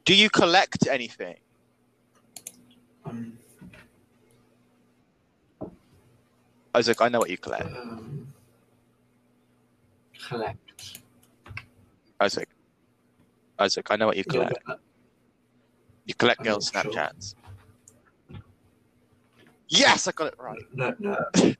do 0.05 0.15
you 0.15 0.29
collect 0.29 0.87
anything? 0.87 1.35
Um, 3.05 3.37
Isaac, 6.75 7.01
I 7.01 7.09
know 7.09 7.19
what 7.19 7.29
you 7.29 7.37
collect. 7.37 7.65
um, 7.75 8.33
collect. 10.27 10.99
Isaac, 12.19 12.49
Isaac, 13.59 13.87
I 13.91 13.95
know 13.95 14.07
what 14.07 14.17
you 14.17 14.23
collect. 14.23 14.53
get 14.53 14.63
that. 14.67 14.79
You 16.05 16.15
collect 16.15 16.43
girls' 16.43 16.73
not 16.73 16.83
sure. 16.83 17.09
Yes, 19.73 20.07
I 20.07 20.11
got 20.11 20.27
it 20.27 20.35
right. 20.37 20.61
No, 20.73 20.93
no. 20.99 21.17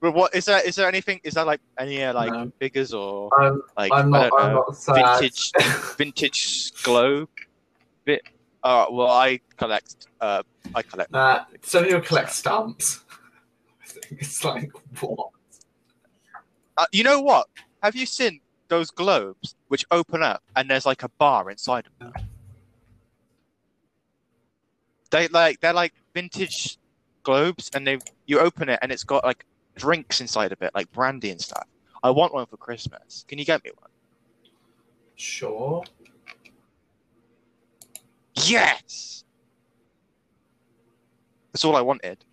But 0.00 0.12
what 0.12 0.34
is 0.34 0.44
there? 0.44 0.60
Is 0.60 0.74
there 0.74 0.86
anything? 0.86 1.18
Is 1.24 1.32
there 1.32 1.46
like 1.46 1.60
any 1.78 2.02
uh, 2.02 2.12
like 2.12 2.30
No. 2.30 2.50
figures 2.60 2.92
or 2.92 3.30
I'm, 3.38 3.62
like 3.74 3.90
I'm 3.90 4.12
I 4.12 4.28
don't 4.28 4.52
know, 4.52 4.64
not 4.68 4.94
vintage 4.94 5.50
vintage 5.96 6.72
globe? 6.82 7.30
Bit. 8.04 8.20
Uh, 8.62 8.84
well, 8.90 9.10
I 9.10 9.40
collect. 9.56 10.06
Uh, 10.20 10.42
I 10.74 10.82
collect. 10.82 11.10
Nah, 11.10 11.44
some 11.62 11.84
people 11.84 12.02
collect 12.02 12.32
stamps. 12.32 13.02
I 13.82 13.86
think 13.86 14.20
it's 14.20 14.44
like 14.44 14.70
what? 15.00 15.30
Uh, 16.76 16.86
you 16.92 17.02
know 17.02 17.20
what? 17.20 17.46
Have 17.82 17.96
you 17.96 18.04
seen 18.04 18.40
those 18.68 18.90
globes 18.90 19.54
which 19.68 19.86
open 19.90 20.22
up 20.22 20.42
and 20.54 20.68
there's 20.68 20.84
like 20.84 21.02
a 21.02 21.08
bar 21.18 21.50
inside 21.50 21.86
of 21.86 21.92
them? 21.98 22.12
They 25.10 25.28
like 25.28 25.60
they're 25.60 25.72
like 25.72 25.92
vintage 26.14 26.76
globes, 27.24 27.70
and 27.74 27.86
they 27.86 27.98
you 28.26 28.38
open 28.38 28.68
it 28.68 28.78
and 28.82 28.92
it's 28.92 29.04
got 29.04 29.24
like 29.24 29.44
drinks 29.76 30.20
inside 30.20 30.52
of 30.52 30.62
it, 30.62 30.70
like 30.74 30.90
brandy 30.92 31.30
and 31.30 31.40
stuff. 31.40 31.66
I 32.02 32.10
want 32.10 32.32
one 32.34 32.46
for 32.46 32.56
Christmas. 32.56 33.24
Can 33.26 33.38
you 33.38 33.44
get 33.44 33.64
me 33.64 33.70
one? 33.78 33.90
Sure. 35.16 35.82
Yes. 38.34 39.24
That's 41.52 41.64
all 41.64 41.76
I 41.76 41.80
wanted. 41.80 42.24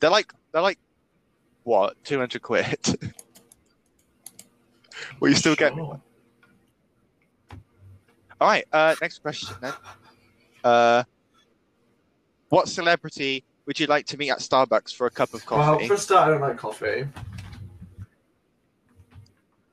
They're 0.00 0.10
like 0.10 0.32
they're 0.52 0.62
like 0.62 0.78
what 1.62 1.96
two 2.04 2.18
hundred 2.18 2.42
quid. 2.42 2.78
Will 5.20 5.30
you 5.30 5.36
still 5.36 5.54
get 5.54 5.74
me 5.76 5.82
one? 5.82 6.02
All 8.40 8.48
right. 8.48 8.64
Uh, 8.72 8.96
next 9.00 9.20
question 9.20 9.54
then. 9.60 9.72
Uh, 10.64 11.04
what 12.52 12.68
celebrity 12.68 13.42
would 13.64 13.80
you 13.80 13.86
like 13.86 14.04
to 14.04 14.18
meet 14.18 14.28
at 14.28 14.40
Starbucks 14.40 14.94
for 14.94 15.06
a 15.06 15.10
cup 15.10 15.32
of 15.32 15.46
coffee? 15.46 15.86
Well, 15.86 15.88
for 15.88 15.94
a 15.94 15.98
start, 15.98 16.28
I 16.28 16.32
don't 16.32 16.42
like 16.42 16.58
coffee. 16.58 17.08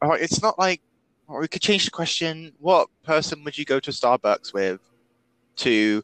Right. 0.01 0.21
It's 0.21 0.41
not 0.41 0.57
like 0.57 0.81
or 1.27 1.41
we 1.41 1.49
could 1.49 1.61
change 1.61 1.83
the 1.83 1.91
question. 1.91 2.53
What 2.57 2.87
person 3.03 3.43
would 3.43 3.57
you 3.57 3.65
go 3.65 3.81
to 3.81 3.91
Starbucks 3.91 4.53
with 4.53 4.79
to 5.57 6.01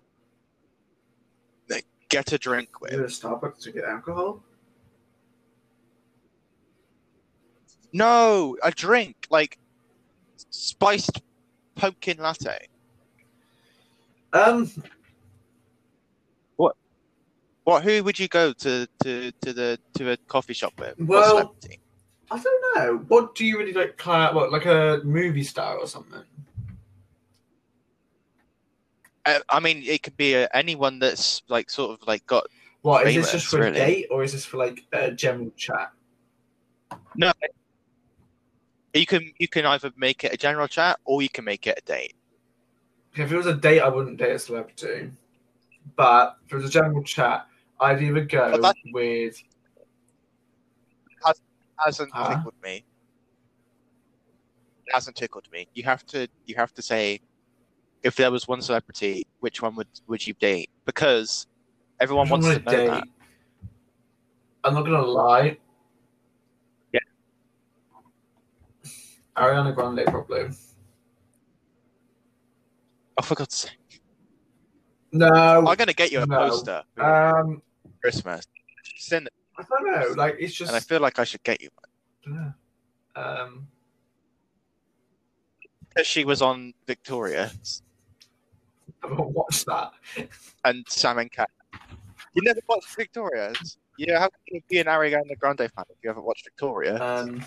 like, 1.69 1.85
get 2.09 2.33
a 2.33 2.37
drink 2.37 2.67
You 2.81 2.89
go 2.89 3.03
with? 3.03 3.19
to 3.21 3.27
Starbucks 3.27 3.61
to 3.61 3.71
get 3.71 3.85
alcohol. 3.85 4.43
No, 7.93 8.57
a 8.61 8.71
drink 8.71 9.27
like 9.29 9.57
spiced 10.49 11.21
pumpkin 11.75 12.17
latte. 12.17 12.67
Um, 14.33 14.69
What? 17.65 17.83
Who 17.83 18.03
would 18.03 18.17
you 18.17 18.27
go 18.27 18.53
to 18.53 18.87
to 19.03 19.31
to 19.31 19.53
the 19.53 19.79
to 19.95 20.11
a 20.11 20.17
coffee 20.27 20.53
shop 20.53 20.73
with? 20.79 20.95
Well- 20.99 21.55
I 22.31 22.41
don't 22.41 22.75
know. 22.75 23.05
What 23.07 23.35
do 23.35 23.45
you 23.45 23.59
really 23.59 23.73
like? 23.73 24.01
Of, 24.07 24.33
what, 24.33 24.51
like 24.51 24.65
a 24.65 24.99
movie 25.03 25.43
star 25.43 25.77
or 25.77 25.85
something? 25.85 26.23
Uh, 29.25 29.39
I 29.49 29.59
mean, 29.59 29.83
it 29.85 30.01
could 30.01 30.17
be 30.17 30.35
uh, 30.35 30.47
anyone 30.53 30.97
that's 30.97 31.43
like 31.47 31.69
sort 31.69 31.91
of 31.99 32.07
like 32.07 32.25
got 32.25 32.45
What 32.81 33.05
is 33.07 33.13
Famous, 33.13 33.31
this 33.31 33.41
just 33.43 33.51
for 33.51 33.59
really. 33.59 33.79
a 33.79 33.85
date 33.85 34.07
or 34.09 34.23
is 34.23 34.33
this 34.33 34.43
for 34.43 34.57
like 34.57 34.85
a 34.91 35.11
general 35.11 35.51
chat? 35.55 35.91
no. 37.15 37.31
You 38.93 39.05
can 39.05 39.31
you 39.37 39.47
can 39.47 39.65
either 39.65 39.91
make 39.95 40.23
it 40.23 40.33
a 40.33 40.37
general 40.37 40.67
chat 40.67 40.99
or 41.05 41.21
you 41.21 41.29
can 41.29 41.45
make 41.45 41.67
it 41.67 41.77
a 41.77 41.81
date. 41.85 42.15
If 43.15 43.31
it 43.31 43.37
was 43.37 43.45
a 43.45 43.53
date, 43.53 43.81
I 43.81 43.89
wouldn't 43.89 44.17
date 44.17 44.31
a 44.31 44.39
celebrity. 44.39 45.11
But 45.95 46.37
if 46.45 46.53
it 46.53 46.55
was 46.55 46.65
a 46.65 46.69
general 46.69 47.03
chat, 47.03 47.45
I'd 47.85 48.01
either 48.01 48.25
go 48.25 48.51
But 48.51 48.61
that- 48.61 48.75
with 48.93 49.41
Hasn't 51.77 52.09
Huh? 52.13 52.29
tickled 52.35 52.53
me. 52.63 52.85
It 54.87 54.93
hasn't 54.93 55.15
tickled 55.17 55.47
me. 55.51 55.67
You 55.73 55.83
have 55.83 56.05
to 56.07 56.27
you 56.45 56.55
have 56.55 56.73
to 56.75 56.81
say 56.81 57.19
if 58.01 58.15
there 58.15 58.31
was 58.31 58.47
one 58.47 58.61
celebrity, 58.61 59.25
which 59.41 59.61
one 59.61 59.75
would 59.75 59.87
would 60.07 60.25
you 60.25 60.33
date? 60.35 60.69
Because 60.85 61.47
everyone 61.99 62.29
wants 62.29 62.47
to 62.47 62.59
know 62.59 62.71
I 62.71 62.75
that. 62.75 63.03
date? 63.03 63.11
I'm 64.63 64.73
not 64.73 64.83
gonna 64.83 65.01
lie. 65.01 65.57
Yeah. 66.93 66.99
Ariana 69.35 69.75
Grande 69.75 70.05
probably. 70.07 70.49
Oh, 73.17 73.21
for 73.21 73.35
God's 73.35 73.55
sake! 73.55 74.01
No. 75.11 75.27
I'm 75.67 75.75
gonna 75.75 75.93
get 75.93 76.11
you 76.11 76.21
a 76.21 76.25
No. 76.25 76.37
poster 76.49 76.83
Um, 76.97 77.61
Christmas. 78.05 78.45
Send 78.97 79.27
it, 79.27 79.33
I 79.57 79.63
don't 79.63 79.85
know. 79.85 80.13
Like 80.15 80.35
it's 80.39 80.53
just. 80.53 80.69
and 80.69 80.77
I 80.77 80.79
feel 80.79 80.99
like 81.01 81.17
I 81.17 81.23
should 81.23 81.43
get 81.43 81.61
you 81.61 81.69
one 81.75 81.85
know. 82.35 82.53
Um, 83.15 83.67
because 85.89 86.05
she 86.07 86.25
was 86.25 86.41
on 86.41 86.73
Victorious 86.87 87.81
I 89.03 89.07
haven't 89.07 89.31
watched 89.33 89.65
that. 89.67 89.91
and 90.65 90.85
Sam 90.87 91.19
and 91.19 91.31
Cat. 91.31 91.49
You 92.33 92.43
never 92.43 92.59
watched 92.67 92.95
Victorious? 92.95 93.77
Yeah, 93.97 94.19
how 94.19 94.27
can 94.27 94.55
you 94.55 94.61
be 94.69 94.79
an 94.79 94.87
Ariana 94.87 95.37
Grande 95.39 95.59
fan 95.59 95.85
if 95.89 95.97
you 96.03 96.09
haven't 96.09 96.25
watched 96.25 96.43
Victorious? 96.43 96.99
Um, 96.99 97.43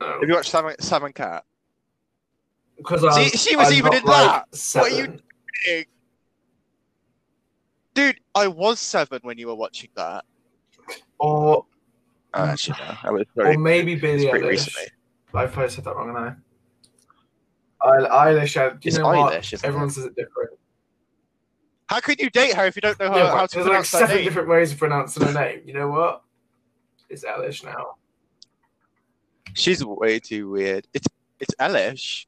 no. 0.00 0.18
Have 0.20 0.28
you 0.28 0.34
watched 0.34 0.50
Sam, 0.50 0.70
Sam 0.80 1.04
and 1.04 1.14
Cat? 1.14 1.44
Because 2.76 3.04
I'm, 3.04 3.28
she 3.30 3.56
was 3.56 3.68
I'm 3.68 3.74
even 3.74 3.94
in 3.94 4.04
that. 4.04 4.44
Like, 4.52 4.82
What 4.82 4.92
are 4.92 4.96
you 4.96 5.06
doing? 5.06 5.84
Dude, 7.96 8.20
I 8.34 8.46
was 8.46 8.78
seven 8.78 9.20
when 9.22 9.38
you 9.38 9.46
were 9.48 9.54
watching 9.54 9.88
that. 9.96 10.24
Or 11.18 11.64
Oh, 12.34 12.44
actually, 12.44 12.76
no. 12.86 12.94
I 13.02 13.10
was 13.10 13.24
very, 13.34 13.54
or 13.54 13.58
maybe 13.58 13.94
Billie 13.94 14.26
Eilish. 14.26 14.46
recently. 14.48 14.82
I've 15.32 15.52
probably 15.52 15.70
said 15.70 15.84
that 15.84 15.96
wrong, 15.96 16.08
haven't 16.14 16.38
I? 17.82 17.88
I 17.88 18.26
Eilish. 18.32 18.56
uh, 18.60 18.74
You 18.74 18.78
It's 18.82 18.98
know 18.98 19.06
what? 19.08 19.32
Eilish, 19.32 19.54
isn't 19.54 19.64
Everyone 19.66 19.88
it? 19.88 19.92
says 19.92 20.04
it 20.04 20.14
different. 20.14 20.50
How 21.88 22.00
could 22.00 22.20
you 22.20 22.28
date 22.28 22.54
her 22.54 22.66
if 22.66 22.76
you 22.76 22.82
don't 22.82 22.98
know 23.00 23.08
how, 23.08 23.16
Yeah, 23.16 23.30
how 23.30 23.46
to 23.46 23.54
there's 23.56 23.66
like 23.68 23.84
seven 23.86 24.22
different 24.24 24.48
ways 24.48 24.72
of 24.72 24.78
pronouncing 24.78 25.24
her 25.26 25.32
name. 25.32 25.62
You 25.64 25.72
know 25.72 25.88
what? 25.88 26.22
It's 27.08 27.24
Eilish 27.24 27.64
now. 27.64 27.94
She's 29.54 29.82
way 29.82 30.18
too 30.18 30.50
weird. 30.50 30.86
It's 30.92 31.06
it's 31.40 31.54
Elish. 31.58 32.26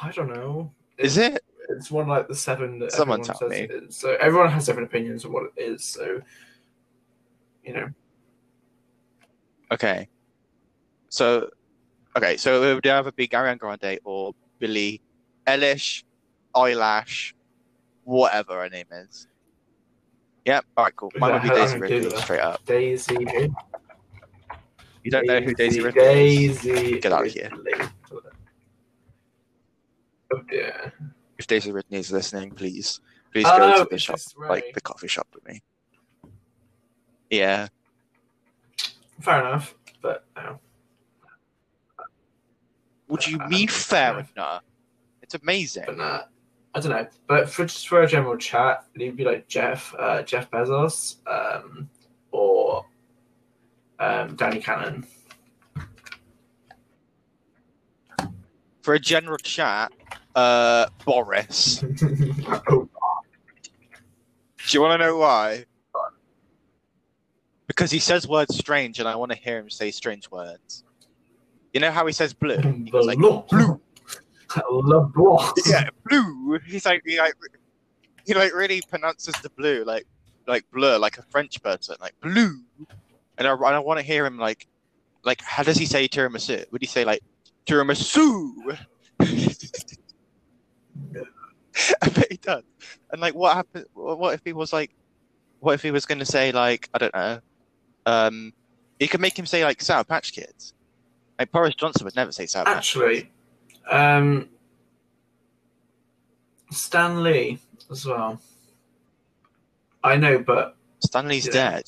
I 0.00 0.12
don't 0.12 0.32
know. 0.32 0.70
Is 0.98 1.18
it? 1.18 1.42
It's 1.70 1.90
one 1.90 2.08
like 2.08 2.28
the 2.28 2.34
seven 2.34 2.78
that 2.80 2.92
Someone 2.92 3.20
everyone 3.20 3.38
tell 3.38 3.50
says 3.50 3.58
me. 3.58 3.64
it 3.64 3.84
is. 3.84 3.96
So 3.96 4.16
everyone 4.20 4.50
has 4.50 4.66
different 4.66 4.88
opinions 4.88 5.24
of 5.24 5.30
what 5.32 5.44
it 5.44 5.60
is. 5.60 5.84
So 5.84 6.20
you 7.64 7.74
know, 7.74 7.88
Okay. 9.72 10.08
So, 11.08 11.48
okay, 12.16 12.36
so 12.36 12.62
it 12.62 12.74
would 12.74 12.86
either 12.86 13.12
be 13.12 13.26
Ariana 13.28 13.58
Grande 13.58 13.98
or 14.04 14.34
Billie 14.58 15.00
Eilish, 15.46 16.04
Eyelash, 16.54 17.34
whatever 18.04 18.62
her 18.62 18.68
name 18.68 18.86
is. 18.92 19.28
Yep. 20.44 20.64
All 20.76 20.84
right. 20.84 20.96
Cool. 20.96 21.12
Mine 21.16 21.32
would 21.34 21.42
be 21.42 21.48
Daisy 21.50 21.78
Ridley 21.78 22.16
straight 22.18 22.40
up. 22.40 22.64
Daisy. 22.66 23.16
You 25.04 25.10
don't 25.10 25.26
know 25.26 25.40
who 25.40 25.54
Daisy 25.54 25.80
Ridley 25.80 26.44
is? 26.46 26.62
Daisy. 26.62 27.00
Get 27.00 27.12
out 27.12 27.26
of 27.26 27.32
here. 27.32 27.50
Ridley. 27.50 27.86
Oh 30.34 30.40
dear. 30.50 30.92
If 31.42 31.48
Daisy 31.48 31.72
Ridley 31.72 31.98
is 31.98 32.12
listening, 32.12 32.52
please, 32.52 33.00
please 33.32 33.46
Oh, 33.48 33.58
go 33.58 33.82
to 33.82 33.88
the 33.90 33.98
shop, 33.98 34.14
just 34.14 34.38
like 34.38 34.72
the 34.74 34.80
coffee 34.80 35.08
shop 35.08 35.26
with 35.34 35.44
me. 35.44 35.60
Yeah. 37.30 37.66
Fair 39.20 39.40
enough, 39.40 39.74
but 40.00 40.24
no. 40.36 40.60
Would 43.08 43.26
you 43.26 43.40
Uh, 43.40 43.48
mean 43.48 43.66
fair 43.66 44.24
enough? 44.36 44.62
It's 45.20 45.34
amazing. 45.34 45.82
but 45.88 45.96
nah, 45.96 46.22
I 46.76 46.80
don't 46.80 46.92
know. 46.92 47.08
But 47.26 47.50
for 47.50 47.64
just 47.64 47.88
for 47.88 48.02
a 48.02 48.06
general 48.06 48.36
chat, 48.36 48.84
it'd 48.94 49.16
be 49.16 49.24
like 49.24 49.48
Jeff, 49.48 49.92
uh, 49.98 50.22
Jeff 50.22 50.48
Bezos, 50.48 51.16
um, 51.26 51.90
or 52.30 52.86
um, 53.98 54.36
Danny 54.36 54.60
Cannon. 54.60 55.04
For 58.82 58.94
a 58.94 59.00
general 59.00 59.38
chat, 59.38 59.90
uh, 60.34 60.86
Boris. 61.04 61.78
Do 64.68 64.78
you 64.78 64.80
want 64.80 65.00
to 65.00 65.06
know 65.06 65.16
why? 65.16 65.64
Because 67.66 67.90
he 67.90 67.98
says 67.98 68.28
words 68.28 68.56
strange, 68.56 68.98
and 68.98 69.08
I 69.08 69.16
want 69.16 69.32
to 69.32 69.38
hear 69.38 69.58
him 69.58 69.70
say 69.70 69.90
strange 69.90 70.30
words. 70.30 70.84
You 71.72 71.80
know 71.80 71.90
how 71.90 72.06
he 72.06 72.12
says 72.12 72.32
blue? 72.34 72.58
He 72.58 72.90
goes 72.90 73.06
like 73.06 73.18
blue. 73.18 73.44
blue. 73.50 73.80
Le 74.70 75.00
Blanc. 75.00 75.54
Yeah, 75.66 75.88
blue. 76.08 76.58
He's 76.66 76.84
like 76.84 77.02
he 77.06 77.18
like 77.18 77.34
he 78.26 78.34
like 78.34 78.54
really 78.54 78.82
pronounces 78.82 79.34
the 79.42 79.50
blue 79.50 79.84
like 79.84 80.06
like 80.46 80.64
bleu, 80.70 80.98
like 80.98 81.18
a 81.18 81.22
French 81.22 81.62
person, 81.62 81.96
like 82.00 82.14
blue. 82.20 82.60
And 83.38 83.48
I, 83.48 83.52
and 83.52 83.64
I 83.64 83.78
want 83.78 84.00
to 84.00 84.04
hear 84.04 84.26
him 84.26 84.38
like 84.38 84.66
like 85.24 85.40
how 85.40 85.62
does 85.62 85.76
he 85.76 85.86
say 85.86 86.06
tiramisu? 86.08 86.70
Would 86.70 86.82
he 86.82 86.86
say 86.86 87.04
like 87.04 87.22
tiramisu? 87.66 88.78
I 92.02 92.08
bet 92.08 92.26
he 92.30 92.36
does. 92.38 92.62
And 93.10 93.20
like, 93.20 93.34
what 93.34 93.54
happened? 93.56 93.86
What 93.94 94.34
if 94.34 94.40
he 94.44 94.52
was 94.52 94.72
like, 94.72 94.90
what 95.60 95.74
if 95.74 95.82
he 95.82 95.90
was 95.90 96.06
going 96.06 96.18
to 96.18 96.24
say 96.26 96.52
like 96.52 96.88
I 96.94 96.98
don't 96.98 97.14
know? 97.14 97.38
Um, 98.06 98.52
you 98.98 99.08
could 99.08 99.20
make 99.20 99.38
him 99.38 99.46
say 99.46 99.64
like 99.64 99.80
Sour 99.80 100.04
Patch 100.04 100.32
Kids. 100.32 100.74
Like 101.38 101.50
Boris 101.50 101.74
Johnson 101.74 102.04
would 102.04 102.16
never 102.16 102.32
say 102.32 102.46
Sour 102.46 102.64
Patch. 102.64 102.76
Actually, 102.76 103.30
um, 103.90 104.48
Stan 106.70 107.22
Lee 107.22 107.58
as 107.90 108.06
well. 108.06 108.40
I 110.04 110.16
know, 110.16 110.38
but 110.38 110.76
Stan 111.04 111.28
Lee's 111.28 111.46
Yeah. 111.46 111.52
dead. 111.52 111.84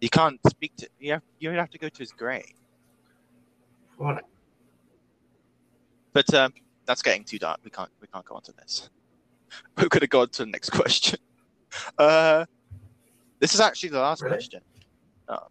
You 0.00 0.10
can't 0.10 0.38
speak 0.48 0.72
to. 0.78 0.88
You 0.98 1.12
have, 1.12 1.22
you 1.38 1.50
have 1.50 1.70
to 1.70 1.78
go 1.78 1.88
to 1.88 1.98
his 1.98 2.12
grave. 2.12 2.44
what? 3.96 4.24
But 6.12 6.32
um, 6.34 6.52
that's 6.86 7.02
getting 7.02 7.24
too 7.24 7.38
dark. 7.38 7.60
We 7.64 7.70
can't. 7.70 7.90
We 8.00 8.06
can't 8.08 8.24
go 8.24 8.34
on 8.36 8.42
to 8.42 8.52
this. 8.52 8.90
We're 9.76 9.88
gonna 9.88 10.06
go 10.06 10.22
on 10.22 10.28
to 10.30 10.44
the 10.44 10.50
next 10.50 10.70
question. 10.70 11.18
Uh, 11.98 12.44
this 13.40 13.52
is 13.52 13.58
actually 13.60 13.88
the 13.88 13.98
last 13.98 14.22
Really? 14.22 14.36
question. 14.36 14.60
Oh. 15.28 15.48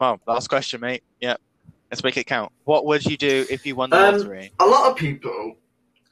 Well, 0.00 0.18
last 0.26 0.48
question, 0.48 0.80
mate. 0.80 1.02
Yeah, 1.20 1.36
let's 1.90 2.02
make 2.02 2.16
it 2.16 2.24
count. 2.24 2.50
What 2.64 2.86
would 2.86 3.04
you 3.04 3.18
do 3.18 3.44
if 3.50 3.66
you 3.66 3.74
won 3.76 3.90
the 3.90 3.96
Um, 3.96 4.16
lottery? 4.16 4.50
A 4.58 4.64
lot 4.64 4.90
of 4.90 4.96
people. 4.96 5.56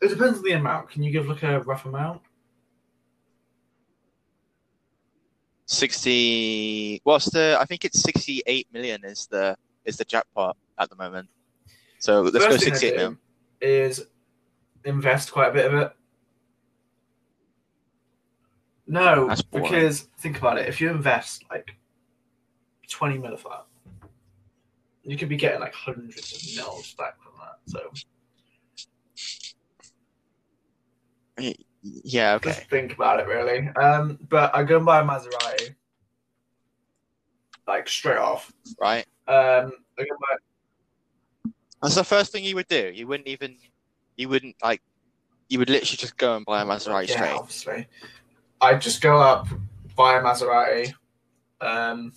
It 0.02 0.08
depends 0.08 0.36
on 0.36 0.44
the 0.44 0.52
amount. 0.52 0.90
Can 0.90 1.02
you 1.02 1.10
give 1.10 1.28
like 1.28 1.42
a 1.44 1.60
rough 1.60 1.86
amount? 1.86 2.20
Sixty. 5.64 7.00
What's 7.04 7.30
the? 7.30 7.56
I 7.58 7.64
think 7.64 7.84
it's 7.84 8.02
sixty-eight 8.02 8.68
million 8.72 9.04
is 9.04 9.26
the 9.28 9.56
is 9.86 9.96
the 9.96 10.04
jackpot 10.04 10.56
at 10.78 10.90
the 10.90 10.96
moment. 10.96 11.28
So 12.00 12.20
let's 12.22 12.36
go 12.36 12.50
First 12.50 12.64
I 12.64 12.66
sixty-eight. 12.66 13.16
Is 13.60 14.06
invest 14.86 15.32
quite 15.32 15.50
a 15.50 15.52
bit 15.52 15.66
of 15.66 15.74
it. 15.74 15.92
No, 18.86 19.34
because 19.52 20.08
think 20.18 20.38
about 20.38 20.58
it. 20.58 20.68
If 20.68 20.80
you 20.80 20.90
invest 20.90 21.44
like 21.50 21.76
twenty 22.88 23.18
mil 23.18 23.34
of 23.34 23.42
that, 23.42 23.66
you 25.02 25.16
could 25.16 25.28
be 25.28 25.36
getting 25.36 25.60
like 25.60 25.74
hundreds 25.74 26.32
of 26.32 26.56
mils 26.56 26.94
back 26.94 27.20
from 27.20 27.32
that. 27.40 27.58
So 27.66 27.90
Yeah. 31.82 32.34
Okay. 32.34 32.50
just 32.50 32.70
think 32.70 32.94
about 32.94 33.20
it, 33.20 33.26
really. 33.26 33.68
Um, 33.70 34.18
but 34.28 34.54
I 34.54 34.62
go 34.62 34.76
and 34.76 34.86
buy 34.86 35.00
a 35.00 35.04
Maserati, 35.04 35.74
like 37.66 37.88
straight 37.88 38.18
off. 38.18 38.52
Right. 38.80 39.04
Um, 39.28 39.72
I 39.98 40.02
go 40.02 40.16
buy 40.20 41.50
That's 41.82 41.96
the 41.96 42.04
first 42.04 42.32
thing 42.32 42.44
you 42.44 42.54
would 42.54 42.68
do. 42.68 42.92
You 42.94 43.06
wouldn't 43.06 43.28
even. 43.28 43.56
You 44.16 44.28
wouldn't 44.28 44.56
like. 44.62 44.82
You 45.48 45.58
would 45.60 45.70
literally 45.70 45.96
just 45.96 46.16
go 46.16 46.36
and 46.36 46.44
buy 46.44 46.62
a 46.62 46.64
Maserati 46.64 47.08
yeah, 47.08 47.14
straight. 47.16 47.32
obviously. 47.32 47.88
I'd 48.60 48.80
just 48.80 49.00
go 49.00 49.18
up, 49.18 49.46
buy 49.94 50.18
a 50.18 50.22
Maserati, 50.22 50.92
um, 51.60 52.12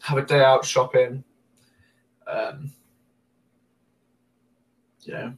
have 0.00 0.18
a 0.18 0.22
day 0.22 0.42
out 0.42 0.64
shopping. 0.64 1.22
Um, 2.26 2.72
know, 5.06 5.34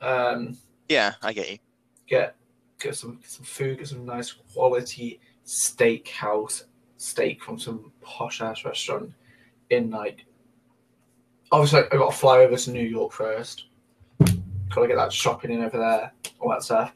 um, 0.00 0.58
Yeah, 0.88 1.14
I 1.22 1.32
get 1.32 1.50
you. 1.50 1.58
get 2.06 2.36
get 2.78 2.94
some 2.94 3.16
get 3.16 3.30
some 3.30 3.44
food, 3.44 3.78
get 3.78 3.88
some 3.88 4.04
nice 4.04 4.32
quality 4.32 5.20
steakhouse 5.46 6.64
steak 6.98 7.42
from 7.42 7.58
some 7.58 7.92
posh 8.02 8.40
ass 8.40 8.64
restaurant 8.64 9.12
in 9.70 9.90
like. 9.90 10.26
Obviously, 11.52 11.80
I 11.80 11.96
got 11.96 12.10
to 12.10 12.16
fly 12.16 12.38
over 12.38 12.56
to 12.56 12.70
New 12.70 12.86
York 12.86 13.12
first. 13.12 13.66
Got 14.18 14.82
to 14.82 14.86
get 14.86 14.96
that 14.96 15.12
shopping 15.12 15.50
in 15.50 15.64
over 15.64 15.78
there, 15.78 16.12
all 16.38 16.50
that 16.50 16.62
stuff. 16.62 16.92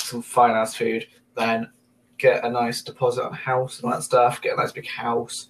Some 0.00 0.22
fine 0.22 0.52
ass 0.52 0.74
food. 0.74 1.06
Then 1.36 1.70
get 2.16 2.44
a 2.44 2.50
nice 2.50 2.82
deposit 2.82 3.24
on 3.24 3.32
a 3.32 3.36
house 3.36 3.78
and 3.78 3.86
all 3.86 3.92
that 3.92 4.02
stuff. 4.02 4.40
Get 4.40 4.54
a 4.54 4.56
nice 4.56 4.72
big 4.72 4.88
house. 4.88 5.48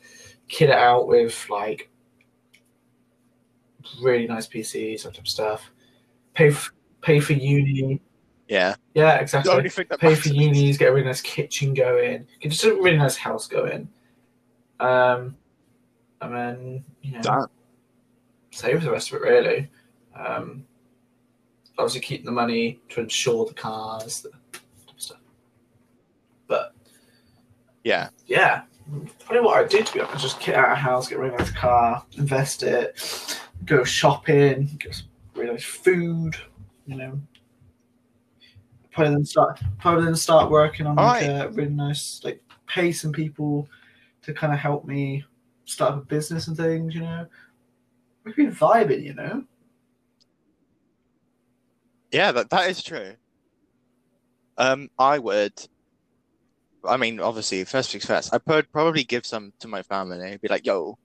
Kit 0.48 0.70
it 0.70 0.76
out 0.76 1.06
with 1.06 1.46
like 1.48 1.90
really 4.02 4.26
nice 4.26 4.46
PCs, 4.46 5.02
that 5.02 5.14
type 5.14 5.22
of 5.22 5.28
stuff. 5.28 5.70
Pay 6.34 6.50
for, 6.50 6.72
pay 7.00 7.20
for 7.20 7.32
uni. 7.32 8.00
Yeah. 8.48 8.74
Yeah, 8.94 9.16
exactly 9.16 9.52
only 9.52 9.68
thing 9.68 9.86
that 9.90 10.00
pay 10.00 10.14
for 10.14 10.28
matters. 10.28 10.58
unis, 10.58 10.78
get 10.78 10.88
a 10.88 10.92
really 10.92 11.06
nice 11.06 11.20
kitchen 11.20 11.74
going, 11.74 12.26
get 12.40 12.50
just 12.50 12.64
a 12.64 12.74
really 12.74 12.96
nice 12.96 13.16
house 13.16 13.46
going. 13.46 13.88
Um, 14.80 15.36
and 16.20 16.34
then 16.34 16.84
you 17.02 17.12
know 17.12 17.20
Damn. 17.20 17.46
Save 18.50 18.82
the 18.82 18.90
rest 18.90 19.12
of 19.12 19.16
it 19.16 19.22
really. 19.22 19.68
Um, 20.16 20.64
obviously 21.78 22.00
keep 22.00 22.24
the 22.24 22.30
money 22.32 22.80
to 22.88 23.00
insure 23.00 23.46
the 23.46 23.54
cars, 23.54 24.22
the 24.22 24.30
stuff. 24.96 25.18
But 26.48 26.74
Yeah. 27.84 28.08
yeah, 28.26 28.62
probably 29.20 29.42
what 29.44 29.58
I 29.64 29.68
did 29.68 29.86
to 29.86 29.92
be 29.94 30.00
honest, 30.00 30.22
just 30.22 30.40
get 30.40 30.56
out 30.56 30.72
of 30.72 30.78
house, 30.78 31.08
get 31.08 31.18
a 31.18 31.22
really 31.22 31.36
nice 31.36 31.52
car, 31.52 32.04
invest 32.16 32.62
it, 32.62 33.40
go 33.64 33.84
shopping, 33.84 34.76
get 34.80 34.94
some 34.94 35.06
really 35.34 35.52
nice 35.52 35.64
food, 35.64 36.36
you 36.86 36.96
know. 36.96 37.20
Probably 38.90 39.14
then 39.14 39.24
start 39.24 39.60
probably 39.78 40.04
then 40.06 40.16
start 40.16 40.50
working 40.50 40.86
on 40.86 40.96
like 40.96 41.22
Alright. 41.22 41.46
a 41.46 41.50
really 41.50 41.70
nice 41.70 42.20
like 42.24 42.42
pay 42.66 42.90
some 42.90 43.12
people 43.12 43.68
to 44.22 44.34
kind 44.34 44.52
of 44.52 44.58
help 44.58 44.84
me 44.84 45.24
start 45.64 45.92
up 45.92 46.02
a 46.02 46.06
business 46.06 46.48
and 46.48 46.56
things, 46.56 46.94
you 46.94 47.02
know. 47.02 47.26
We've 48.28 48.36
been 48.36 48.54
vibing, 48.54 49.04
you 49.04 49.14
know. 49.14 49.42
Yeah, 52.12 52.30
that, 52.32 52.50
that 52.50 52.68
is 52.68 52.82
true. 52.82 53.14
Um, 54.58 54.90
I 54.98 55.18
would. 55.18 55.54
I 56.86 56.98
mean, 56.98 57.20
obviously, 57.20 57.64
first 57.64 57.90
things 57.90 58.04
first. 58.04 58.34
I 58.34 58.38
would 58.46 58.70
probably 58.70 59.02
give 59.02 59.24
some 59.24 59.54
to 59.60 59.68
my 59.68 59.82
family. 59.82 60.36
Be 60.42 60.48
like, 60.48 60.66
"Yo, 60.66 60.98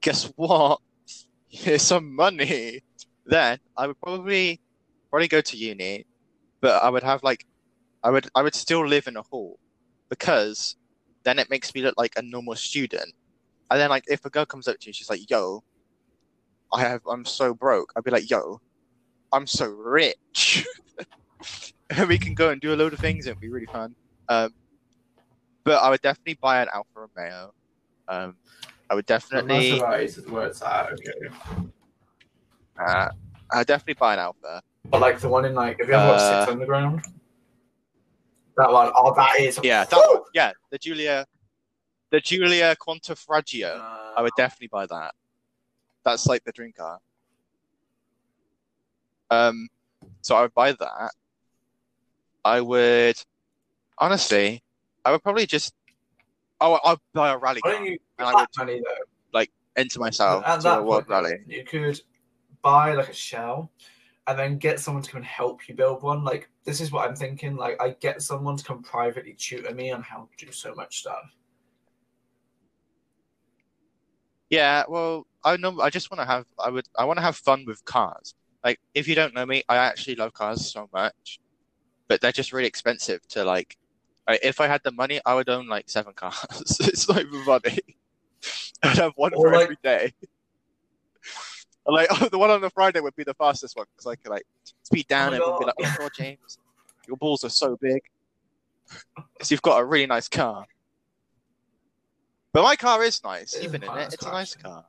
guess 0.00 0.32
what? 0.36 0.80
Here's 1.48 1.82
some 1.82 2.16
money." 2.16 2.80
Then 3.26 3.58
I 3.76 3.86
would 3.86 4.00
probably 4.00 4.58
probably 5.10 5.28
go 5.28 5.42
to 5.42 5.56
uni, 5.58 6.06
but 6.62 6.82
I 6.82 6.88
would 6.88 7.02
have 7.02 7.22
like, 7.22 7.44
I 8.02 8.08
would 8.08 8.26
I 8.34 8.42
would 8.42 8.54
still 8.54 8.86
live 8.86 9.06
in 9.06 9.18
a 9.18 9.22
hall, 9.22 9.58
because 10.08 10.76
then 11.24 11.38
it 11.38 11.50
makes 11.50 11.74
me 11.74 11.82
look 11.82 11.96
like 11.98 12.14
a 12.16 12.22
normal 12.22 12.56
student. 12.56 13.12
And 13.70 13.78
then 13.78 13.90
like, 13.90 14.04
if 14.08 14.24
a 14.24 14.30
girl 14.30 14.46
comes 14.46 14.66
up 14.66 14.78
to 14.80 14.86
you, 14.86 14.94
she's 14.94 15.10
like, 15.10 15.28
"Yo, 15.28 15.62
I 16.72 16.80
have 16.80 17.00
I'm 17.06 17.24
so 17.24 17.54
broke." 17.54 17.92
I'd 17.96 18.04
be 18.04 18.10
like, 18.10 18.30
"Yo, 18.30 18.60
I'm 19.32 19.46
so 19.46 19.68
rich." 19.68 20.66
and 21.90 22.08
we 22.08 22.18
can 22.18 22.34
go 22.34 22.50
and 22.50 22.60
do 22.60 22.74
a 22.74 22.76
load 22.76 22.92
of 22.92 22.98
things. 22.98 23.26
It'd 23.26 23.40
be 23.40 23.48
really 23.48 23.66
fun. 23.66 23.94
Um, 24.28 24.54
but 25.64 25.82
I 25.82 25.90
would 25.90 26.00
definitely 26.00 26.38
buy 26.40 26.62
an 26.62 26.68
Alfa 26.72 26.88
Romeo. 27.16 27.52
Um, 28.08 28.36
I 28.88 28.94
would 28.94 29.06
definitely, 29.06 29.78
Maseratis 29.78 30.18
is 30.18 30.26
where 30.26 30.46
it's 30.46 30.62
at, 30.62 30.92
okay. 30.92 31.12
uh, 32.84 33.08
I 33.52 33.64
definitely 33.64 33.94
buy 33.94 34.14
an 34.14 34.18
Alfa. 34.18 34.62
But 34.86 35.00
like 35.00 35.20
the 35.20 35.28
one 35.28 35.44
in 35.44 35.54
like, 35.54 35.78
have 35.78 35.88
you 35.88 35.94
ever 35.94 36.08
watched 36.08 36.22
Uh, 36.22 36.40
Six 36.40 36.52
Underground? 36.52 37.04
That 38.56 38.72
one, 38.72 38.90
oh, 38.96 39.14
that 39.14 39.38
is. 39.38 39.60
Yeah, 39.62 39.84
that 39.84 39.96
one, 39.96 40.22
yeah, 40.34 40.52
the 40.70 40.78
Giulia, 40.78 41.24
the 42.10 42.20
Giulia 42.20 42.74
Quadrifoglio. 42.76 43.78
Uh, 43.78 44.12
I 44.16 44.22
would 44.22 44.32
definitely 44.36 44.68
buy 44.68 44.86
that. 44.86 45.14
That's 46.04 46.26
like 46.26 46.44
the 46.44 46.52
dream 46.52 46.72
car. 46.76 46.98
Um, 49.30 49.68
so 50.22 50.34
I 50.34 50.42
would 50.42 50.54
buy 50.54 50.72
that. 50.72 51.10
I 52.44 52.60
would, 52.60 53.16
honestly, 53.98 54.62
I 55.04 55.12
would 55.12 55.22
probably 55.22 55.46
just, 55.46 55.74
oh, 56.60 56.78
I'd 56.84 56.98
buy 57.12 57.30
a 57.30 57.38
rally 57.38 57.60
Why 57.62 57.70
car 57.70 57.78
don't 57.78 57.86
you 57.86 57.98
and 58.18 58.28
I 58.28 58.34
would 58.34 58.48
money 58.56 58.80
though? 58.80 59.04
enter 59.76 60.00
myself 60.00 60.44
At 60.46 60.60
to 60.60 60.78
a 60.78 60.82
world 60.82 61.06
point, 61.06 61.08
rally. 61.08 61.38
You 61.46 61.64
could 61.64 62.00
buy 62.62 62.94
like 62.94 63.08
a 63.08 63.14
shell 63.14 63.70
and 64.26 64.38
then 64.38 64.58
get 64.58 64.80
someone 64.80 65.02
to 65.02 65.10
come 65.10 65.18
and 65.18 65.26
help 65.26 65.68
you 65.68 65.74
build 65.74 66.02
one. 66.02 66.24
Like 66.24 66.50
this 66.64 66.80
is 66.80 66.92
what 66.92 67.08
I'm 67.08 67.16
thinking. 67.16 67.56
Like 67.56 67.80
I 67.80 67.90
get 68.00 68.22
someone 68.22 68.56
to 68.56 68.64
come 68.64 68.82
privately 68.82 69.34
tutor 69.34 69.74
me 69.74 69.90
on 69.90 70.02
how 70.02 70.28
to 70.36 70.46
do 70.46 70.52
so 70.52 70.74
much 70.74 71.00
stuff. 71.00 71.34
Yeah, 74.50 74.84
well, 74.88 75.26
I 75.44 75.56
know. 75.56 75.80
I 75.80 75.90
just 75.90 76.10
want 76.10 76.20
to 76.20 76.26
have. 76.26 76.44
I 76.58 76.70
would. 76.70 76.86
I 76.98 77.04
want 77.04 77.18
to 77.18 77.22
have 77.22 77.36
fun 77.36 77.64
with 77.66 77.84
cars. 77.84 78.34
Like, 78.64 78.78
if 78.94 79.08
you 79.08 79.14
don't 79.14 79.34
know 79.34 79.46
me, 79.46 79.62
I 79.68 79.76
actually 79.76 80.16
love 80.16 80.32
cars 80.34 80.70
so 80.70 80.88
much, 80.92 81.40
but 82.08 82.20
they're 82.20 82.32
just 82.32 82.52
really 82.52 82.68
expensive 82.68 83.26
to 83.28 83.44
like. 83.44 83.76
If 84.28 84.60
I 84.60 84.66
had 84.68 84.82
the 84.84 84.92
money, 84.92 85.20
I 85.26 85.34
would 85.34 85.48
own 85.48 85.66
like 85.66 85.88
seven 85.90 86.12
cars. 86.16 86.76
it's 86.80 87.08
not 87.08 87.20
even 87.20 87.44
money. 87.44 87.78
I'd 88.82 88.96
have 88.98 89.12
one 89.16 89.32
Or, 89.34 89.48
for 89.48 89.54
like- 89.54 89.64
every 89.64 89.78
day. 89.82 90.12
Like 91.86 92.08
oh, 92.10 92.28
the 92.28 92.38
one 92.38 92.50
on 92.50 92.60
the 92.60 92.70
Friday 92.70 93.00
would 93.00 93.16
be 93.16 93.24
the 93.24 93.34
fastest 93.34 93.74
one 93.76 93.86
because 93.96 94.06
I 94.06 94.14
could 94.14 94.30
like 94.30 94.44
speed 94.82 95.08
down 95.08 95.30
my 95.32 95.38
and 95.38 95.58
be 95.58 95.64
like, 95.64 95.74
"Oh 95.80 95.94
God, 95.98 96.10
James, 96.14 96.58
your 97.08 97.16
balls 97.16 97.42
are 97.42 97.48
so 97.48 97.76
big." 97.80 98.02
Because 99.32 99.50
you've 99.50 99.62
got 99.62 99.78
a 99.80 99.84
really 99.84 100.06
nice 100.06 100.28
car. 100.28 100.66
But 102.52 102.62
my 102.62 102.76
car 102.76 103.02
is 103.02 103.24
nice. 103.24 103.56
You've 103.60 103.72
been 103.72 103.82
in 103.82 103.96
it. 103.96 104.12
It's 104.12 104.24
a 104.24 104.30
nice 104.30 104.54
car. 104.54 104.84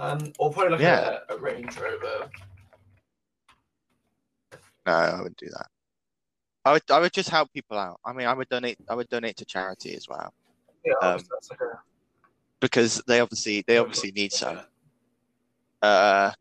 Um, 0.00 0.32
or 0.38 0.50
probably 0.50 0.72
like 0.72 0.80
Yeah. 0.80 1.18
a, 1.28 1.34
a 1.34 1.38
Range 1.38 1.78
Rover. 1.78 2.30
No, 4.86 4.92
I 4.92 5.16
wouldn't 5.18 5.36
do 5.36 5.48
that. 5.50 5.66
I 6.64 6.72
would 6.72 6.82
I 6.90 7.00
would 7.00 7.12
just 7.12 7.28
help 7.28 7.52
people 7.52 7.76
out. 7.78 8.00
I 8.04 8.12
mean, 8.14 8.26
I 8.26 8.32
would 8.32 8.48
donate 8.48 8.78
I 8.88 8.94
would 8.94 9.08
donate 9.10 9.36
to 9.36 9.44
charity 9.44 9.94
as 9.94 10.08
well 10.08 10.32
Yeah, 10.84 10.94
Um, 11.02 11.20
that's 11.30 11.50
like 11.50 11.60
a 11.60 11.78
because 12.60 13.02
they 13.06 13.20
obviously 13.20 13.62
they 13.66 13.76
obviously 13.78 14.10
need 14.12 14.32
some. 14.32 14.60
Uh, 15.82 16.32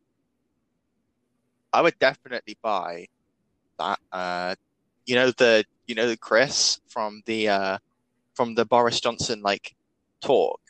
I 1.73 1.81
would 1.81 1.97
definitely 1.99 2.57
buy 2.61 3.07
that. 3.77 3.99
Uh, 4.11 4.55
you 5.05 5.15
know 5.15 5.31
the 5.31 5.65
you 5.87 5.95
know 5.95 6.07
the 6.07 6.17
Chris 6.17 6.79
from 6.87 7.21
the 7.25 7.49
uh 7.49 7.77
from 8.35 8.55
the 8.55 8.65
Boris 8.65 9.01
Johnson 9.01 9.41
like 9.41 9.75
talk, 10.21 10.61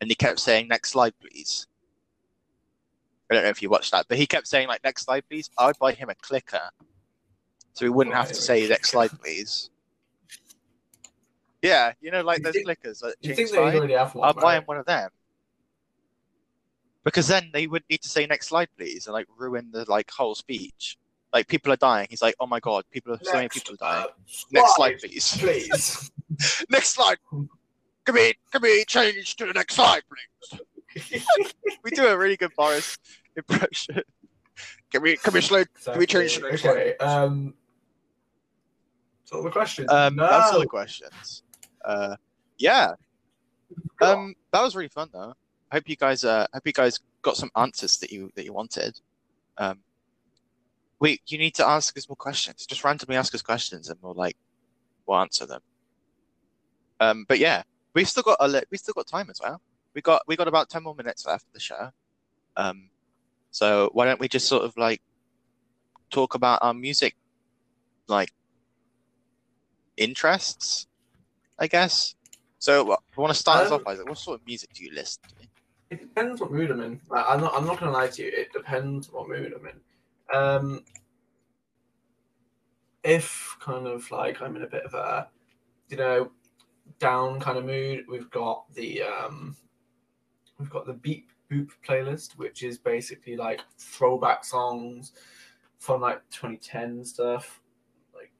and 0.00 0.10
he 0.10 0.16
kept 0.16 0.40
saying 0.40 0.66
next 0.68 0.90
slide 0.90 1.14
please. 1.20 1.66
I 3.30 3.34
don't 3.34 3.44
know 3.44 3.50
if 3.50 3.62
you 3.62 3.70
watched 3.70 3.92
that, 3.92 4.06
but 4.08 4.18
he 4.18 4.26
kept 4.26 4.46
saying 4.46 4.68
like 4.68 4.84
next 4.84 5.04
slide 5.04 5.24
please. 5.28 5.50
I 5.58 5.66
would 5.66 5.78
buy 5.78 5.92
him 5.92 6.10
a 6.10 6.14
clicker, 6.14 6.60
so 7.72 7.84
he 7.84 7.88
wouldn't 7.88 8.14
have 8.14 8.28
to 8.28 8.34
say 8.34 8.68
next 8.68 8.90
slide 8.90 9.10
please. 9.22 9.70
Yeah, 11.62 11.92
you 12.02 12.10
know, 12.10 12.20
like 12.22 12.38
You 12.38 12.44
those 12.44 12.52
think- 12.54 12.68
clickers. 12.68 13.02
You 13.22 13.34
think 13.34 13.48
they 13.50 13.56
slide. 13.56 13.74
already 13.76 13.94
have 13.94 14.14
one? 14.14 14.26
I'll 14.28 14.34
buy 14.34 14.56
him 14.58 14.64
one 14.64 14.76
of 14.76 14.86
them. 14.86 15.08
Because 17.04 17.26
then 17.26 17.50
they 17.52 17.66
would 17.66 17.82
need 17.90 18.02
to 18.02 18.08
say 18.08 18.26
next 18.26 18.48
slide, 18.48 18.68
please, 18.78 19.06
and 19.06 19.14
like 19.14 19.26
ruin 19.36 19.70
the 19.72 19.84
like 19.90 20.10
whole 20.10 20.34
speech. 20.34 20.96
Like 21.32 21.48
people 21.48 21.72
are 21.72 21.76
dying. 21.76 22.06
He's 22.10 22.22
like, 22.22 22.34
oh 22.40 22.46
my 22.46 22.60
god, 22.60 22.84
people 22.90 23.12
are 23.14 23.18
so 23.22 23.32
many 23.34 23.48
people 23.48 23.74
are 23.74 23.76
dying. 23.78 24.04
uh, 24.06 24.34
Next 24.52 24.76
slide, 24.76 24.98
please. 25.00 25.36
please. 25.38 26.10
next 26.70 26.90
slide. 26.90 27.16
Can 27.30 28.14
we 28.14 28.34
can 28.52 28.62
we 28.62 28.84
change 28.84 29.36
to 29.36 29.46
the 29.46 29.52
next 29.54 29.74
slide, 29.74 30.02
please? 30.08 30.60
We 31.82 31.90
do 31.90 32.06
a 32.06 32.16
really 32.16 32.36
good 32.36 32.52
Boris 32.56 32.98
impression. 33.36 34.00
Can 34.90 35.02
we 35.02 35.16
can 35.16 35.34
we 35.34 35.40
slow 35.40 35.64
Can 35.84 35.98
we 35.98 36.06
change 36.06 36.40
Okay. 36.42 36.96
Um. 36.98 37.54
So 39.24 39.42
the 39.42 39.50
questions. 39.50 39.90
um 39.90 40.16
no. 40.16 40.28
that's 40.28 40.52
all 40.52 40.60
the 40.60 40.66
questions. 40.66 41.42
Uh 41.84 42.16
yeah. 42.58 42.94
Um 44.00 44.34
that 44.52 44.62
was 44.62 44.76
really 44.76 44.88
fun 44.88 45.08
though. 45.12 45.34
I 45.70 45.76
hope 45.76 45.88
you 45.88 45.96
guys 45.96 46.24
uh 46.24 46.46
hope 46.52 46.66
you 46.66 46.72
guys 46.72 47.00
got 47.22 47.36
some 47.36 47.50
answers 47.56 47.98
that 47.98 48.12
you 48.12 48.30
that 48.36 48.44
you 48.44 48.52
wanted. 48.52 49.00
Um 49.58 49.80
we 51.00 51.20
you 51.26 51.38
need 51.38 51.54
to 51.56 51.66
ask 51.66 51.96
us 51.98 52.08
more 52.08 52.16
questions. 52.16 52.64
Just 52.66 52.84
randomly 52.84 53.16
ask 53.16 53.34
us 53.34 53.42
questions 53.42 53.88
and 53.88 53.98
we'll 54.00 54.14
like 54.14 54.36
we'll 55.06 55.18
answer 55.18 55.46
them. 55.46 55.60
Um 57.00 57.24
but 57.28 57.38
yeah, 57.40 57.62
we've 57.94 58.08
still 58.08 58.22
got 58.22 58.36
a 58.40 58.46
li- 58.46 58.62
we've 58.70 58.78
still 58.80 58.94
got 58.94 59.06
time 59.08 59.28
as 59.30 59.40
well. 59.42 59.60
We 59.94 60.02
got 60.02 60.22
we 60.26 60.36
got 60.36 60.48
about 60.48 60.70
ten 60.70 60.82
more 60.82 60.94
minutes 60.94 61.26
left 61.26 61.46
of 61.46 61.52
the 61.52 61.60
show. 61.60 61.90
Um 62.56 62.90
so 63.50 63.90
why 63.92 64.04
don't 64.04 64.20
we 64.20 64.28
just 64.28 64.48
sort 64.48 64.64
of 64.64 64.76
like 64.76 65.00
talk 66.10 66.34
about 66.34 66.58
our 66.62 66.74
music 66.74 67.16
like 68.08 68.32
interests, 69.96 70.86
I 71.58 71.66
guess. 71.66 72.14
So 72.58 72.92
I 72.92 72.96
want 73.16 73.32
to 73.32 73.38
start 73.38 73.64
us 73.66 73.70
Um, 73.70 73.80
off, 73.80 73.86
Isaac. 73.86 74.08
What 74.08 74.18
sort 74.18 74.40
of 74.40 74.46
music 74.46 74.72
do 74.72 74.84
you 74.84 74.92
listen 74.92 75.22
to? 75.28 75.46
It 75.90 76.00
depends 76.00 76.40
what 76.40 76.50
mood 76.50 76.70
I'm 76.70 76.80
in. 76.80 77.00
Like, 77.08 77.24
I'm 77.28 77.40
not. 77.40 77.54
I'm 77.54 77.66
not 77.66 77.78
gonna 77.78 77.92
lie 77.92 78.08
to 78.08 78.22
you. 78.22 78.32
It 78.34 78.52
depends 78.52 79.10
what 79.12 79.28
mood 79.28 79.52
I'm 79.52 79.66
in. 79.66 79.80
Um, 80.34 80.84
if 83.04 83.56
kind 83.60 83.86
of 83.86 84.10
like 84.10 84.40
I'm 84.40 84.56
in 84.56 84.62
a 84.62 84.66
bit 84.66 84.84
of 84.84 84.94
a, 84.94 85.28
you 85.88 85.96
know, 85.96 86.32
down 86.98 87.38
kind 87.38 87.58
of 87.58 87.64
mood, 87.66 88.06
we've 88.08 88.30
got 88.30 88.64
the 88.74 89.02
um, 89.02 89.56
we've 90.58 90.70
got 90.70 90.86
the 90.86 90.92
Beep 90.94 91.30
Boop 91.50 91.70
playlist, 91.86 92.32
which 92.38 92.62
is 92.62 92.78
basically 92.78 93.36
like 93.36 93.60
throwback 93.78 94.44
songs 94.44 95.12
from 95.78 96.00
like 96.00 96.22
2010 96.30 97.04
stuff, 97.04 97.60
like 98.14 98.32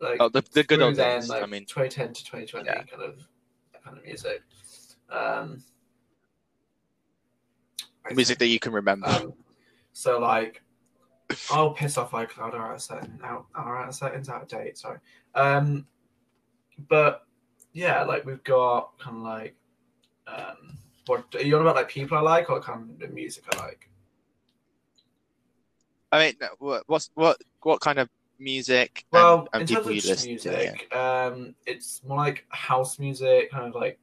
like 0.00 0.18
Oh, 0.20 0.28
the, 0.28 0.42
the 0.52 0.62
good 0.64 0.82
old 0.82 0.96
then, 0.96 1.20
days. 1.20 1.28
like 1.30 1.42
I 1.42 1.46
mean, 1.46 1.64
2010 1.64 2.12
to 2.12 2.24
2020 2.24 2.66
Yeah. 2.66 2.82
kind 2.84 3.02
of 3.02 3.26
kind 3.84 3.96
of 3.98 4.04
music. 4.04 4.42
Um, 5.10 5.62
music 8.14 8.38
that 8.38 8.46
you 8.46 8.58
can 8.58 8.72
remember. 8.72 9.06
um, 9.08 9.32
so 9.92 10.18
like, 10.18 10.62
oh, 11.50 11.70
piss 11.70 11.96
off 11.98 12.10
iCloud 12.12 12.54
out 12.54 12.74
of 12.74 12.82
setting, 12.82 13.18
out 13.24 13.46
are 13.54 13.82
out 13.82 13.88
of 13.88 13.94
settings, 13.94 14.28
out 14.28 14.42
of 14.42 14.48
date. 14.48 14.76
Sorry. 14.78 14.98
Um, 15.34 15.86
but 16.88 17.26
yeah, 17.72 18.02
like 18.04 18.24
we've 18.24 18.42
got 18.44 18.98
kind 18.98 19.16
of 19.18 19.22
like, 19.22 19.54
um, 20.26 20.78
what 21.06 21.24
are 21.34 21.42
you 21.42 21.56
on 21.56 21.62
about? 21.62 21.76
Like 21.76 21.88
people 21.88 22.18
I 22.18 22.20
like, 22.20 22.50
or 22.50 22.60
kind 22.60 22.90
of 22.90 22.98
the 22.98 23.08
music 23.08 23.44
I 23.54 23.58
like? 23.64 23.88
I 26.10 26.18
mean, 26.26 26.34
what 26.58 26.84
what's, 26.86 27.10
what 27.14 27.38
what 27.62 27.80
kind 27.80 27.98
of 27.98 28.08
music 28.38 29.04
Well, 29.12 29.40
and, 29.40 29.48
and 29.54 29.62
in 29.62 29.66
people 29.68 29.84
terms 29.84 30.04
of 30.04 30.10
just 30.10 30.26
listen 30.26 30.38
to? 30.38 30.50
yeah. 30.50 30.70
music, 30.72 30.94
um, 30.96 31.54
it's 31.66 32.02
more 32.06 32.18
like 32.18 32.44
house 32.50 32.98
music, 32.98 33.50
kind 33.50 33.66
of 33.66 33.74
like 33.74 33.98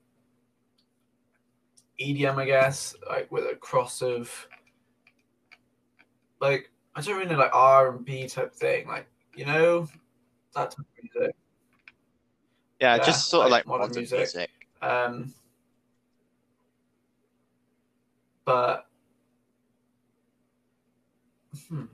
EDM, 1.99 2.35
I 2.37 2.45
guess, 2.45 2.95
like 3.09 3.31
with 3.31 3.43
a 3.51 3.55
cross 3.55 4.01
of 4.01 4.47
like 6.41 6.71
I 6.95 7.01
don't 7.01 7.17
really 7.17 7.29
know, 7.29 7.37
like 7.37 7.53
R 7.53 7.91
and 7.95 8.03
B 8.05 8.27
type 8.27 8.53
thing, 8.53 8.87
like 8.87 9.07
you 9.35 9.45
know 9.45 9.87
that 10.55 10.71
type 10.71 10.79
of 10.79 10.85
music. 11.03 11.35
Yeah, 12.81 12.95
Yeah, 12.95 13.03
just 13.03 13.29
sort 13.29 13.45
of 13.45 13.51
like 13.51 13.65
like 13.65 13.67
modern 13.67 13.87
modern, 13.89 13.97
music. 13.97 14.17
music. 14.19 14.49
Um, 14.81 15.33
but 18.49 18.87
hmm. 21.67 21.85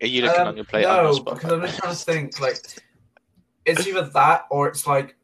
Are 0.00 0.06
you 0.06 0.22
looking 0.22 0.40
Um, 0.40 0.48
on 0.48 0.56
your 0.56 0.64
plate? 0.64 0.82
No, 0.82 0.98
on 0.98 1.14
your 1.14 1.24
Spotify 1.24 1.34
because 1.34 1.52
I'm 1.52 1.60
just 1.62 1.78
trying 1.78 1.94
to 1.94 2.00
think. 2.00 2.40
Like, 2.40 2.56
it's 3.64 3.86
either 3.86 4.02
that 4.08 4.46
or 4.50 4.66
it's 4.66 4.84
like 4.84 5.14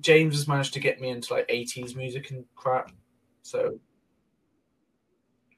James 0.00 0.34
has 0.34 0.46
managed 0.46 0.74
to 0.74 0.80
get 0.80 1.00
me 1.00 1.08
into 1.08 1.32
like 1.32 1.48
80s 1.48 1.96
music 1.96 2.30
and 2.30 2.44
crap. 2.54 2.92
So. 3.40 3.78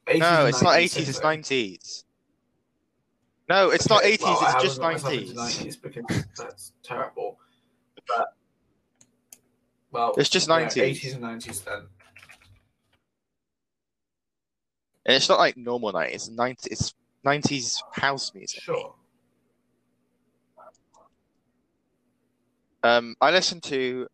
80s 0.06 0.18
No, 0.20 0.46
it's 0.46 0.62
not 0.62 0.74
90s, 0.74 1.00
80s, 1.00 1.08
it's 1.08 1.20
90s. 1.20 2.04
No, 3.48 3.70
it's 3.70 3.88
not 3.88 4.04
80s, 4.04 4.22
well, 4.22 4.38
it's 4.40 4.62
just 4.62 4.80
haven't 4.80 5.02
got 5.02 5.02
myself 5.02 5.14
into 5.14 5.34
90s. 5.34 5.66
90s 5.66 5.82
because 5.82 6.24
that's 6.36 6.72
terrible. 6.84 7.40
But 8.06 8.36
well, 9.92 10.14
It's 10.16 10.28
just 10.28 10.48
yeah, 10.48 10.66
90s. 10.66 11.00
80s 11.00 11.14
and 11.14 11.22
90s 11.24 11.64
then. 11.64 11.82
And 15.04 15.16
it's 15.16 15.28
not 15.28 15.38
like 15.38 15.56
normal 15.56 15.92
90s, 15.92 16.14
it's 16.14 16.28
90s, 16.30 16.66
it's 16.66 16.94
90s 17.24 17.82
house 17.92 18.32
music. 18.34 18.62
Sure. 18.62 18.94
Um, 22.84 23.14
I 23.20 23.30
listen 23.30 23.60
to, 23.62 24.08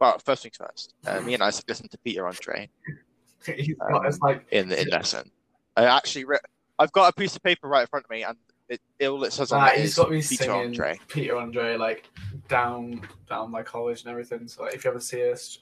well, 0.00 0.18
first 0.24 0.42
things 0.42 0.56
first. 0.56 0.94
Uh, 1.06 1.20
me 1.20 1.34
and 1.34 1.42
I 1.42 1.46
listen 1.68 1.88
to 1.88 1.98
Peter 1.98 2.26
Andre 2.26 2.68
Um, 3.48 4.18
like 4.20 4.44
in 4.50 4.70
in 4.70 4.88
lesson. 4.88 5.30
I 5.76 5.84
actually, 5.84 6.26
re- 6.26 6.38
I've 6.78 6.92
got 6.92 7.08
a 7.08 7.12
piece 7.12 7.36
of 7.36 7.42
paper 7.42 7.68
right 7.68 7.82
in 7.82 7.86
front 7.86 8.04
of 8.04 8.10
me, 8.10 8.22
and 8.22 8.36
it, 8.70 8.80
it 9.00 9.08
all 9.08 9.24
it 9.24 9.32
says 9.32 9.50
on 9.50 9.60
Ah, 9.60 9.72
it 9.72 9.80
he's 9.80 9.96
got 9.96 10.10
me 10.10 10.18
Peter 10.22 10.44
singing 10.44 10.52
Andre. 10.52 10.98
Peter 11.08 11.36
Andre 11.36 11.76
like 11.76 12.08
down 12.48 13.06
down 13.28 13.50
my 13.50 13.62
college 13.62 14.02
and 14.02 14.10
everything. 14.10 14.46
So 14.46 14.62
like, 14.62 14.74
if 14.74 14.84
you 14.84 14.90
ever 14.90 15.00
see 15.00 15.28
us, 15.30 15.58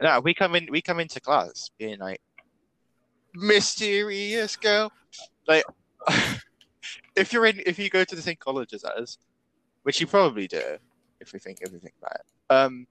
No, 0.00 0.20
we 0.20 0.34
come 0.34 0.56
in, 0.56 0.66
we 0.70 0.80
come 0.80 0.98
into 0.98 1.20
class 1.20 1.70
being 1.78 1.98
like 1.98 2.20
mysterious 3.34 4.56
girl. 4.56 4.90
Like, 5.46 5.64
if 7.16 7.32
you're 7.32 7.46
in, 7.46 7.62
if 7.66 7.78
you 7.78 7.90
go 7.90 8.02
to 8.02 8.16
the 8.16 8.22
same 8.22 8.36
college 8.36 8.72
as 8.72 8.84
us, 8.84 9.18
which 9.82 10.00
you 10.00 10.06
probably 10.06 10.48
do, 10.48 10.78
if 11.20 11.32
we 11.34 11.38
think, 11.38 11.58
if 11.60 11.72
we 11.72 11.78
think 11.78 11.94
about 12.00 12.16
it, 12.16 12.26
um, 12.48 12.86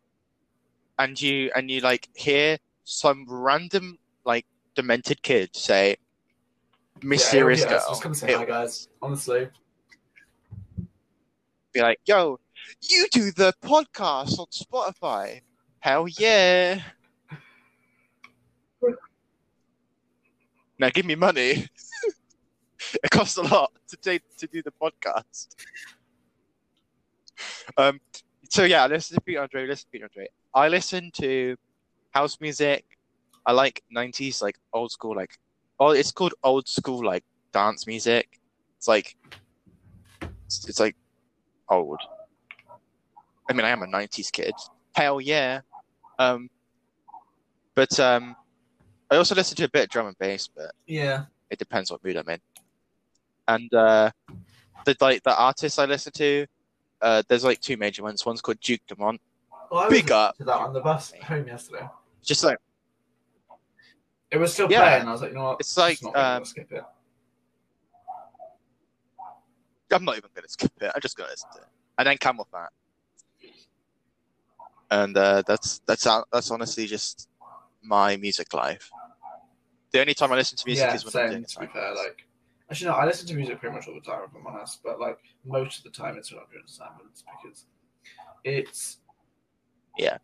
and 0.99 1.19
you 1.19 1.51
and 1.55 1.71
you 1.71 1.81
like 1.81 2.07
hear 2.13 2.57
some 2.83 3.25
random 3.27 3.97
like 4.25 4.45
demented 4.75 5.21
kid 5.23 5.55
say 5.55 5.95
mysterious 7.03 7.61
yeah, 7.61 7.69
girl, 7.69 7.85
Just 7.89 8.03
gonna 8.03 8.15
say 8.15 8.31
it 8.31 8.37
hi, 8.37 8.45
guys. 8.45 8.87
Honestly, 9.01 9.49
be 11.73 11.81
like, 11.81 11.99
yo, 12.05 12.39
you 12.81 13.07
do 13.11 13.31
the 13.31 13.53
podcast 13.61 14.39
on 14.39 14.47
Spotify. 14.47 15.41
Hell 15.79 16.07
yeah. 16.07 16.81
now 20.79 20.89
give 20.89 21.05
me 21.05 21.15
money. 21.15 21.67
it 23.03 23.09
costs 23.11 23.37
a 23.37 23.41
lot 23.41 23.71
to 23.89 23.97
take 23.97 24.21
to 24.37 24.47
do 24.47 24.63
the 24.63 24.71
podcast. 24.71 25.55
Um 27.77 27.99
so 28.49 28.63
yeah, 28.63 28.83
I 28.83 28.87
listen 28.87 29.15
to 29.15 29.21
Peter 29.21 29.41
Andre, 29.41 29.67
listen 29.67 29.85
to 29.85 29.91
Peter 29.91 30.05
Andre. 30.05 30.27
I 30.53 30.69
listen 30.69 31.11
to 31.15 31.57
house 32.11 32.39
music. 32.39 32.85
I 33.45 33.51
like 33.51 33.83
nineties 33.91 34.41
like 34.41 34.57
old 34.73 34.91
school 34.91 35.15
like 35.15 35.37
oh 35.79 35.91
it's 35.91 36.11
called 36.11 36.33
old 36.43 36.67
school 36.67 37.05
like 37.05 37.23
dance 37.51 37.87
music. 37.87 38.39
It's 38.77 38.87
like 38.87 39.15
it's, 40.45 40.67
it's 40.67 40.79
like 40.79 40.95
old. 41.69 41.99
I 43.49 43.53
mean, 43.53 43.65
I 43.65 43.69
am 43.69 43.83
a 43.83 43.87
'90s 43.87 44.31
kid. 44.31 44.53
Hell 44.93 45.21
yeah. 45.21 45.61
Um, 46.17 46.49
but 47.75 47.99
um, 47.99 48.35
I 49.11 49.17
also 49.17 49.35
listen 49.35 49.55
to 49.57 49.65
a 49.65 49.69
bit 49.69 49.83
of 49.83 49.89
drum 49.89 50.07
and 50.07 50.17
bass. 50.17 50.47
But 50.47 50.71
yeah. 50.87 51.25
It 51.49 51.59
depends 51.59 51.91
what 51.91 52.03
mood 52.03 52.17
I'm 52.17 52.27
in. 52.29 52.39
And 53.47 53.73
uh, 53.73 54.09
the 54.85 54.95
like 54.99 55.21
the 55.23 55.37
artists 55.37 55.77
I 55.77 55.85
listen 55.85 56.11
to, 56.13 56.47
uh, 57.01 57.21
there's 57.27 57.43
like 57.43 57.61
two 57.61 57.77
major 57.77 58.01
ones. 58.01 58.25
One's 58.25 58.41
called 58.41 58.59
Duke 58.61 58.81
Dumont. 58.87 59.21
Well, 59.69 59.81
I 59.81 59.89
Big 59.89 60.11
up. 60.11 60.37
to 60.37 60.43
that 60.45 60.55
on 60.55 60.73
the 60.73 60.79
bus 60.79 61.13
home 61.23 61.47
yesterday. 61.47 61.87
Just 62.23 62.43
like 62.43 62.57
It 64.35 64.39
was 64.39 64.51
still 64.51 64.69
Yeah. 64.69 64.81
playing. 64.81 65.07
I 65.07 65.11
was 65.13 65.21
like, 65.21 65.29
you 65.31 65.37
know 65.37 65.43
what? 65.45 65.61
It's 65.61 65.77
like, 65.77 66.03
not 66.03 66.17
um, 66.17 66.43
skip 66.43 66.69
it. 66.69 66.83
I'm 69.93 70.03
not 70.03 70.17
even 70.17 70.29
gonna 70.35 70.49
skip 70.49 70.73
it. 70.81 70.91
I'm 70.93 70.99
just 70.99 71.15
gonna 71.15 71.29
listen 71.29 71.49
to 71.53 71.59
it. 71.59 71.67
And 71.97 72.05
then 72.05 72.17
CamelPhat. 72.17 72.67
And 74.91 75.15
uh, 75.15 75.41
that's 75.47 75.79
that's 75.87 76.05
that's 76.33 76.51
honestly 76.51 76.85
just 76.85 77.29
my 77.81 78.17
music 78.17 78.53
life. 78.53 78.91
The 79.93 80.01
only 80.01 80.13
time 80.13 80.33
I 80.33 80.35
listen 80.35 80.57
to 80.57 80.63
music 80.65 80.89
yeah, 80.89 80.95
is 80.95 81.05
when 81.05 81.23
I'm 81.23 81.29
same. 81.29 81.29
doing 81.29 81.45
To 81.45 81.59
be 81.61 81.67
fair, 81.67 81.95
like 81.95 82.27
actually, 82.69 82.87
no, 82.87 82.95
I 82.95 83.05
listen 83.05 83.25
to 83.27 83.35
music 83.35 83.61
pretty 83.61 83.73
much 83.73 83.87
all 83.87 83.93
the 83.93 84.01
time. 84.01 84.19
If 84.25 84.35
I'm 84.35 84.45
honest, 84.45 84.81
but 84.83 84.99
like 84.99 85.19
most 85.45 85.77
of 85.77 85.85
the 85.85 85.91
time, 85.91 86.17
it's 86.17 86.29
when 86.29 86.41
I'm 86.41 86.47
doing 86.51 86.63
assignments 86.67 87.23
because 87.23 87.67
it's 88.43 88.97
yeah. 89.97 90.17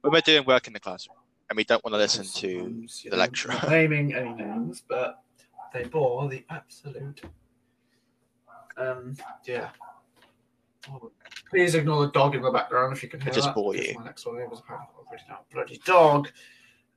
when 0.00 0.14
we're 0.14 0.22
doing 0.22 0.46
work 0.46 0.66
in 0.66 0.72
the 0.72 0.80
classroom 0.80 1.16
and 1.52 1.56
we 1.58 1.64
don't 1.64 1.84
want 1.84 1.92
to 1.92 1.98
listen 1.98 2.24
to 2.24 2.86
the 3.10 3.14
lecturer. 3.14 3.52
not 3.52 3.68
naming 3.68 4.14
any 4.14 4.32
names, 4.32 4.82
but 4.88 5.22
they 5.74 5.84
bore 5.84 6.26
the 6.30 6.46
absolute. 6.48 7.20
Um. 8.78 9.14
Yeah. 9.44 9.68
Please 11.50 11.74
ignore 11.74 12.06
the 12.06 12.12
dog 12.12 12.34
in 12.34 12.40
the 12.40 12.50
background 12.50 12.96
if 12.96 13.02
you 13.02 13.10
can 13.10 13.20
hear 13.20 13.34
just 13.34 13.48
that. 13.48 13.54
bore 13.54 13.76
you. 13.76 13.94
My 13.98 14.06
next 14.06 14.24
one 14.24 14.36
was 14.48 14.60
apparently 14.60 14.88
now 15.28 15.40
bloody 15.52 15.78
dog. 15.84 16.30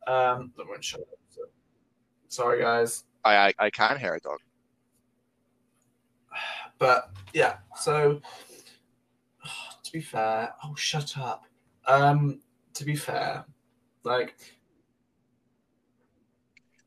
Um. 0.08 0.54
That 0.56 0.70
won't 0.70 0.94
up. 0.94 1.02
So. 1.30 1.42
Sorry, 2.30 2.62
guys. 2.62 3.04
I, 3.26 3.48
I 3.48 3.54
I 3.60 3.70
can 3.70 4.00
hear 4.00 4.14
a 4.14 4.22
dog. 4.22 4.40
but 6.80 7.12
yeah 7.34 7.58
so 7.78 8.22
to 9.84 9.92
be 9.92 10.02
fair 10.02 10.54
oh 10.64 10.76
shut 10.76 11.18
up 11.18 11.46
um 11.88 12.42
to 12.74 12.84
be 12.84 12.96
fair 12.96 13.46
like 14.06 14.36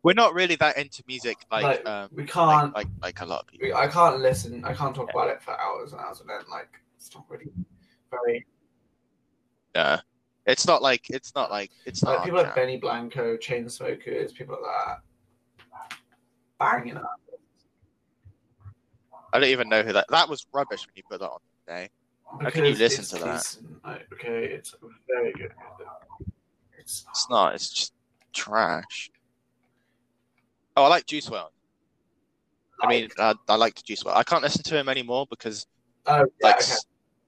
We're 0.03 0.15
not 0.15 0.33
really 0.35 0.57
that 0.57 0.79
into 0.79 1.03
music 1.07 1.37
like, 1.51 1.65
Like, 1.65 1.87
um 1.87 2.09
we 2.15 2.25
can't 2.25 2.75
like 2.75 2.89
like 3.03 3.21
a 3.21 3.27
lot 3.27 3.41
of 3.43 3.47
people. 3.49 3.77
i 3.77 3.87
can't 3.87 4.21
listen 4.21 4.65
i 4.65 4.73
can't 4.73 4.95
talk 4.95 5.11
about 5.11 5.29
it 5.29 5.43
for 5.43 5.59
hours 5.61 5.93
and 5.93 6.01
hours 6.01 6.21
and 6.21 6.31
then 6.31 6.41
like 6.51 6.69
it's 6.97 7.15
not 7.15 7.25
really 7.29 7.51
very 8.11 8.47
Yeah. 9.75 10.01
It's 10.47 10.67
not 10.67 10.81
like 10.81 11.11
it's 11.11 11.35
not 11.35 11.51
like 11.51 11.71
it's 11.85 12.03
not 12.03 12.11
like 12.11 12.19
our 12.21 12.25
people 12.25 12.43
like 12.43 12.55
benny 12.55 12.79
blanco 12.79 13.37
Chainsmokers 13.37 14.33
people 14.35 14.57
like 14.63 14.99
that 15.77 15.99
banging 16.59 16.97
up 16.97 17.21
I 19.33 19.39
don't 19.39 19.51
even 19.51 19.69
know 19.69 19.83
who 19.83 19.93
that 19.93 20.07
that 20.09 20.29
was 20.29 20.47
rubbish 20.55 20.87
when 20.87 20.95
you 20.97 21.03
put 21.11 21.21
that 21.21 21.29
on 21.29 21.39
today. 21.67 21.91
How 22.41 22.49
can 22.51 22.65
you 22.65 22.75
listen 22.75 23.05
to 23.05 23.25
that? 23.25 23.37
decent. 23.37 23.67
Okay 24.15 24.45
it's 24.47 24.75
very 25.07 25.33
good 25.35 25.53
it's 26.89 27.05
It's 27.11 27.31
not, 27.31 27.55
it's 27.55 27.71
just 27.71 27.93
trash. 28.33 29.11
Oh, 30.77 30.85
I 30.85 30.89
like 30.89 31.07
Juice 31.07 31.29
WRLD. 31.29 31.49
I 32.81 32.87
mean, 32.87 33.09
I, 33.19 33.35
I 33.49 33.57
liked 33.57 33.85
Juice 33.85 34.03
WRLD. 34.03 34.17
I 34.17 34.23
can't 34.23 34.43
listen 34.43 34.63
to 34.63 34.79
him 34.79 34.89
anymore 34.89 35.27
because, 35.29 35.67
oh 36.07 36.27
yeah, 36.41 36.47
like, 36.47 36.57
okay. 36.57 36.75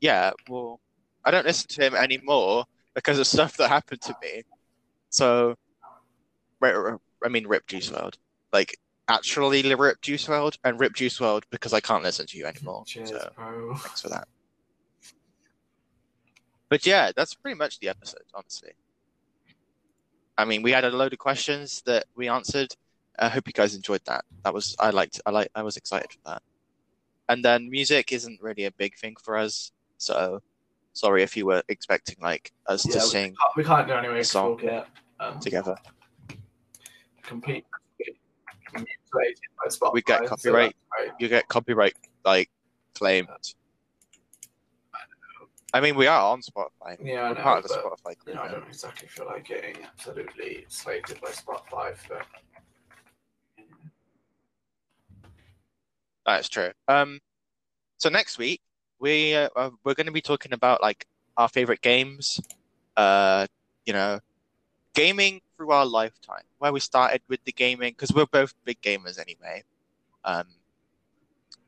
yeah, 0.00 0.30
well, 0.48 0.80
I 1.24 1.30
don't 1.30 1.46
listen 1.46 1.68
to 1.68 1.86
him 1.86 1.94
anymore 1.94 2.64
because 2.94 3.18
of 3.18 3.26
stuff 3.34 3.56
that 3.58 3.68
happened 3.68 4.00
to 4.02 4.16
me. 4.22 4.42
So, 5.11 5.56
I 6.62 7.28
mean, 7.28 7.46
rip 7.46 7.66
Juice 7.66 7.90
WRLD. 7.90 8.14
Like, 8.52 8.76
actually 9.08 9.74
rip 9.74 10.00
Juice 10.00 10.26
WRLD 10.26 10.58
and 10.64 10.80
rip 10.80 10.94
Juice 10.94 11.18
WRLD 11.18 11.42
because 11.50 11.72
I 11.72 11.80
can't 11.80 12.02
listen 12.02 12.26
to 12.26 12.38
you 12.38 12.46
anymore. 12.46 12.84
cheers 12.86 13.11
So, 13.11 13.30
bro 13.36 13.74
thanks 13.76 14.00
for 14.00 14.08
that. 14.08 14.28
But 16.68 16.86
yeah, 16.86 17.11
that's 17.14 17.34
pretty 17.34 17.58
much 17.58 17.80
the 17.80 17.88
episode, 17.88 18.22
honestly. 18.32 18.70
I 20.39 20.45
mean, 20.45 20.62
we 20.62 20.72
had 20.72 20.85
a 20.85 20.91
load 20.91 21.12
of 21.12 21.18
questions 21.18 21.83
that 21.87 22.05
we 22.14 22.28
answered. 22.28 22.74
I 23.18 23.28
hope 23.28 23.47
you 23.47 23.53
guys 23.53 23.74
enjoyed 23.74 24.01
that. 24.07 24.24
That 24.45 24.55
was 24.55 24.74
I 24.81 24.91
liked. 24.91 25.20
I 25.26 25.31
like. 25.31 25.51
I 25.55 25.62
was 25.62 25.76
excited 25.76 26.11
for 26.12 26.18
that. 26.26 26.43
And 27.28 27.45
then 27.45 27.70
music 27.70 28.12
isn't 28.12 28.41
really 28.43 28.64
a 28.64 28.70
big 28.72 28.97
thing 28.97 29.16
for 29.22 29.37
us, 29.37 29.72
so 29.99 30.41
sorry 30.95 31.22
if 31.22 31.37
you 31.37 31.47
were 31.47 31.62
expecting 31.68 32.16
like 32.20 32.53
us 32.66 32.85
Yeah, 32.87 32.95
to 32.95 32.99
we 32.99 33.05
sing 33.05 33.35
can't- 33.37 33.57
we 33.57 33.64
can't 33.64 33.87
go 33.87 33.97
anyway 33.97 34.22
song 34.22 34.57
get 34.57 34.89
um, 35.20 35.39
together. 35.39 35.76
complete 37.22 37.64
mutilated 38.72 39.39
by 39.62 39.68
Spotify. 39.68 39.93
We 39.93 40.03
get 40.03 40.26
copyright. 40.26 40.76
right. 40.99 41.11
You 41.18 41.28
get 41.28 41.47
copyright 41.49 41.95
like 42.24 42.49
claimed. 42.95 43.28
I 45.73 45.81
mean, 45.81 45.95
we 45.95 46.07
are 46.07 46.33
on 46.33 46.41
Spotify. 46.41 46.97
Yeah, 47.03 47.23
I 47.23 47.29
We're 47.31 47.37
know, 47.37 47.43
part 47.43 47.64
of 47.64 47.71
the 47.71 47.81
but, 47.83 47.85
Spotify 47.85 48.16
you 48.27 48.35
know, 48.35 48.43
I 48.43 48.49
don't 48.49 48.66
exactly 48.66 49.09
feel 49.09 49.27
like 49.27 49.45
getting 49.45 49.77
absolutely 49.85 50.64
slated 50.68 51.21
by 51.21 51.29
Spotify 51.31 51.97
for. 51.97 52.21
That's 56.27 56.49
true. 56.49 56.71
Um, 56.89 57.21
so 57.99 58.09
next 58.09 58.39
week 58.39 58.61
we 58.99 59.35
uh, 59.35 59.49
uh, 59.57 59.71
we're 59.85 59.95
going 59.95 60.07
to 60.07 60.12
be 60.12 60.21
talking 60.21 60.53
about 60.53 60.83
like 60.83 61.07
our 61.37 61.49
favorite 61.49 61.81
games, 61.81 62.41
uh, 62.97 63.47
you 63.87 63.93
know, 63.93 64.21
gaming 64.95 65.41
through 65.57 65.71
our 65.71 65.87
lifetime, 65.87 66.45
where 66.59 66.73
we 66.73 66.81
started 66.81 67.23
with 67.29 67.43
the 67.45 67.53
gaming 67.53 67.93
because 67.93 68.12
we're 68.12 68.27
both 68.27 68.55
big 68.64 68.81
gamers 68.81 69.18
anyway. 69.18 69.62
Um, 70.25 70.47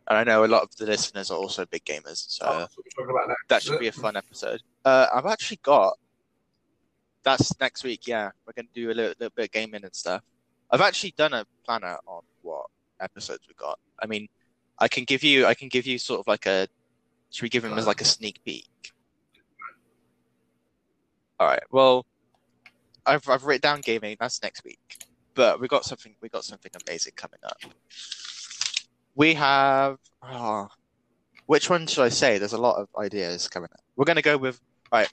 and 0.08 0.18
I 0.18 0.24
know 0.24 0.44
a 0.44 0.46
lot 0.46 0.62
of 0.62 0.74
the 0.76 0.86
listeners 0.86 1.30
are 1.30 1.38
also 1.38 1.64
big 1.66 1.84
gamers, 1.84 2.24
so 2.28 2.44
Oh, 2.46 2.58
that's 2.60 2.76
what 2.76 2.84
we're 2.86 3.04
talking 3.04 3.16
about 3.24 3.36
next. 3.50 3.64
should 3.64 3.80
be 3.80 3.88
a 3.88 3.92
fun 3.92 4.16
episode. 4.16 4.60
Uh, 4.84 5.06
I've 5.14 5.26
actually 5.26 5.60
got 5.62 5.94
that's 7.22 7.58
next 7.60 7.84
week. 7.84 8.06
Yeah, 8.06 8.30
we're 8.46 8.52
going 8.52 8.66
to 8.66 8.72
do 8.74 8.88
a 8.88 8.94
little, 8.94 9.14
little 9.20 9.32
bit 9.36 9.44
of 9.46 9.50
gaming 9.52 9.84
and 9.84 9.94
stuff. 9.94 10.22
I've 10.70 10.80
actually 10.80 11.14
done 11.16 11.32
a 11.34 11.44
planner 11.64 11.96
on 12.06 12.22
what 12.42 12.66
episodes 13.00 13.46
we 13.46 13.54
got. 13.54 13.78
I 14.02 14.06
mean, 14.06 14.26
I 14.78 14.88
can 14.88 15.04
give 15.04 15.22
you, 15.22 15.46
I 15.46 15.54
can 15.54 15.68
give 15.68 15.86
you 15.86 15.98
sort 15.98 16.20
of 16.20 16.26
like 16.26 16.46
a. 16.46 16.66
Should 17.30 17.44
we 17.44 17.48
give 17.48 17.64
him 17.64 17.78
as 17.78 17.86
like 17.86 18.00
a 18.00 18.04
sneak 18.04 18.42
peek? 18.44 18.68
All 21.38 21.46
right. 21.46 21.62
Well, 21.70 22.04
I've 23.06 23.28
I've 23.28 23.44
written 23.44 23.60
down 23.60 23.80
gaming. 23.80 24.16
That's 24.18 24.42
next 24.42 24.64
week, 24.64 24.80
but 25.34 25.60
we 25.60 25.68
got 25.68 25.84
something. 25.84 26.14
We 26.20 26.28
got 26.28 26.44
something 26.44 26.70
amazing 26.86 27.12
coming 27.16 27.40
up. 27.44 27.58
We 29.14 29.34
have. 29.34 29.98
Oh, 30.22 30.68
which 31.46 31.68
one 31.68 31.86
should 31.86 32.04
I 32.04 32.08
say? 32.08 32.38
There's 32.38 32.52
a 32.52 32.58
lot 32.58 32.76
of 32.76 32.88
ideas 32.98 33.48
coming 33.48 33.68
up. 33.72 33.80
We're 33.96 34.04
gonna 34.04 34.22
go 34.22 34.36
with 34.36 34.60
right. 34.92 35.08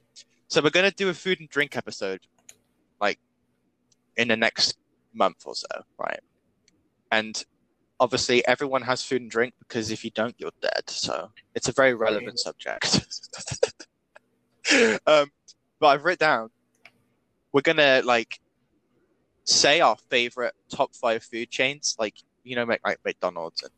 So 0.47 0.61
we're 0.61 0.69
gonna 0.69 0.91
do 0.91 1.09
a 1.09 1.13
food 1.13 1.39
and 1.39 1.49
drink 1.49 1.75
episode, 1.75 2.21
like 3.01 3.19
in 4.17 4.29
the 4.29 4.37
next 4.37 4.77
month 5.13 5.43
or 5.45 5.55
so, 5.55 5.67
right? 5.97 6.19
And 7.11 7.43
obviously, 7.99 8.45
everyone 8.47 8.83
has 8.83 9.03
food 9.03 9.21
and 9.21 9.31
drink 9.31 9.53
because 9.59 9.91
if 9.91 10.03
you 10.05 10.11
don't, 10.11 10.35
you're 10.37 10.51
dead. 10.61 10.87
So 10.89 11.31
it's 11.55 11.67
a 11.67 11.73
very 11.73 11.93
relevant 11.93 12.39
subject. 12.39 13.01
um, 15.07 15.29
but 15.79 15.87
I've 15.87 16.05
written 16.05 16.25
down 16.25 16.49
we're 17.51 17.61
gonna 17.61 18.01
like 18.03 18.39
say 19.43 19.81
our 19.81 19.97
favorite 20.09 20.53
top 20.69 20.95
five 20.95 21.23
food 21.23 21.49
chains, 21.49 21.95
like 21.99 22.15
you 22.43 22.55
know, 22.55 22.63
like 22.63 22.81
like 22.85 22.99
McDonald's 23.03 23.63
and 23.63 23.71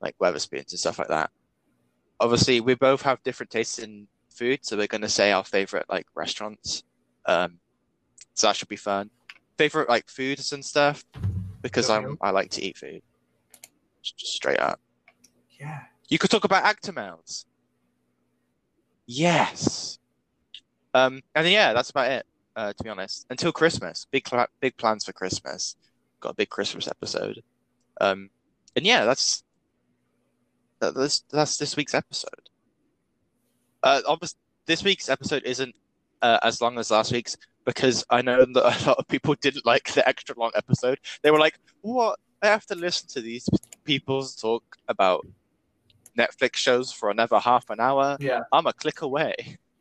like 0.00 0.16
Wetherspoons 0.18 0.70
and 0.70 0.78
stuff 0.78 0.98
like 0.98 1.08
that. 1.08 1.30
Obviously, 2.18 2.60
we 2.60 2.74
both 2.74 3.02
have 3.02 3.22
different 3.22 3.50
tastes 3.50 3.78
in 3.78 4.06
food, 4.28 4.60
so 4.62 4.76
we're 4.76 4.86
gonna 4.86 5.08
say 5.08 5.32
our 5.32 5.44
favorite 5.44 5.86
like 5.88 6.06
restaurants. 6.14 6.84
Um, 7.26 7.58
so 8.34 8.46
that 8.46 8.56
should 8.56 8.68
be 8.68 8.76
fun. 8.76 9.10
Favorite 9.58 9.88
like 9.88 10.08
foods 10.08 10.52
and 10.52 10.64
stuff 10.64 11.04
because 11.62 11.90
I'm 11.90 12.16
I 12.20 12.30
like 12.30 12.50
to 12.52 12.62
eat 12.62 12.76
food. 12.76 13.02
Just 14.02 14.34
straight 14.34 14.60
up. 14.60 14.80
Yeah. 15.58 15.80
You 16.08 16.18
could 16.18 16.30
talk 16.30 16.44
about 16.44 16.64
Actimels. 16.64 17.44
Yes. 19.06 19.98
Um, 20.94 21.22
and 21.34 21.48
yeah, 21.48 21.72
that's 21.72 21.90
about 21.90 22.10
it. 22.10 22.26
Uh, 22.56 22.72
to 22.72 22.84
be 22.84 22.90
honest, 22.90 23.26
until 23.30 23.52
Christmas, 23.52 24.06
big 24.10 24.24
cla 24.24 24.46
big 24.60 24.76
plans 24.76 25.04
for 25.04 25.12
Christmas. 25.12 25.76
Got 26.20 26.30
a 26.30 26.34
big 26.34 26.50
Christmas 26.50 26.88
episode. 26.88 27.42
Um, 28.00 28.30
and 28.74 28.84
yeah, 28.84 29.04
that's 29.04 29.44
that, 30.80 30.94
that's 30.94 31.20
that's 31.30 31.56
this 31.56 31.76
week's 31.76 31.94
episode. 31.94 32.48
Uh, 33.82 34.00
obviously, 34.06 34.38
this 34.66 34.82
week's 34.84 35.08
episode 35.08 35.42
isn't 35.44 35.74
uh, 36.22 36.38
as 36.42 36.60
long 36.60 36.78
as 36.78 36.90
last 36.90 37.12
week's 37.12 37.36
because 37.64 38.04
I 38.10 38.22
know 38.22 38.44
that 38.54 38.82
a 38.82 38.88
lot 38.88 38.98
of 38.98 39.08
people 39.08 39.34
didn't 39.40 39.66
like 39.66 39.92
the 39.92 40.06
extra 40.08 40.38
long 40.38 40.50
episode. 40.54 40.98
They 41.22 41.30
were 41.30 41.38
like, 41.38 41.58
"What? 41.82 42.18
I 42.42 42.46
have 42.48 42.66
to 42.66 42.74
listen 42.74 43.08
to 43.10 43.20
these 43.20 43.48
people 43.84 44.24
talk 44.26 44.64
about 44.88 45.26
Netflix 46.18 46.56
shows 46.56 46.90
for 46.92 47.10
another 47.10 47.38
half 47.38 47.68
an 47.70 47.80
hour. 47.80 48.16
Yeah. 48.20 48.40
I'm 48.52 48.66
a 48.66 48.72
click 48.72 49.02
away." 49.02 49.34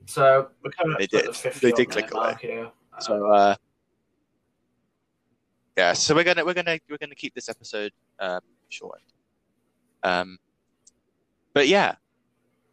So 0.06 0.50
we're 0.64 0.72
coming 0.72 0.94
up 0.94 1.00
They 1.00 1.08
to 1.08 1.22
did. 1.22 1.34
the 1.34 1.60
They 1.62 1.72
did 1.72 1.90
click 1.90 2.14
away. 2.14 2.36
here. 2.42 2.72
So, 3.00 3.32
uh, 3.32 3.56
yeah, 5.78 5.94
so 5.94 6.14
we're 6.16 6.24
gonna 6.26 6.44
we're 6.44 6.54
gonna 6.54 6.80
we're 6.90 6.98
gonna 6.98 7.16
keep 7.16 7.34
this 7.36 7.48
episode 7.48 7.92
um, 8.20 8.42
short. 8.70 9.02
Um, 10.04 10.38
but 11.54 11.68
yeah, 11.68 11.96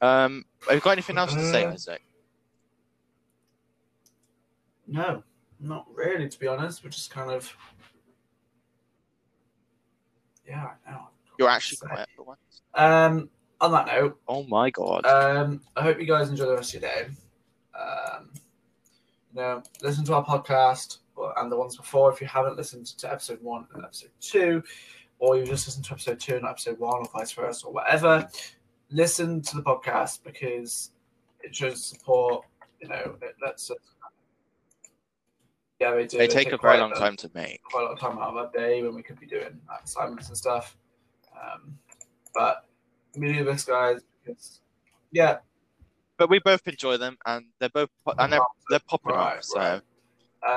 um, 0.01 0.45
have 0.67 0.75
you 0.75 0.81
got 0.81 0.91
anything 0.93 1.19
else 1.19 1.33
to 1.35 1.51
say, 1.51 1.65
Uh, 1.65 1.73
Isaac? 1.73 2.03
No, 4.87 5.23
not 5.61 5.87
really. 5.93 6.29
To 6.29 6.39
be 6.39 6.47
honest, 6.47 6.85
we're 6.85 6.91
just 6.91 7.11
kind 7.11 7.31
of. 7.31 7.55
Yeah, 10.47 10.71
I 10.87 10.91
know. 10.91 11.09
You're 11.39 11.49
actually 11.49 11.79
quiet 11.79 12.09
for 12.17 12.23
once. 12.23 12.63
Um, 12.75 13.29
on 13.61 13.73
that 13.73 13.87
note, 13.87 14.21
Oh 14.29 14.45
my 14.45 14.71
god! 14.71 15.05
um, 15.07 15.61
I 15.77 15.83
hope 15.83 15.99
you 15.99 16.07
guys 16.07 16.29
enjoy 16.29 16.47
the 16.47 16.55
rest 16.55 16.75
of 16.75 16.83
your 16.83 16.91
day. 16.91 17.07
Um, 17.79 18.31
you 19.35 19.41
know, 19.41 19.63
listen 19.83 20.05
to 20.05 20.15
our 20.15 20.25
podcast 20.25 20.99
and 21.39 21.51
the 21.51 21.57
ones 21.57 21.77
before 21.77 22.13
if 22.13 22.21
you 22.21 22.27
haven't 22.27 22.57
listened 22.57 22.87
to 22.87 23.11
episode 23.11 23.43
one 23.43 23.67
and 23.75 23.85
episode 23.85 24.11
two, 24.21 24.63
or 25.19 25.37
you 25.37 25.45
just 25.45 25.67
listened 25.67 25.85
to 25.87 25.93
episode 25.93 26.21
two 26.21 26.37
and 26.37 26.47
episode 26.47 26.79
one, 26.79 26.99
or 26.99 27.09
vice 27.13 27.33
versa, 27.33 27.67
or 27.67 27.73
whatever. 27.73 28.29
Listen 28.91 29.43
to 29.43 29.57
the 29.57 29.63
podcast 29.63 30.21
because 30.25 30.91
it 31.41 31.55
shows 31.55 31.85
support. 31.85 32.45
You 32.81 32.89
know, 32.89 33.17
it 33.23 33.35
lets 33.45 33.71
us. 33.71 33.77
Yeah, 35.81 35.95
they 35.95 36.07
do. 36.07 36.17
they 36.19 36.27
take 36.27 36.49
a 36.49 36.51
very 36.51 36.59
quite 36.59 36.81
long 36.81 36.93
time 36.93 37.17
to 37.17 37.31
make. 37.35 37.63
quite 37.63 37.83
a 37.83 37.85
lot 37.85 37.93
of 37.93 37.99
time 38.01 38.13
out 38.19 38.31
of 38.31 38.37
our 38.37 38.51
day 38.53 38.83
when 38.83 38.95
we 38.95 39.03
could 39.03 39.21
be 39.21 39.27
doing 39.27 39.61
assignments 39.85 40.29
and 40.29 40.37
stuff. 40.37 40.77
Um, 41.35 41.77
but 42.35 42.65
we 43.17 43.33
do 43.33 43.45
this, 43.45 43.65
guys, 43.65 44.01
because 44.25 44.61
yeah, 45.13 45.39
but 46.17 46.31
we 46.31 46.39
both 46.39 46.67
enjoy 46.67 46.97
them, 46.97 47.19
and 47.27 47.45
they're 47.59 47.69
both 47.69 47.91
po- 48.07 48.15
and 48.19 48.33
they're, 48.33 48.41
they're 48.71 48.79
popping 48.89 49.13
Right, 49.15 49.37
off, 49.39 49.45
so 49.45 49.59
right. 49.59 49.83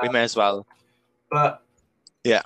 we 0.01 0.07
um, 0.07 0.13
may 0.13 0.23
as 0.23 0.35
well. 0.37 0.65
but 1.29 1.63
yeah. 2.23 2.41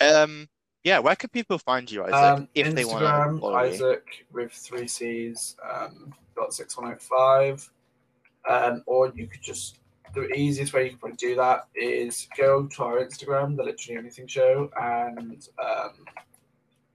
Um, 0.00 0.48
yeah, 0.84 0.98
where 0.98 1.16
can 1.16 1.30
people 1.30 1.58
find 1.58 1.90
you, 1.90 2.04
Isaac, 2.04 2.14
um, 2.14 2.48
if 2.54 2.74
they 2.74 2.84
want 2.84 3.00
to 3.00 3.06
Instagram 3.06 3.40
you? 3.40 3.56
Isaac 3.56 4.26
with 4.32 4.52
three 4.52 4.86
C's 4.86 5.56
um, 5.68 6.14
dot 6.36 6.52
six 6.52 6.76
one 6.76 6.92
oh 6.92 6.96
five, 6.98 7.68
um, 8.48 8.82
or 8.86 9.10
you 9.14 9.26
could 9.26 9.42
just 9.42 9.78
the 10.14 10.28
easiest 10.34 10.72
way 10.74 10.84
you 10.84 10.90
can 10.90 10.98
probably 10.98 11.16
do 11.16 11.34
that 11.36 11.66
is 11.74 12.28
go 12.36 12.66
to 12.66 12.84
our 12.84 12.98
Instagram, 12.98 13.56
the 13.56 13.64
Literally 13.64 13.98
Anything 13.98 14.26
Show, 14.26 14.70
and 14.80 15.48
um, 15.58 15.90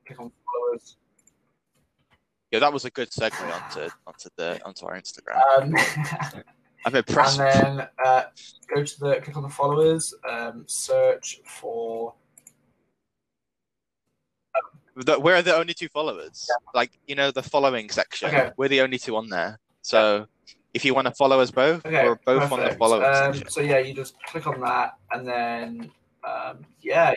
click 0.05 0.19
on 0.19 0.31
followers. 0.45 0.95
Yeah, 2.51 2.59
that 2.59 2.71
was 2.71 2.85
a 2.85 2.91
good 2.91 3.09
segue 3.09 3.41
onto 3.41 3.89
onto 4.05 4.29
the 4.37 4.59
onto 4.65 4.85
our 4.85 4.99
Instagram. 4.99 5.41
Um, 5.57 6.43
I'm 6.85 6.95
impressed. 6.95 7.39
And 7.39 7.79
then 7.79 7.87
uh, 8.05 8.23
go 8.73 8.83
to 8.83 8.99
the 8.99 9.15
click 9.21 9.35
on 9.35 9.43
the 9.43 9.49
followers, 9.49 10.13
um, 10.29 10.63
search 10.67 11.41
for 11.45 12.13
that 15.05 15.21
we're 15.21 15.41
the 15.41 15.55
only 15.55 15.73
two 15.73 15.87
followers. 15.89 16.49
Like 16.73 16.91
you 17.07 17.15
know, 17.15 17.31
the 17.31 17.43
following 17.43 17.89
section. 17.89 18.29
Okay. 18.29 18.49
We're 18.57 18.67
the 18.67 18.81
only 18.81 18.97
two 18.97 19.15
on 19.15 19.29
there. 19.29 19.59
So 19.81 20.27
if 20.73 20.85
you 20.85 20.93
want 20.93 21.07
to 21.07 21.13
follow 21.13 21.39
us 21.39 21.51
both, 21.51 21.85
okay, 21.85 22.03
we're 22.03 22.15
both 22.25 22.51
on 22.51 22.59
the 22.59 22.65
perfect. 22.65 22.79
following 22.79 23.05
Um, 23.05 23.33
section. 23.33 23.49
so 23.49 23.61
yeah, 23.61 23.79
you 23.79 23.93
just 23.93 24.21
click 24.23 24.45
on 24.47 24.59
that, 24.61 24.95
and 25.11 25.27
then 25.27 25.91
um, 26.23 26.65
yeah, 26.81 27.13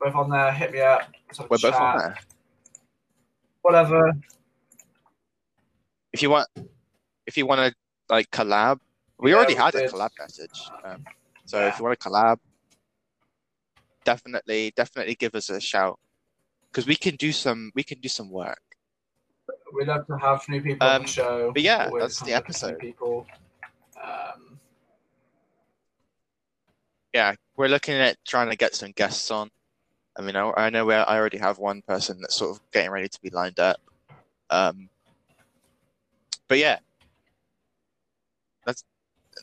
both 0.00 0.14
on 0.14 0.30
there. 0.30 0.52
Hit 0.52 0.72
me 0.72 0.80
up. 0.80 1.08
let's 1.28 1.38
have 1.38 1.46
a 1.46 1.48
We're 1.50 1.58
both 1.58 1.74
on 1.80 1.98
there. 1.98 2.18
Whatever. 3.62 4.12
If 6.12 6.22
you 6.22 6.30
want, 6.30 6.48
if 7.26 7.36
you 7.36 7.46
want 7.46 7.60
to 7.60 7.74
like 8.08 8.30
collab, 8.30 8.78
we 9.18 9.30
Yeah, 9.30 9.36
already 9.36 9.54
had 9.54 9.74
a 9.74 9.88
collab 9.88 10.10
message. 10.18 10.70
Um, 10.84 11.04
so 11.46 11.60
Yeah. 11.60 11.68
if 11.68 11.78
you 11.78 11.84
want 11.84 11.98
to 11.98 12.08
collab, 12.08 12.36
definitely, 14.04 14.72
definitely 14.76 15.14
give 15.14 15.34
us 15.34 15.48
a 15.48 15.60
shout 15.60 15.98
because 16.74 16.88
we 16.88 16.96
can 16.96 17.14
do 17.14 17.30
some, 17.30 17.70
we 17.76 17.84
can 17.84 18.00
do 18.00 18.08
some 18.08 18.28
work. 18.30 18.60
We'd 19.72 19.86
love 19.86 20.06
to 20.08 20.18
have 20.18 20.42
new 20.48 20.60
people 20.60 20.86
on 20.86 20.96
Um, 20.96 21.02
the 21.02 21.08
show. 21.08 21.52
but 21.52 21.62
yeah, 21.62 21.86
Always 21.86 22.02
that's 22.02 22.20
the 22.20 22.32
of 22.32 22.42
looking 22.42 22.54
for 22.54 22.66
new 22.66 22.72
episode. 22.72 22.78
People. 22.80 23.26
Um, 24.02 24.58
yeah, 27.12 27.34
we're 27.56 27.68
looking 27.68 27.94
at 27.94 28.16
trying 28.24 28.50
to 28.50 28.56
get 28.56 28.74
some 28.74 28.90
guests 28.92 29.30
on. 29.30 29.50
I 30.16 30.22
mean, 30.22 30.34
I, 30.36 30.52
I 30.56 30.70
know 30.70 30.90
I 30.90 31.16
already 31.16 31.38
have 31.38 31.58
one 31.58 31.82
person 31.82 32.18
that's 32.20 32.34
sort 32.34 32.56
of 32.56 32.60
getting 32.72 32.90
ready 32.90 33.08
to 33.08 33.20
be 33.22 33.30
lined 33.30 33.60
up. 33.60 33.76
Um, 34.50 34.88
but 36.48 36.58
yeah, 36.58 36.78
that's 38.66 38.84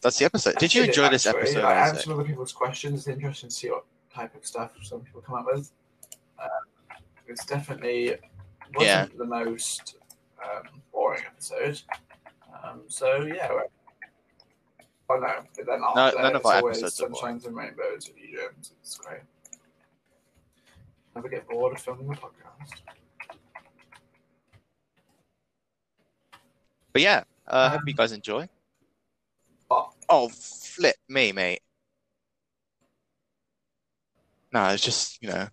that's 0.03 0.17
the 0.19 0.25
episode. 0.25 0.55
Did 0.57 0.73
you 0.73 0.84
enjoy 0.84 1.09
this 1.09 1.25
actually. 1.25 1.41
episode? 1.43 1.63
I 1.63 1.88
answered 1.88 2.11
other 2.13 2.23
people's 2.23 2.51
questions. 2.53 3.07
It's 3.07 3.15
interesting 3.15 3.49
to 3.49 3.55
see 3.55 3.69
what 3.69 3.86
type 4.13 4.36
of 4.36 4.45
stuff 4.45 4.71
some 4.84 5.01
people 5.01 5.21
come 5.21 5.36
up 5.36 5.45
with. 5.45 5.71
Uh, 6.39 6.47
it's 7.32 7.45
definitely 7.45 8.09
wasn't 8.75 9.11
Yeah. 9.11 9.17
the 9.17 9.25
most 9.25 9.95
um, 10.43 10.63
boring 10.91 11.23
episode. 11.25 11.82
Um, 12.63 12.82
so 12.88 13.21
yeah. 13.23 13.49
Oh 15.09 15.17
no, 15.17 15.34
but 15.57 15.65
then 15.65 15.82
after 15.84 15.95
No- 15.99 16.11
that, 16.11 16.21
none 16.21 16.36
of 16.36 16.45
our 16.45 16.57
always 16.57 16.82
episodes 16.84 17.19
sunshines 17.19 17.45
and 17.45 17.55
rainbows 17.55 18.07
with 18.07 18.17
you, 18.17 18.38
James. 18.38 18.71
It's 18.82 18.97
great. 18.97 19.21
Never 21.15 21.27
get 21.27 21.47
bored 21.49 21.73
of 21.75 21.82
filming 21.82 22.07
the 22.07 22.15
podcast. 22.15 22.82
But 26.93 27.01
yeah, 27.01 27.23
uh, 27.47 27.55
I 27.55 27.69
hope 27.69 27.82
Um, 27.82 27.88
you 27.88 27.93
guys 27.93 28.11
enjoy. 28.11 28.47
oh. 29.69 29.91
Oh, 30.09 30.29
flip 30.29 30.95
me, 31.07 31.32
mate. 31.32 31.61
No, 34.53 34.67
it's 34.69 34.84
just 34.84 35.21
you 35.21 35.29
know, 35.29 35.47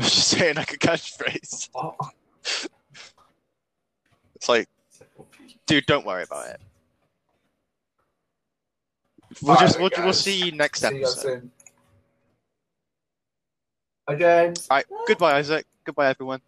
I 0.00 0.02
was 0.02 0.14
just 0.14 0.28
saying 0.28 0.56
like 0.56 0.72
a 0.72 0.78
catchphrase. 0.78 1.68
Oh, 1.74 1.94
It's 4.34 4.48
like, 4.48 4.68
dude, 5.66 5.84
don't 5.84 6.06
worry 6.06 6.22
about 6.22 6.48
it. 6.48 6.60
We'll 9.42 9.50
Alright 9.50 9.60
just 9.66 9.78
then, 9.78 9.90
we'll, 9.94 10.04
we'll 10.04 10.12
see 10.14 10.46
you 10.46 10.52
next 10.52 10.80
See 10.80 10.86
you 10.94 11.04
guys 11.04 11.12
episode. 11.12 11.40
soon. 11.40 11.50
Bye, 14.06 14.14
James. 14.16 14.66
All 14.70 14.78
right, 14.78 14.86
goodbye, 15.06 15.36
Isaac. 15.38 15.66
Goodbye, 15.84 16.08
everyone. 16.08 16.40